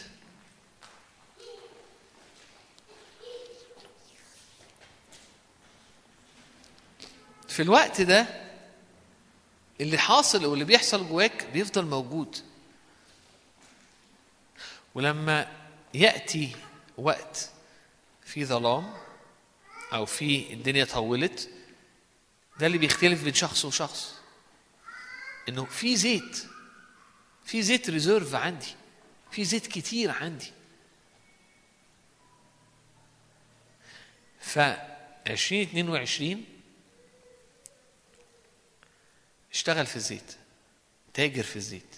[7.48, 8.26] في الوقت ده
[9.80, 12.36] اللي حاصل واللي بيحصل جواك بيفضل موجود.
[14.94, 15.52] ولما
[15.94, 16.56] يأتي
[16.98, 17.50] وقت
[18.24, 18.94] في ظلام
[19.92, 21.50] أو في الدنيا طولت
[22.60, 24.14] ده اللي بيختلف بين شخص وشخص.
[25.48, 26.46] إنه في زيت
[27.44, 28.74] في زيت ريزيرف عندي
[29.30, 30.52] في زيت كتير عندي.
[34.40, 34.58] ف
[35.26, 36.44] 2022
[39.52, 40.36] اشتغل في الزيت
[41.14, 41.96] تاجر في الزيت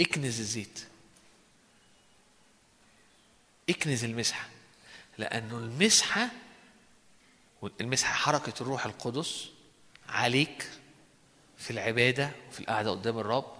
[0.00, 0.80] اكنز الزيت
[3.70, 4.48] اكنز المسحة
[5.18, 6.28] لأنه المسحة
[7.80, 9.48] المسحة حركة الروح القدس
[10.08, 10.70] عليك
[11.58, 13.54] في العبادة وفي القعدة قدام الرب.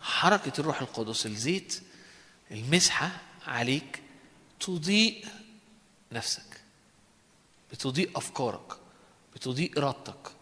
[0.00, 1.82] حركة الروح القدس الزيت
[2.50, 3.10] المسحة
[3.46, 4.02] عليك
[4.60, 5.26] تضيء
[6.12, 6.60] نفسك
[7.72, 8.72] بتضيء أفكارك
[9.34, 10.32] بتضيء إرادتك.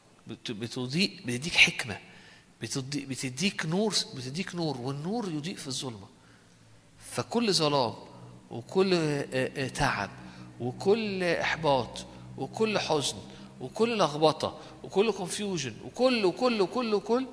[0.51, 1.99] بتضيء بتديك حكمة.
[2.63, 6.09] بتدي- بتديك نور بتديك نور والنور يضيء في الظلمة.
[7.11, 7.95] فكل ظلام
[8.51, 8.91] وكل
[9.75, 10.11] تعب
[10.61, 12.07] وكل إحباط
[12.39, 13.17] وكل حزن
[13.61, 17.27] وكل لخبطة وكل كونفيوجن وكل وكل وكل وكل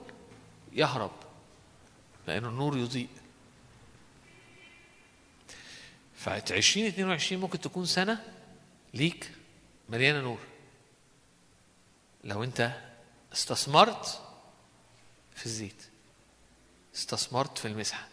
[0.73, 1.11] يهرب
[2.27, 3.07] لأنه النور يضيء.
[6.15, 8.23] ف 2022 ممكن تكون سنة
[8.93, 9.31] ليك
[9.89, 10.39] مليانة نور.
[12.23, 12.71] لو أنت
[13.37, 14.21] استثمرت
[15.35, 15.83] في الزيت.
[16.95, 18.07] استثمرت في المسحة.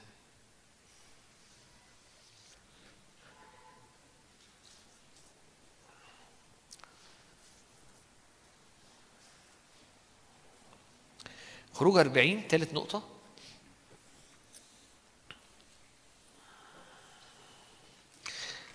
[11.73, 13.03] خروج 40 ثالث نقطة.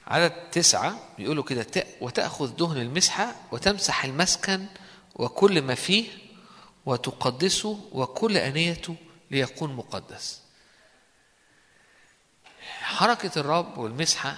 [0.08, 4.66] عدد تسعة بيقولوا كده "ت- وتأخذ دهن المسحة وتمسح المسكن
[5.16, 6.10] وكل ما فيه
[6.86, 8.96] وتقدسه وكل أنيته
[9.32, 10.42] ليكون مقدس.
[12.82, 14.38] حركة الرب والمسحة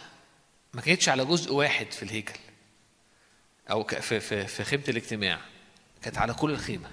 [0.74, 2.40] ما كانتش على جزء واحد في الهيكل
[3.72, 5.40] أو في في في خيمة الاجتماع.
[6.02, 6.92] كانت على كل الخيمة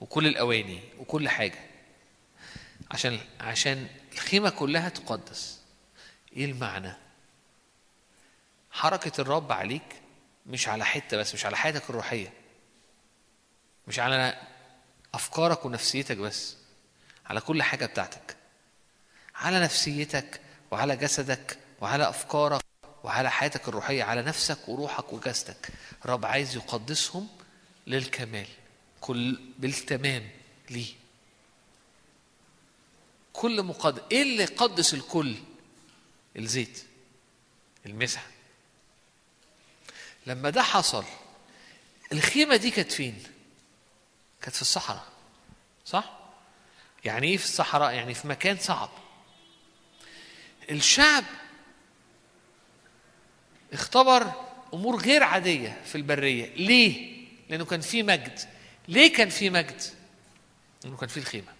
[0.00, 1.58] وكل الأواني وكل حاجة.
[2.90, 5.60] عشان عشان الخيمة كلها تقدس.
[6.36, 6.92] إيه المعنى؟
[8.70, 10.02] حركة الرب عليك
[10.46, 12.32] مش على حتة بس مش على حياتك الروحية.
[13.88, 14.40] مش على
[15.14, 16.56] أفكارك ونفسيتك بس
[17.26, 18.36] على كل حاجة بتاعتك.
[19.34, 20.40] على نفسيتك
[20.70, 22.62] وعلى جسدك وعلى أفكارك
[23.04, 25.68] وعلى حياتك الروحية على نفسك وروحك وجسدك.
[26.04, 27.28] الرب عايز يقدسهم
[27.86, 28.46] للكمال
[29.00, 30.30] كل بالتمام
[30.70, 30.94] ليه.
[33.32, 35.34] كل مقدس إيه اللي يقدس الكل؟
[36.36, 36.84] الزيت
[37.86, 38.26] المسح.
[40.26, 41.04] لما ده حصل
[42.12, 43.22] الخيمة دي كانت فين؟
[44.42, 45.04] كانت في الصحراء
[45.84, 46.18] صح؟
[47.04, 48.90] يعني إيه في الصحراء؟ يعني في مكان صعب.
[50.70, 51.24] الشعب
[53.72, 54.32] اختبر
[54.74, 56.54] أمور غير عادية في البرية.
[56.54, 58.40] ليه؟ لأنه كان في مجد.
[58.88, 59.82] ليه كان في مجد؟
[60.84, 61.52] لأنه كان في الخيمة.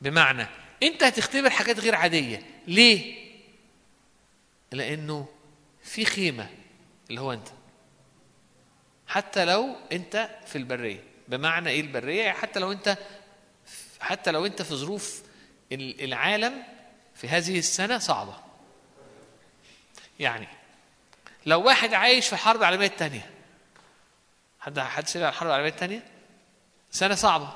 [0.00, 0.46] بمعنى
[0.82, 2.42] أنت هتختبر حاجات غير عادية.
[2.66, 3.22] ليه؟
[4.72, 5.28] لأنه
[5.84, 6.50] في خيمة
[7.10, 7.48] اللي هو أنت.
[9.12, 11.04] حتى لو انت في البرية.
[11.28, 12.98] بمعنى إيه البرية؟ يعني حتى لو انت
[14.00, 15.22] حتى لو انت في ظروف
[15.72, 16.62] ال- العالم
[17.14, 18.34] في هذه السنة صعبة.
[20.20, 20.48] يعني
[21.46, 23.30] لو واحد عايش في الحرب العالمية الثانية
[24.60, 26.02] حد حد سمع الحرب العالمية الثانية
[26.90, 27.52] سنة صعبة.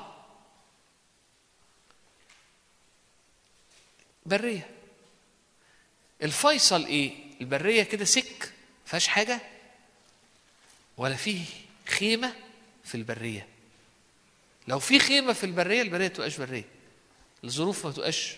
[4.25, 4.69] برية.
[6.23, 8.53] الفيصل إيه؟ البرية كده سك
[8.85, 9.39] فيهاش حاجة.
[10.97, 11.45] ولا فيه
[11.87, 12.33] خيمة
[12.83, 13.47] في البرية.
[14.67, 16.63] لو في خيمة في البرية البرية تبقاش برية.
[17.43, 18.35] الظروف ما تبقاش.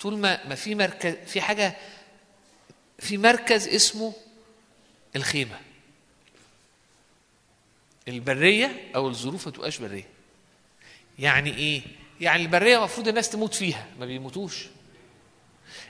[0.00, 1.76] طول ما ما في مركز في حاجة
[2.98, 4.12] في مركز اسمه
[5.16, 5.60] الخيمة.
[8.08, 10.08] البرية أو الظروف ما تبقاش برية.
[11.18, 11.82] يعني إيه؟
[12.20, 14.66] يعني البرية المفروض الناس تموت فيها ما بيموتوش.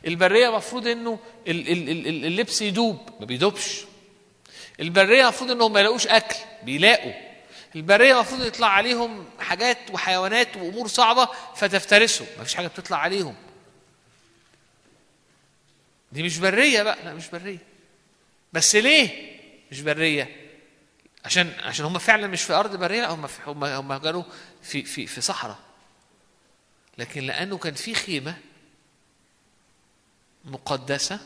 [0.07, 0.87] البرية المفروض
[2.07, 3.85] ال- اللبس يدوب ما بيدوبش.
[4.81, 7.13] البرية المفروض إنهم ما يلاقوش أكل بيلاقوا.
[7.77, 13.35] البرية المفروض يطلع عليهم حاجات وحيوانات وأمور صعبة فتفترسهم ما فيش حاجة بتطلع عليهم.
[16.13, 17.59] دي مش برية بقى لا مش برية.
[18.53, 19.39] بس ليه
[19.71, 20.37] مش برية؟
[21.25, 24.23] عشان عشان هم فعلا مش في أرض برية لا هم في هم هم كانوا
[24.63, 25.59] في في في صحراء.
[26.99, 28.37] لكن لأنه كان في خيمة
[30.45, 31.21] مقدسة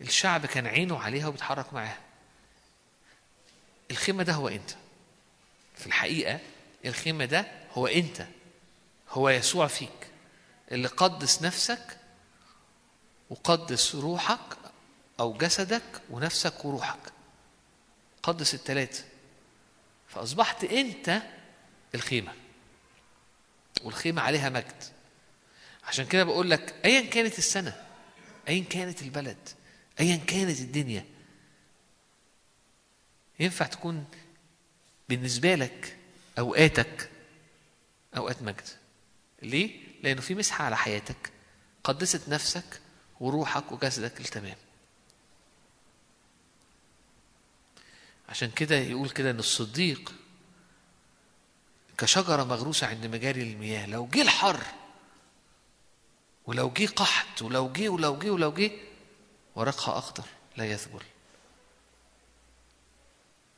[0.00, 1.98] الشعب كان عينه عليها وبيتحرك معاها.
[3.90, 4.70] الخيمة ده هو أنت.
[5.76, 6.40] في الحقيقة
[6.84, 8.26] الخيمة ده هو أنت.
[9.10, 10.10] هو يسوع فيك.
[10.72, 11.98] اللي قدس نفسك
[13.30, 14.56] وقدس روحك
[15.20, 17.12] أو جسدك ونفسك وروحك.
[18.22, 19.04] قدس التلاتة.
[20.08, 21.22] فأصبحت أنت
[21.94, 22.32] الخيمة.
[23.82, 24.84] والخيمة عليها مجد.
[25.84, 27.86] عشان كده بقول لك أيا كانت السنة
[28.48, 29.48] أيا كانت البلد
[30.00, 31.04] أيا كانت الدنيا.
[33.40, 34.04] ينفع تكون
[35.08, 35.96] بالنسبة لك
[36.38, 37.10] أوقاتك
[38.16, 38.68] أوقات مجد.
[39.42, 41.30] ليه؟ لأنه في مسحة على حياتك
[41.84, 42.80] قدست نفسك
[43.20, 44.56] وروحك وجسدك للتمام
[48.28, 50.14] عشان كده يقول كده إن الصديق
[51.98, 53.86] كشجرة مغروسة عند مجاري المياه.
[53.86, 54.60] لو جه الحر
[56.46, 58.70] ولو جه قحط ولو جه ولو جه ولو جه
[59.58, 60.24] ورقها أخضر
[60.56, 61.02] لا يذبل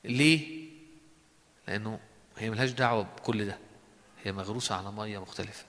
[0.05, 0.68] ليه؟
[1.68, 2.01] لأنه
[2.36, 3.59] هي ملهاش دعوة بكل ده.
[4.24, 5.64] هي مغروسة على مية مختلفة.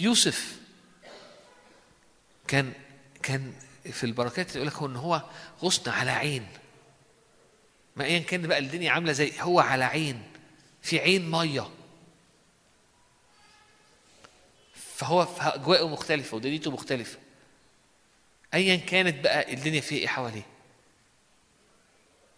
[0.00, 0.60] يوسف
[2.48, 2.72] كان
[3.22, 3.54] كان
[3.84, 5.22] في البركات يقول لك إن هو
[5.62, 6.46] غصن على عين.
[7.96, 10.22] ما ايا كان بقى الدنيا عاملة زي هو على عين
[10.82, 11.70] في عين مية.
[14.74, 17.18] فهو أجواءه مختلفة ودنيته مختلفة.
[18.54, 20.46] ايا كانت بقى الدنيا فيها إيه حواليه.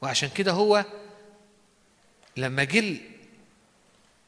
[0.02, 0.84] وعشان كده هو
[2.36, 2.96] لما جه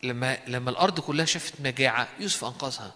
[0.03, 2.95] لما لما الأرض كلها شافت مجاعة يوسف أنقذها.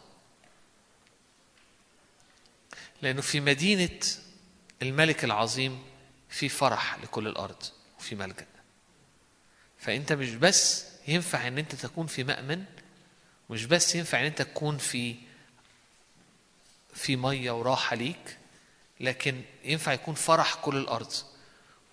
[3.03, 4.01] لأنه في مدينة
[4.83, 5.83] الملك العظيم
[6.29, 7.63] في فرح لكل الأرض
[7.99, 8.47] وفي ملجأ.
[9.79, 12.65] فأنت مش بس ينفع إن أنت تكون في مأمن
[13.51, 15.15] مش بس ينفع إن أنت تكون في
[16.95, 18.37] في مية وراحة ليك
[19.01, 21.13] لكن ينفع يكون فرح كل الأرض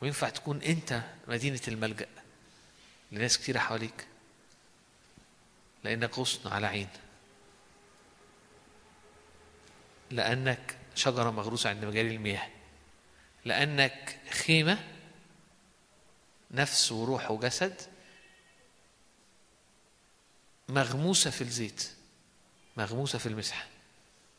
[0.01, 2.07] وينفع تكون أنت مدينة الملجأ
[3.11, 4.07] لناس كتيرة حواليك.
[5.83, 6.89] لأنك غصن على عين.
[10.11, 12.49] لأنك شجرة مغروسة عند مجاري المياه.
[13.45, 14.83] لأنك خيمة
[16.51, 17.81] نفس وروح وجسد
[20.69, 21.89] مغموسة في الزيت
[22.77, 23.67] مغموسة في المسح.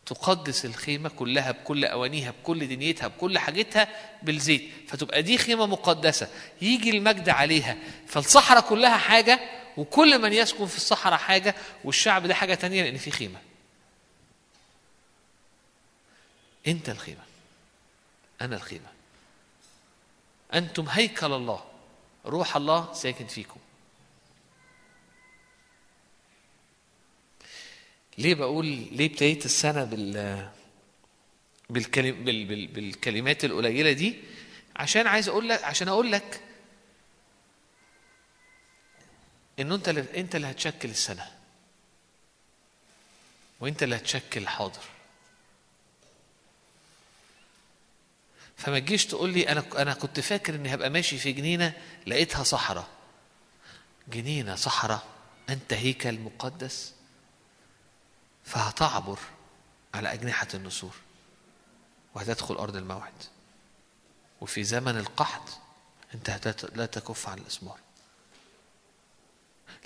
[0.06, 3.88] تقدس الخيمة كلها بكل أوانيها بكل دنيتها بكل حاجتها
[4.22, 6.28] بالزيت فتبقى دي خيمة مقدسة.
[6.62, 7.76] يجي المجد عليها.
[8.06, 9.40] فالصحراء كلها حاجة
[9.76, 11.54] وكل من يسكن في الصحراء حاجة
[11.84, 13.38] والشعب ده حاجة تانية لأن في خيمة.
[16.66, 17.22] أنت الخيمة.
[18.40, 18.88] أنا الخيمة.
[20.54, 21.64] أنتم هيكل الله.
[22.26, 23.60] روح الله ساكن فيكم.
[28.18, 30.48] ليه بقول ليه ابتديت السنة بال
[31.70, 34.16] بالكلم بال بال بالكلمات القليلة دي؟
[34.76, 36.40] عشان عايز أقول لك عشان أقول لك
[39.58, 41.32] إنه أنت اللي أنت اللي هتشكل السنة.
[43.60, 44.80] وأنت اللي هتشكل الحاضر.
[48.56, 51.72] فما تجيش تقول لي أنا أنا كنت فاكر إني هبقى ماشي في جنينة
[52.06, 52.88] لقيتها صحراء.
[54.08, 55.06] جنينة صحراء
[55.50, 56.94] أنت هيكل مقدس.
[58.46, 59.18] فهتعبر
[59.94, 60.94] على أجنحة النسور
[62.14, 63.12] وهتدخل أرض الموعد.
[64.40, 65.58] وفي زمن القحط
[66.14, 67.78] أنت لا تكف عن الإسمار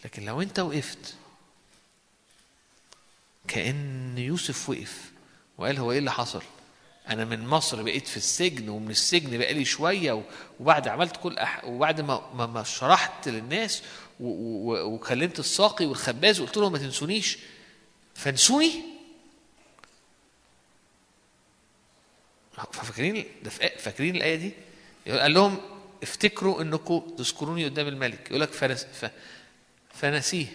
[0.04, 1.14] لكن لو أنت وقفت
[3.48, 5.12] كأن يوسف وقف
[5.58, 6.42] وقال هو إيه اللي حصل؟
[7.08, 10.24] أنا من مصر بقيت في السجن ومن السجن بقالي شوية
[10.60, 11.64] وبعد عملت كل أح...
[11.64, 13.82] وبعد ما ما, شرحت للناس.
[14.20, 17.38] وكلمت الساقي والخباز وقلت لهم ما تنسونيش.
[18.20, 18.82] فانسوني؟
[22.72, 23.26] فاكرين
[23.78, 24.52] فاكرين الآية دي؟
[25.06, 25.60] قال لهم
[26.02, 28.26] افتكروا إنكم تذكروني قدام الملك.
[28.30, 28.86] يقول لك فنس.
[29.94, 30.46] فنسيه.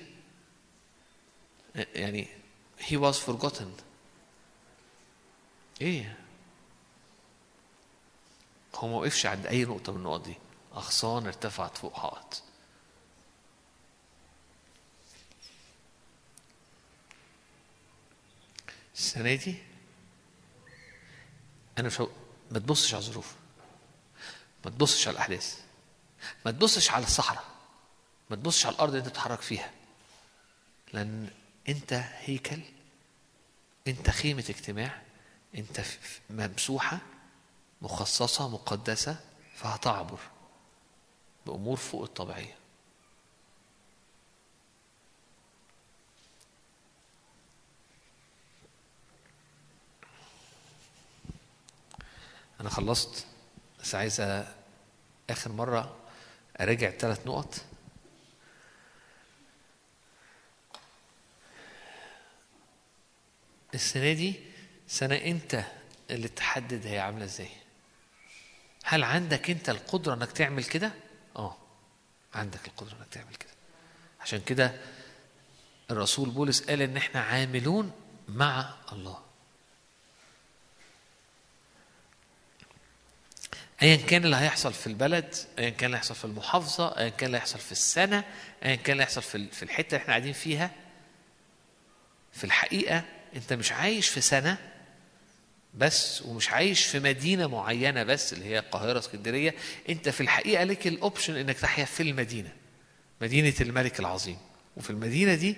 [1.75, 2.27] يعني
[2.79, 3.81] he was forgotten.
[5.81, 6.17] إيه؟
[8.75, 10.35] هو ما وقفش عند أي نقطة من النقط دي.
[10.73, 12.43] أغصان ارتفعت فوق حائط.
[18.95, 19.55] السنة دي
[21.77, 21.99] أنا مش.
[22.51, 23.35] ما تبصش على الظروف.
[24.65, 25.61] ما تبصش على الأحداث.
[26.45, 27.45] ما تبصش على الصحراء.
[28.29, 29.71] ما تبصش على الأرض اللي أنت بتتحرك فيها.
[30.93, 31.29] لأن
[31.69, 32.59] أنت هيكل.
[33.87, 35.01] أنت خيمة اجتماع.
[35.57, 35.81] أنت
[36.29, 36.97] ممسوحة
[37.81, 39.19] مخصصة مقدسة
[39.55, 40.19] فهتعبر
[41.45, 42.55] بأمور فوق الطبيعية.
[52.61, 53.25] أنا خلصت
[53.79, 54.21] بس عايز
[55.29, 55.95] آخر مرة
[56.59, 57.55] أراجع ثلاث نقط.
[63.73, 64.35] السنة دي
[64.87, 65.63] سنة أنت
[66.11, 67.49] اللي تحدد هي عاملة إزاي.
[68.83, 70.91] هل عندك أنت القدرة إنك تعمل كده؟
[71.35, 71.57] آه
[72.35, 73.51] عندك القدرة إنك تعمل كده.
[74.21, 74.81] عشان كده
[75.91, 77.91] الرسول بولس قال إن إحنا عاملون
[78.27, 79.24] مع الله.
[83.85, 87.37] ايا كان اللي هيحصل في البلد ايا كان اللي هيحصل في المحافظة ايا كان اللي
[87.37, 88.23] هيحصل في السنة
[88.65, 90.71] ايا كان اللي هيحصل في في الحتة اللي إحنا قاعدين فيها.
[92.33, 93.03] في الحقيقة
[93.35, 94.57] أنت مش عايش في سنة
[95.73, 99.55] بس ومش عايش في مدينة معينة بس اللي هي القاهرة اسكندرية.
[99.89, 102.51] أنت في الحقيقة لك الاوبشن إنك تحيا في المدينة
[103.21, 104.37] مدينة الملك العظيم.
[104.77, 105.55] وفي المدينة دي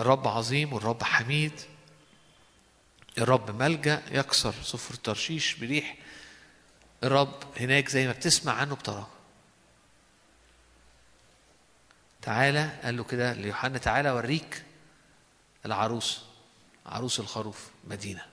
[0.00, 1.52] الرب عظيم والرب حميد
[3.18, 5.96] الرب ملجأ يكسر صفر ترشيش بريح
[7.04, 9.08] الرب هناك زي ما بتسمع عنه بتراه
[12.22, 14.64] تعالى قال له كده ليوحنا تعالى أوريك
[15.66, 16.20] العروس
[16.86, 18.26] عروس الخروف مدينة.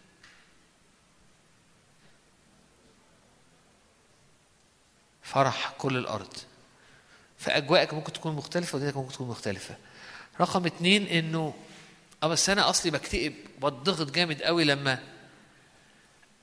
[5.23, 6.33] فرح كل الأرض.
[7.37, 9.77] فأجواءك ممكن تكون مختلفة ودينك ممكن تكون مختلفة.
[10.41, 11.53] رقم اتنين إنه
[12.23, 15.03] آه بس أنا أصلي بكتئب بضغط جامد قوي لما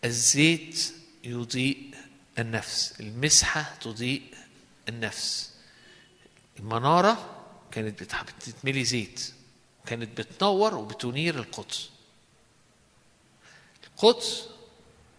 [0.04, 0.94] الزيت
[1.24, 1.95] يضيء
[2.38, 4.22] النفس المسحة تضيء
[4.88, 5.54] النفس.
[6.58, 9.32] المنارة كانت بتتملي زيت
[9.86, 11.90] كانت بتنور وبتنير القدس.
[13.86, 14.48] القدس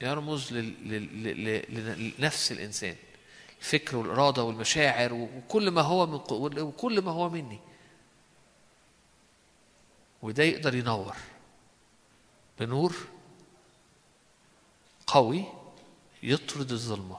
[0.02, 0.54] يرمز
[2.20, 2.96] لنفس الإنسان.
[3.60, 6.14] الفكر والإرادة والمشاعر وكل ما هو من
[6.62, 7.60] وكل ما هو مني.
[10.22, 11.16] وده يقدر ينور
[12.60, 12.96] بنور
[15.08, 15.46] قوي
[16.28, 17.18] يطرد الظلمة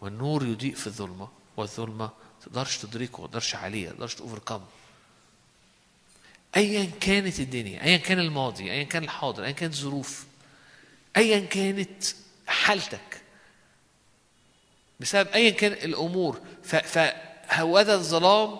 [0.00, 2.10] والنور يضيء في الظلمة والظلمة
[2.42, 4.60] تقدرش تدركه تقدرش عليه تقدرش توفركم
[6.56, 10.26] ايا كانت الدنيا ايا كان الماضي ايا كان الحاضر ايا كانت الظروف
[11.16, 12.04] ايا كانت
[12.46, 13.22] حالتك.
[15.00, 16.40] بسبب ايا كان الأمور.
[16.62, 18.58] فهوذا الظلام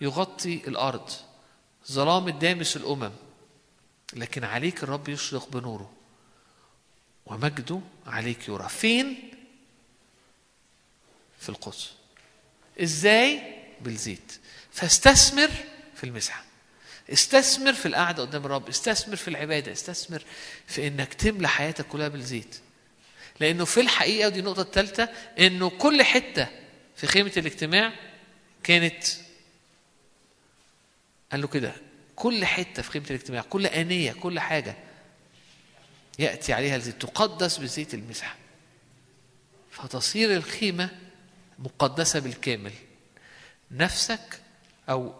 [0.00, 1.10] يغطي الأرض.
[1.92, 3.12] ظلام الدامس الأمم.
[4.12, 5.92] لكن عليك الرب يشرق بنوره.
[7.26, 9.30] ومجده عليك يرى فين
[11.40, 11.90] في القدس.
[12.82, 13.42] إزاي؟
[13.80, 14.32] بالزيت.
[14.72, 15.50] فاستثمر
[15.94, 16.44] في المسحة.
[17.12, 18.68] استثمر في القعدة قدام الرب.
[18.68, 19.72] استثمر في العبادة.
[19.72, 20.22] استثمر
[20.66, 22.56] في إنك تملى حياتك كلها بالزيت.
[23.40, 26.48] لأنه في الحقيقة ودي النقطة الثالثة إنه كل حتة
[26.96, 27.92] في خيمة الاجتماع
[28.62, 29.04] كانت
[31.32, 31.72] قال له كده
[32.16, 34.76] كل حتة في خيمة الاجتماع كل آنية كل حاجة
[36.18, 38.36] يأتي عليها الزيت تقدس بزيت المسحة.
[39.70, 40.90] فتصير الخيمة
[41.58, 42.72] مقدسة بالكامل.
[43.70, 44.40] نفسك
[44.88, 45.14] أو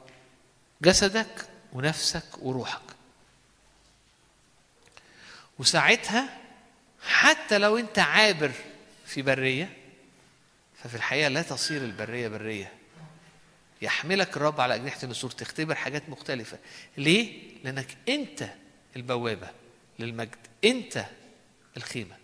[0.82, 2.80] جسدك ونفسك وروحك.
[5.58, 6.38] وساعتها
[7.02, 8.52] حتى لو أنت عابر
[9.06, 9.76] في برية
[10.82, 12.72] ففي الحقيقة لا تصير البرية برية.
[13.82, 16.58] يحملك الرب على أجنحة النسور تختبر حاجات مختلفة.
[16.96, 18.48] ليه؟ لأنك أنت
[18.96, 19.50] البوابة
[19.98, 20.36] للمجد.
[20.64, 21.04] انت
[21.76, 22.16] الخيمة.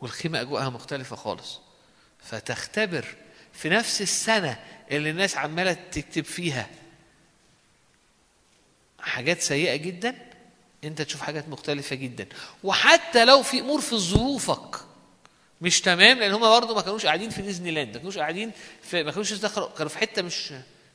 [0.00, 1.60] والخيمة أجواءها مختلفة خالص.
[2.18, 3.04] فتختبر
[3.52, 4.60] في نفس السنة
[4.90, 6.68] اللي الناس عمالة تكتب فيها
[9.00, 10.16] حاجات سيئة جدا
[10.84, 12.26] انت تشوف حاجات مختلفة جدا.
[12.64, 14.76] وحتى لو في أمور في ظروفك
[15.60, 18.50] مش تمام لأن هم برضه ما كانوش قاعدين في ديزني لاند ما كانوش قاعدين
[18.82, 20.52] في ما كانوش كانوا في حتة مش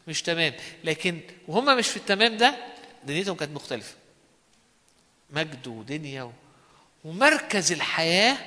[0.08, 0.54] مش تمام.
[0.84, 2.58] لكن وهم مش في التمام ده
[3.04, 3.94] دنيتهم كانت مختلفة.
[5.32, 6.34] مجد ودنيا.
[7.04, 8.38] ومركز الحياة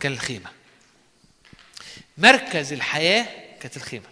[0.00, 0.50] كان الخيمه
[2.18, 4.06] مركز الحياة كانت الخيمه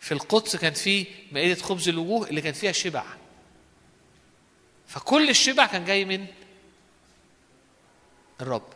[0.00, 3.04] في القدس كان في مائدة خبز الوجوه اللي كان فيها شبع.
[4.88, 6.26] فكل الشبع كان جاي من
[8.40, 8.72] الرب.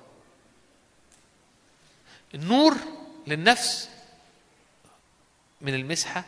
[2.35, 2.77] النور
[3.27, 3.89] للنفس
[5.61, 6.25] من المسحة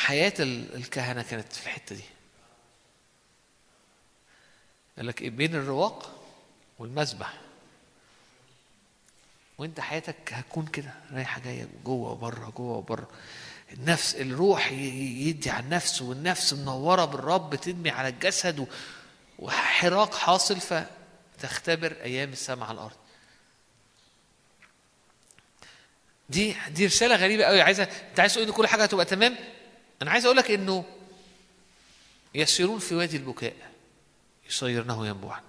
[0.00, 2.02] حياة ال- الكهنة كانت في الحتة دي.
[4.96, 6.22] قال لك إيه؟ بين الرواق
[6.78, 7.34] والمسبح
[9.58, 13.08] وأنت حياتك هتكون كده رايحة جاية جوه وبره جوه وبره.
[13.72, 18.66] النفس الروح يدي على النفس والنفس منورة بالرب تدمي على الجسد
[19.38, 22.96] وحراك حاصل فتختبر أيام السماء على الأرض.
[26.30, 29.36] دي دي رسالة غريبة قوي عايزه أنت عايز تقول كل حاجة هتبقى تمام؟
[30.02, 30.84] أنا عايز أقول لك إنه
[32.34, 33.56] يسيرون في وادي البكاء
[34.48, 35.42] يصيرنه ينبوعا.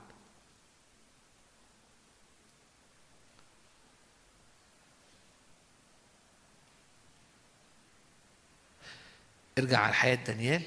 [9.58, 10.62] ارجع على حياة دانيال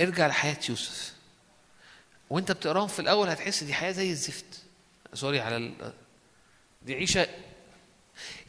[0.00, 1.14] ارجع لحياة يوسف.
[2.30, 4.62] وأنت بتقراهم في الأول هتحس دي حياة زي الزفت.
[5.14, 5.92] سوري على ال...
[6.82, 7.28] دي عيشة.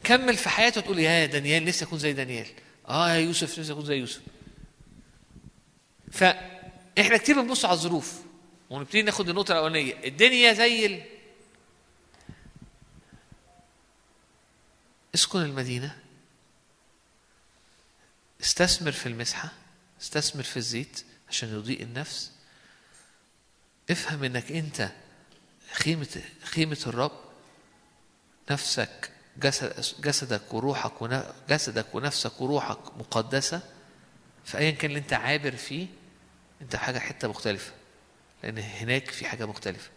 [0.04, 2.46] كمل في حياته وتقول يا دانيال نفسي أكون زي دانيال.
[2.88, 4.20] آه يا يوسف نفسي اكون زي يوسف.
[6.12, 8.20] فاحنا كتير بنبص على الظروف
[8.70, 10.04] ونبتدي ناخد النقطة الأولانية.
[10.04, 11.02] الدنيا زي ال...
[15.14, 15.98] اسكن المدينة.
[18.40, 19.52] استثمر في المسحة
[20.00, 22.32] استثمر في الزيت عشان يضيء النفس.
[23.90, 24.92] افهم إنك أنت
[25.72, 27.20] خيمة خيمة الرب
[28.50, 29.10] نفسك
[30.00, 30.92] جسدك وروحك.
[31.48, 33.60] جسدك ونفسك وروحك مقدسة
[34.44, 35.86] فأيا كان اللي أنت عابر فيه
[36.62, 37.72] أنت حاجة حتة مختلفة
[38.42, 39.90] لأن هناك في حاجة مختلفة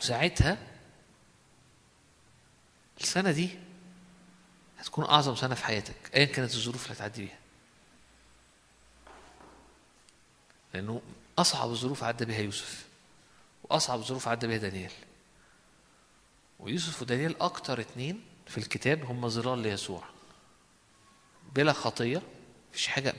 [0.00, 0.58] ساعتها
[3.00, 3.50] السنة دي
[4.78, 7.38] هتكون أعظم سنة في حياتك أيا كانت الظروف اللي هتعدي بيها
[10.74, 11.02] لأنه
[11.38, 12.86] أصعب الظروف عدى بها يوسف
[13.64, 14.92] وأصعب الظروف عدى بها دانيال
[16.62, 20.04] ويوسف ودانيال أكتر اتنين في الكتاب هم ظلال ليسوع.
[21.54, 22.22] بلا خطية
[22.70, 23.14] مفيش حاجة.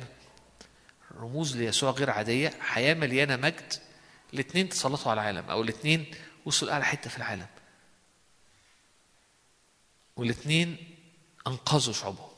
[1.17, 3.73] رموز ليسوع غير عادية حياة مليانة مجد.
[4.33, 6.11] الاتنين تسلطوا على العالم أو الاتنين
[6.45, 7.47] وصلوا لأعلى حتة في العالم.
[10.15, 10.95] والاتنين
[11.47, 12.29] أنقذوا شعوبهم.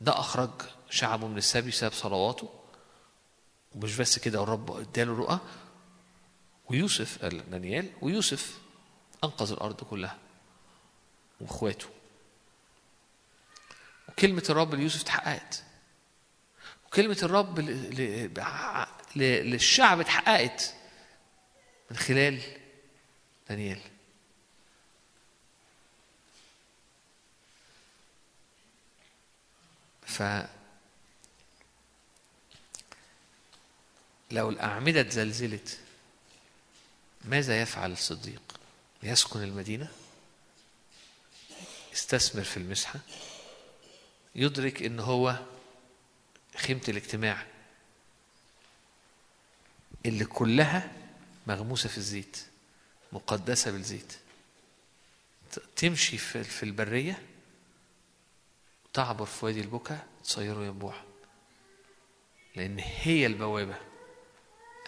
[0.00, 0.50] ده أخرج
[0.90, 2.60] شعبه من السبي بسبب صلواته.
[3.72, 5.38] ومش بس كده والرب اداله رؤى.
[6.70, 8.61] ويوسف دانيال ويوسف
[9.24, 10.18] أنقذ الأرض كلها.
[11.40, 11.86] وإخواته.
[14.08, 15.64] وكلمة الرب ليوسف اتحققت.
[16.86, 17.60] وكلمة الرب
[19.16, 20.74] للشعب اتحققت
[21.90, 22.40] من خلال
[23.48, 23.80] دانيال.
[30.06, 30.22] ف
[34.30, 35.80] لو الأعمدة اتزلزلت
[37.24, 38.42] ماذا يفعل الصديق؟
[39.02, 39.88] يسكن المدينة
[41.92, 43.00] يستثمر في المسحة
[44.34, 45.38] يدرك إن هو
[46.56, 47.46] خيمة الاجتماع
[50.06, 50.92] اللي كلها
[51.46, 52.36] مغموسة في الزيت
[53.12, 54.12] مقدسة بالزيت.
[55.76, 57.22] تمشي في البرية
[58.92, 60.94] تعبر في وادي البكا تصيره ينبوع
[62.56, 63.76] لأن هي البوابة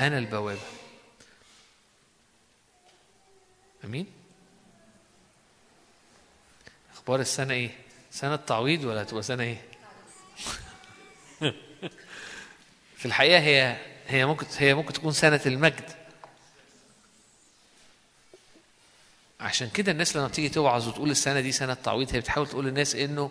[0.00, 0.83] أنا البوابة.
[3.84, 4.06] أمين
[6.92, 7.70] أخبار السنة إيه؟
[8.10, 9.62] سنة تعويض ولا هتبقى سنة إيه؟
[12.96, 15.90] في الحقيقة هي هي ممكن هي ممكن تكون سنة المجد
[19.40, 22.94] عشان كده الناس لما تيجي توعظ وتقول السنة دي سنة تعويض هي بتحاول تقول للناس
[22.94, 23.30] إنه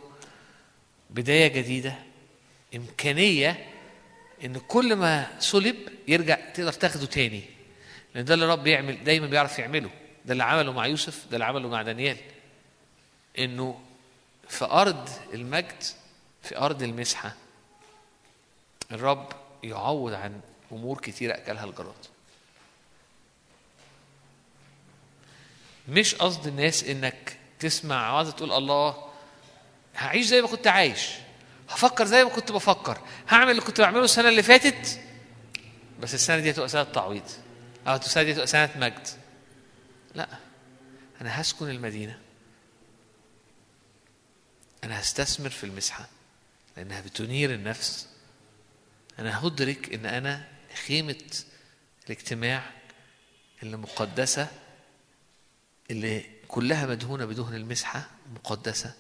[1.10, 1.96] بداية جديدة
[2.76, 3.66] إمكانية
[4.44, 5.76] إن كل ما سلب
[6.08, 7.44] يرجع تقدر تاخده تاني
[8.16, 9.90] لأن ده اللي الرب يعمل دايما بيعرف يعمله
[10.26, 12.18] ده اللي عمله مع يوسف ده اللي عمله مع دانيال.
[13.40, 13.80] إنه
[14.50, 15.84] في أرض المجد
[16.44, 17.34] في أرض المسحة
[18.92, 19.30] الرب
[19.64, 20.42] يعوض عن
[20.72, 21.94] أمور كتيرة أكلها الجراد.
[25.90, 29.10] مش قصد الناس إنك تسمع عاوزة تقول الله
[29.96, 31.10] هعيش زي ما كنت عايش
[31.70, 32.98] هفكر زي ما كنت بفكر
[33.30, 35.00] هعمل اللي كنت بعمله السنة اللي فاتت.
[36.00, 37.24] بس السنة دي هتبقى سنة تعويض
[37.88, 39.08] أو السنة دي هتبقى سنة مجد.
[40.16, 40.28] لا.
[41.22, 42.20] أنا هسكن المدينة.
[44.84, 46.10] أنا هستثمر في المسحة
[46.78, 48.10] لأنها بتنير النفس.
[49.20, 50.48] أنا هدرك إن أنا
[50.86, 51.44] خيمة
[52.06, 52.72] الاجتماع
[53.64, 54.48] اللي مقدسة
[55.92, 58.94] اللي كلها مدهونة بدهن المسحة مقدسة.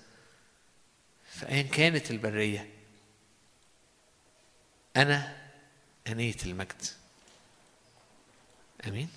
[1.32, 2.70] فأيا كانت البرية
[4.98, 5.38] أنا
[6.08, 6.86] أنية المجد.
[8.88, 9.10] أمين؟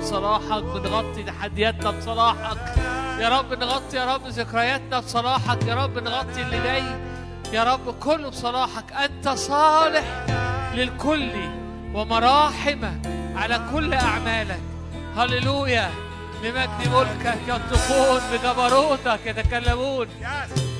[0.00, 2.76] بصلاحك بنغطي تحدياتنا بصلاحك
[3.18, 6.84] يا رب نغطي يا رب ذكرياتنا بصلاحك يا رب نغطي اللي جاي.
[7.52, 10.26] يا رب كله بصلاحك أنت صالح
[10.74, 11.30] للكل
[11.94, 12.84] ومراحم
[13.36, 14.60] على كل أعمالك.
[15.16, 15.90] هللويا.
[16.42, 20.08] لمجد ملكك ينطقون بجبروتك يتكلمون.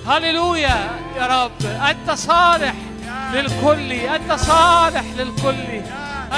[0.07, 1.67] هللويا يا رب.
[1.67, 2.75] أنت صالح
[3.33, 3.93] للكل.
[3.93, 5.83] أنت صالح للكل.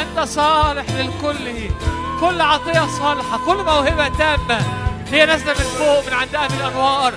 [0.00, 1.70] أنت صالح للكل.
[2.22, 4.60] كل عطية صالحة كل موهبة تامة
[5.10, 7.14] هي نازلة من فوق من عند ابي الأنوار.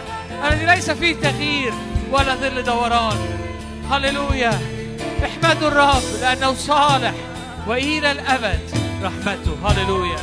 [0.48, 1.74] الذي ليس فيه تغيير
[2.12, 3.18] ولا ظل دوران.
[3.92, 4.60] هللويا.
[5.26, 7.14] احمدوا الرب لأنه صالح
[7.68, 8.60] وإلى الأبد
[9.04, 9.58] رحمته.
[9.66, 10.20] هللويا.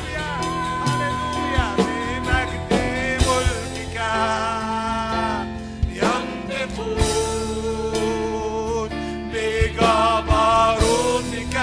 [9.33, 11.57] بجبروتك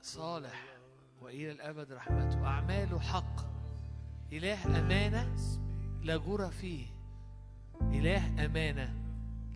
[0.01, 0.78] صالح.
[1.20, 2.47] وإلى الأبد رحمته.
[2.47, 3.41] أعماله حق.
[4.33, 5.36] إله أمانة
[6.02, 7.01] لا جرى فيه.
[7.93, 8.94] إله أمانة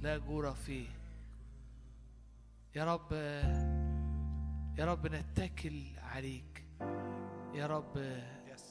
[0.03, 0.89] لا جرى فيه.
[2.75, 3.13] يا رب
[4.79, 6.65] يا رب نتكل عليك.
[7.55, 8.21] يا رب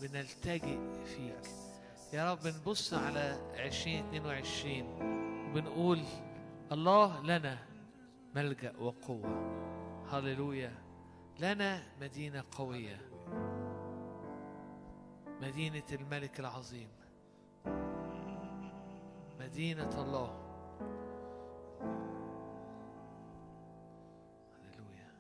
[0.02, 1.50] بنلتجئ فيك.
[2.14, 4.84] يا رب نبص على 2022
[5.50, 6.04] وبنقول
[6.72, 7.58] الله لنا
[8.36, 9.52] ملجأ وقوة.
[10.12, 10.72] هللويا.
[11.40, 13.02] لنا مدينة قوية.
[15.42, 16.88] مدينة الملك العظيم.
[19.56, 20.30] مدينة الله.
[24.60, 25.12] هللويا.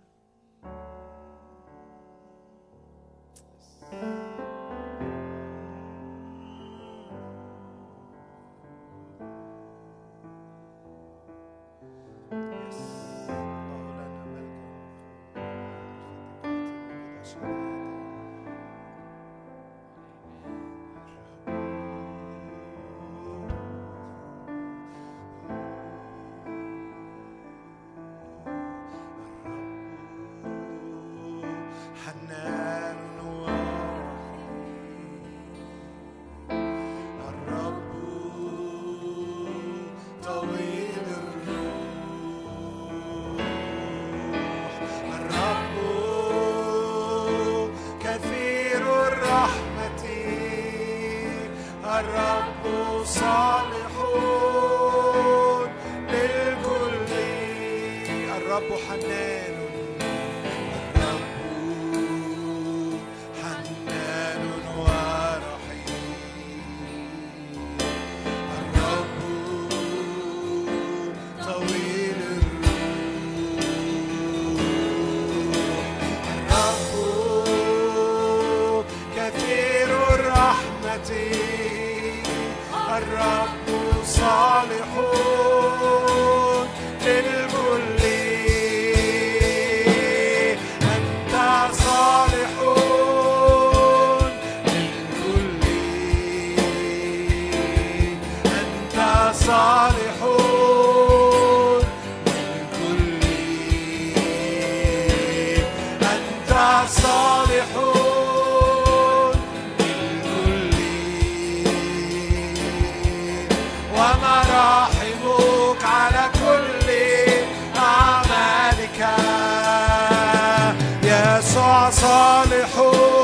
[122.65, 123.14] صالح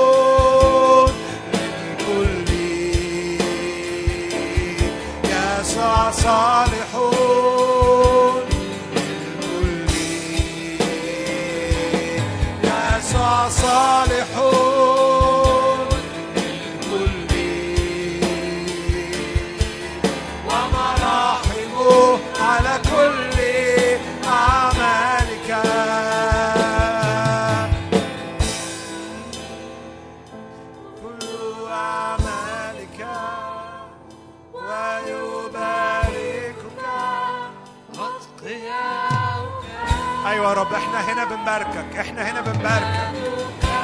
[42.01, 43.13] إحنا هنا بنباركك.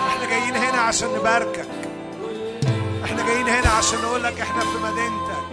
[0.08, 1.68] إحنا جايين هنا عشان نباركك.
[3.06, 5.44] إحنا جايين هنا عشان نقول لك إحنا في مدينتك.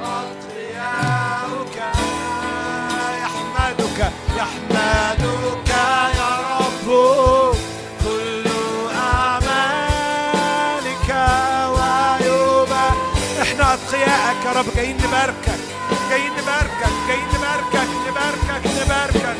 [0.00, 1.76] أتقياؤك
[3.22, 6.90] يحمدك يحمدك يا رب.
[13.60, 15.39] أتقياءك يا رب جايين نباركك.
[18.84, 19.36] نباركك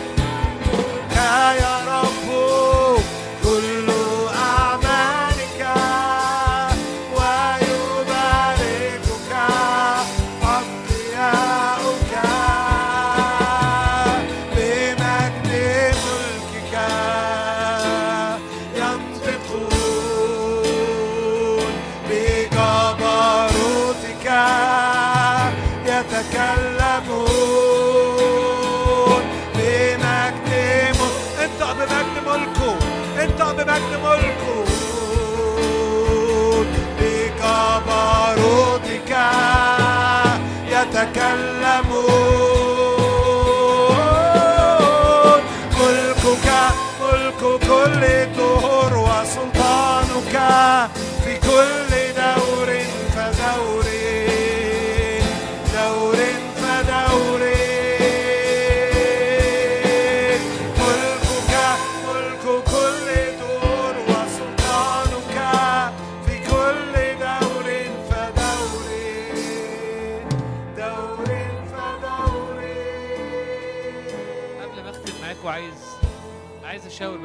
[1.16, 1.79] نباركك يا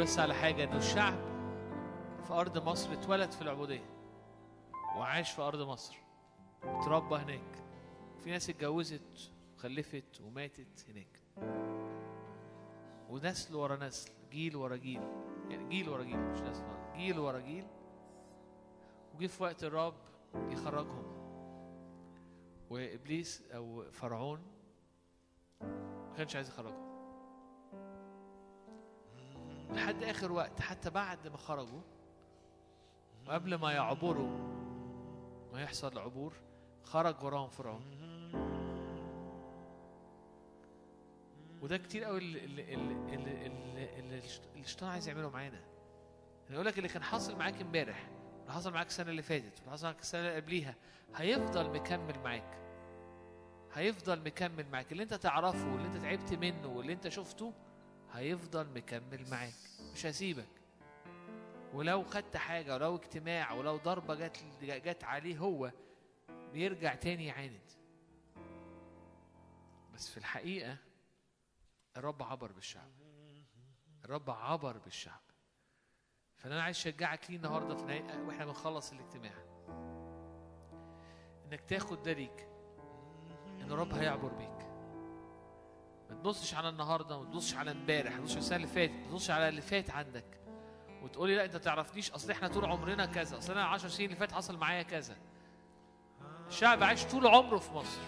[0.05, 1.19] بس على حاجة إنه الشعب
[2.27, 3.89] في أرض مصر اتولد في العبودية
[4.97, 5.97] وعاش في أرض مصر
[6.63, 7.63] وتربى هناك.
[8.23, 11.21] في ناس اتجوزت وخلفت وماتت هناك.
[13.09, 15.01] ونسل ورا نسل جيل ورا جيل.
[15.49, 17.67] يعني جيل ورا جيل مش نسل ورا جيل ورا جيل.
[19.15, 19.95] وجه في وقت الرب
[20.49, 21.03] يخرجهم.
[22.69, 24.41] وإبليس أو فرعون
[25.61, 26.84] ما كانش عايز يخرجهم.
[29.71, 31.81] لحد آخر وقت حتى بعد ما خرجوا
[33.27, 34.55] وقبل ما يعبروا
[35.53, 36.33] ما يحصل العبور
[36.83, 37.95] خرج وراهم فرعون.
[41.61, 42.75] وده كتير قوي اللي
[44.55, 45.61] الشيطان عايز يعمله معانا.
[46.49, 48.07] يقول لك اللي كان حاصل معاك امبارح
[48.41, 50.75] اللي حصل معاك السنة اللي فاتت واللي حصل معاك السنة اللي قبليها
[51.15, 52.57] هيفضل مكمل معاك.
[53.73, 54.91] هيفضل مكمل معاك.
[54.91, 57.53] اللي انت تعرفه واللي انت تعبت منه واللي انت شفته
[58.15, 59.53] هيفضل مكمل معاك.
[59.93, 60.47] مش هسيبك.
[61.73, 65.71] ولو خدت حاجة ولو اجتماع ولو ضربة جت جت عليه هو
[66.53, 67.71] بيرجع تاني يعاند.
[69.93, 70.77] بس في الحقيقة
[71.97, 72.91] الرب عبر بالشعب.
[74.05, 75.21] الرب عبر بالشعب.
[76.37, 77.83] فأنا عايز أشجعك ليه النهارده في
[78.27, 79.33] وإحنا بنخلص الاجتماع.
[81.45, 82.47] إنك تاخد ده ليك.
[83.61, 84.54] إن الرب هيعبر بيك.
[86.09, 89.29] تبصش على النهارده ما تبصش على امبارح ما تبصش على السنة اللي فاتت ما تبصش
[89.29, 90.39] على اللي فات عندك.
[91.03, 94.31] وتقولي لا انت تعرفنيش اصل إحنا طول عمرنا كذا اصل أنا 10 سنين اللي فات
[94.31, 95.15] حصل معايا كذا.
[96.47, 98.01] الشعب عاش طول عمره في مصر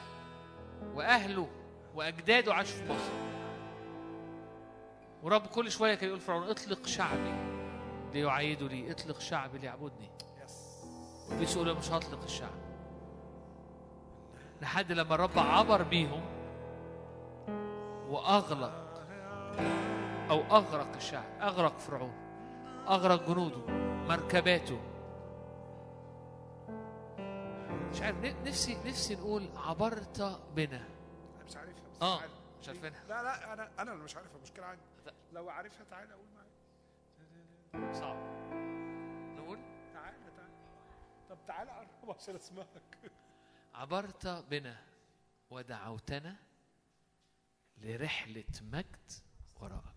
[0.93, 1.50] وأهله
[1.95, 3.11] وأجداده عاشوا في مصر.
[5.24, 7.34] ورب كل شوية كان يقول فرعون اطلق شعبي
[8.14, 10.09] ليعيدوا لي اطلق شعبي ليعبدني.
[11.30, 12.67] وابليس يقول مش هطلق الشعب.
[14.61, 16.36] لحد لما الرب عبر بيهم
[18.08, 18.88] وأغلق
[20.30, 22.14] أو أغرق الشعب أغرق فرعون
[22.88, 23.58] أغرق جنوده
[24.08, 24.82] مركباته.
[27.92, 30.77] مش عارف نفسي نفسي نقول عبرت بنا.
[31.36, 32.32] أنا مش عارفها بس آه تعالى.
[32.61, 33.03] مش عارفينها.
[33.08, 34.82] لا لا أنا اللي مش عارفها المشكلة عندي.
[35.34, 37.94] لو عارفها تعالى قول معايا.
[37.94, 38.18] صعب.
[39.38, 39.60] نقول؟
[39.94, 40.53] تعالى تعالى.
[41.30, 42.68] طب تعالى قرب عشان أسمعك.
[43.76, 44.77] عبرت بنا
[45.52, 46.36] ودعوتنا
[47.88, 49.11] لرحلة مجد
[49.56, 49.95] وراءك.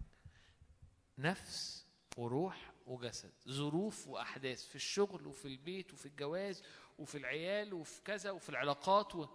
[1.18, 1.86] نفس
[2.16, 3.32] وروح وجسد.
[3.48, 4.66] ظروف وأحداث.
[4.66, 6.62] في الشغل وفي البيت وفي الجواز
[6.98, 9.28] وفي العيال وفي كذا وفي العلاقات و...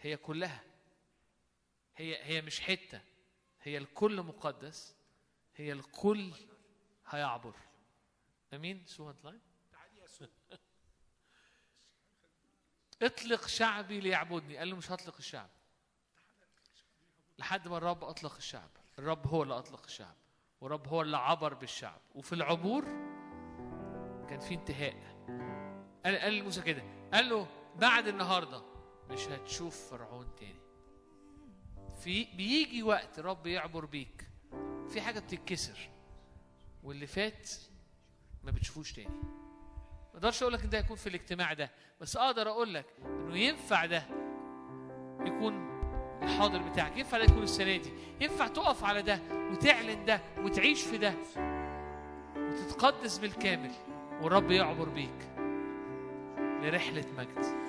[0.00, 0.64] هي كلها.
[1.96, 3.00] هي هي مش حتة.
[3.62, 4.96] هي الكل مقدس.
[5.56, 6.32] هي الكل
[7.06, 7.54] هيعبر.
[8.54, 9.12] أمين؟ سو
[13.02, 14.56] اطلق شعبي ليعبدني.
[14.56, 15.50] قال له مش هطلق الشعب.
[17.38, 18.70] لحد ما الرب أطلق الشعب.
[18.98, 20.14] الرب هو اللي أطلق الشعب
[20.60, 22.00] والرب هو اللي عبر بالشعب.
[22.14, 22.84] وفي العبور
[24.28, 24.94] كان في انتهاء.
[26.04, 26.82] قال قال لموسى كده
[27.12, 27.46] قال له
[27.76, 28.62] بعد النهارده
[29.10, 30.60] مش هتشوف فرعون تاني.
[32.00, 34.28] في بيجي وقت الرب يعبر بيك.
[34.88, 35.90] في حاجة بتتكسر
[36.82, 37.50] واللي فات
[38.42, 39.08] ما بتشوفوش تاني.
[39.08, 43.36] ما أقدرش أقول لك إن ده يكون في الاجتماع ده بس أقدر أقول لك إنه
[43.38, 44.02] ينفع ده
[45.20, 45.73] يكون
[46.24, 46.96] الحاضر بتاعك.
[46.96, 47.90] ينفع ده يكون السنة دي.
[48.20, 49.18] ينفع تقف على ده
[49.52, 51.14] وتعلن ده وتعيش في ده
[52.36, 53.70] وتتقدس بالكامل.
[54.22, 55.28] والرب يعبر بيك
[56.62, 57.63] لرحلة مجد.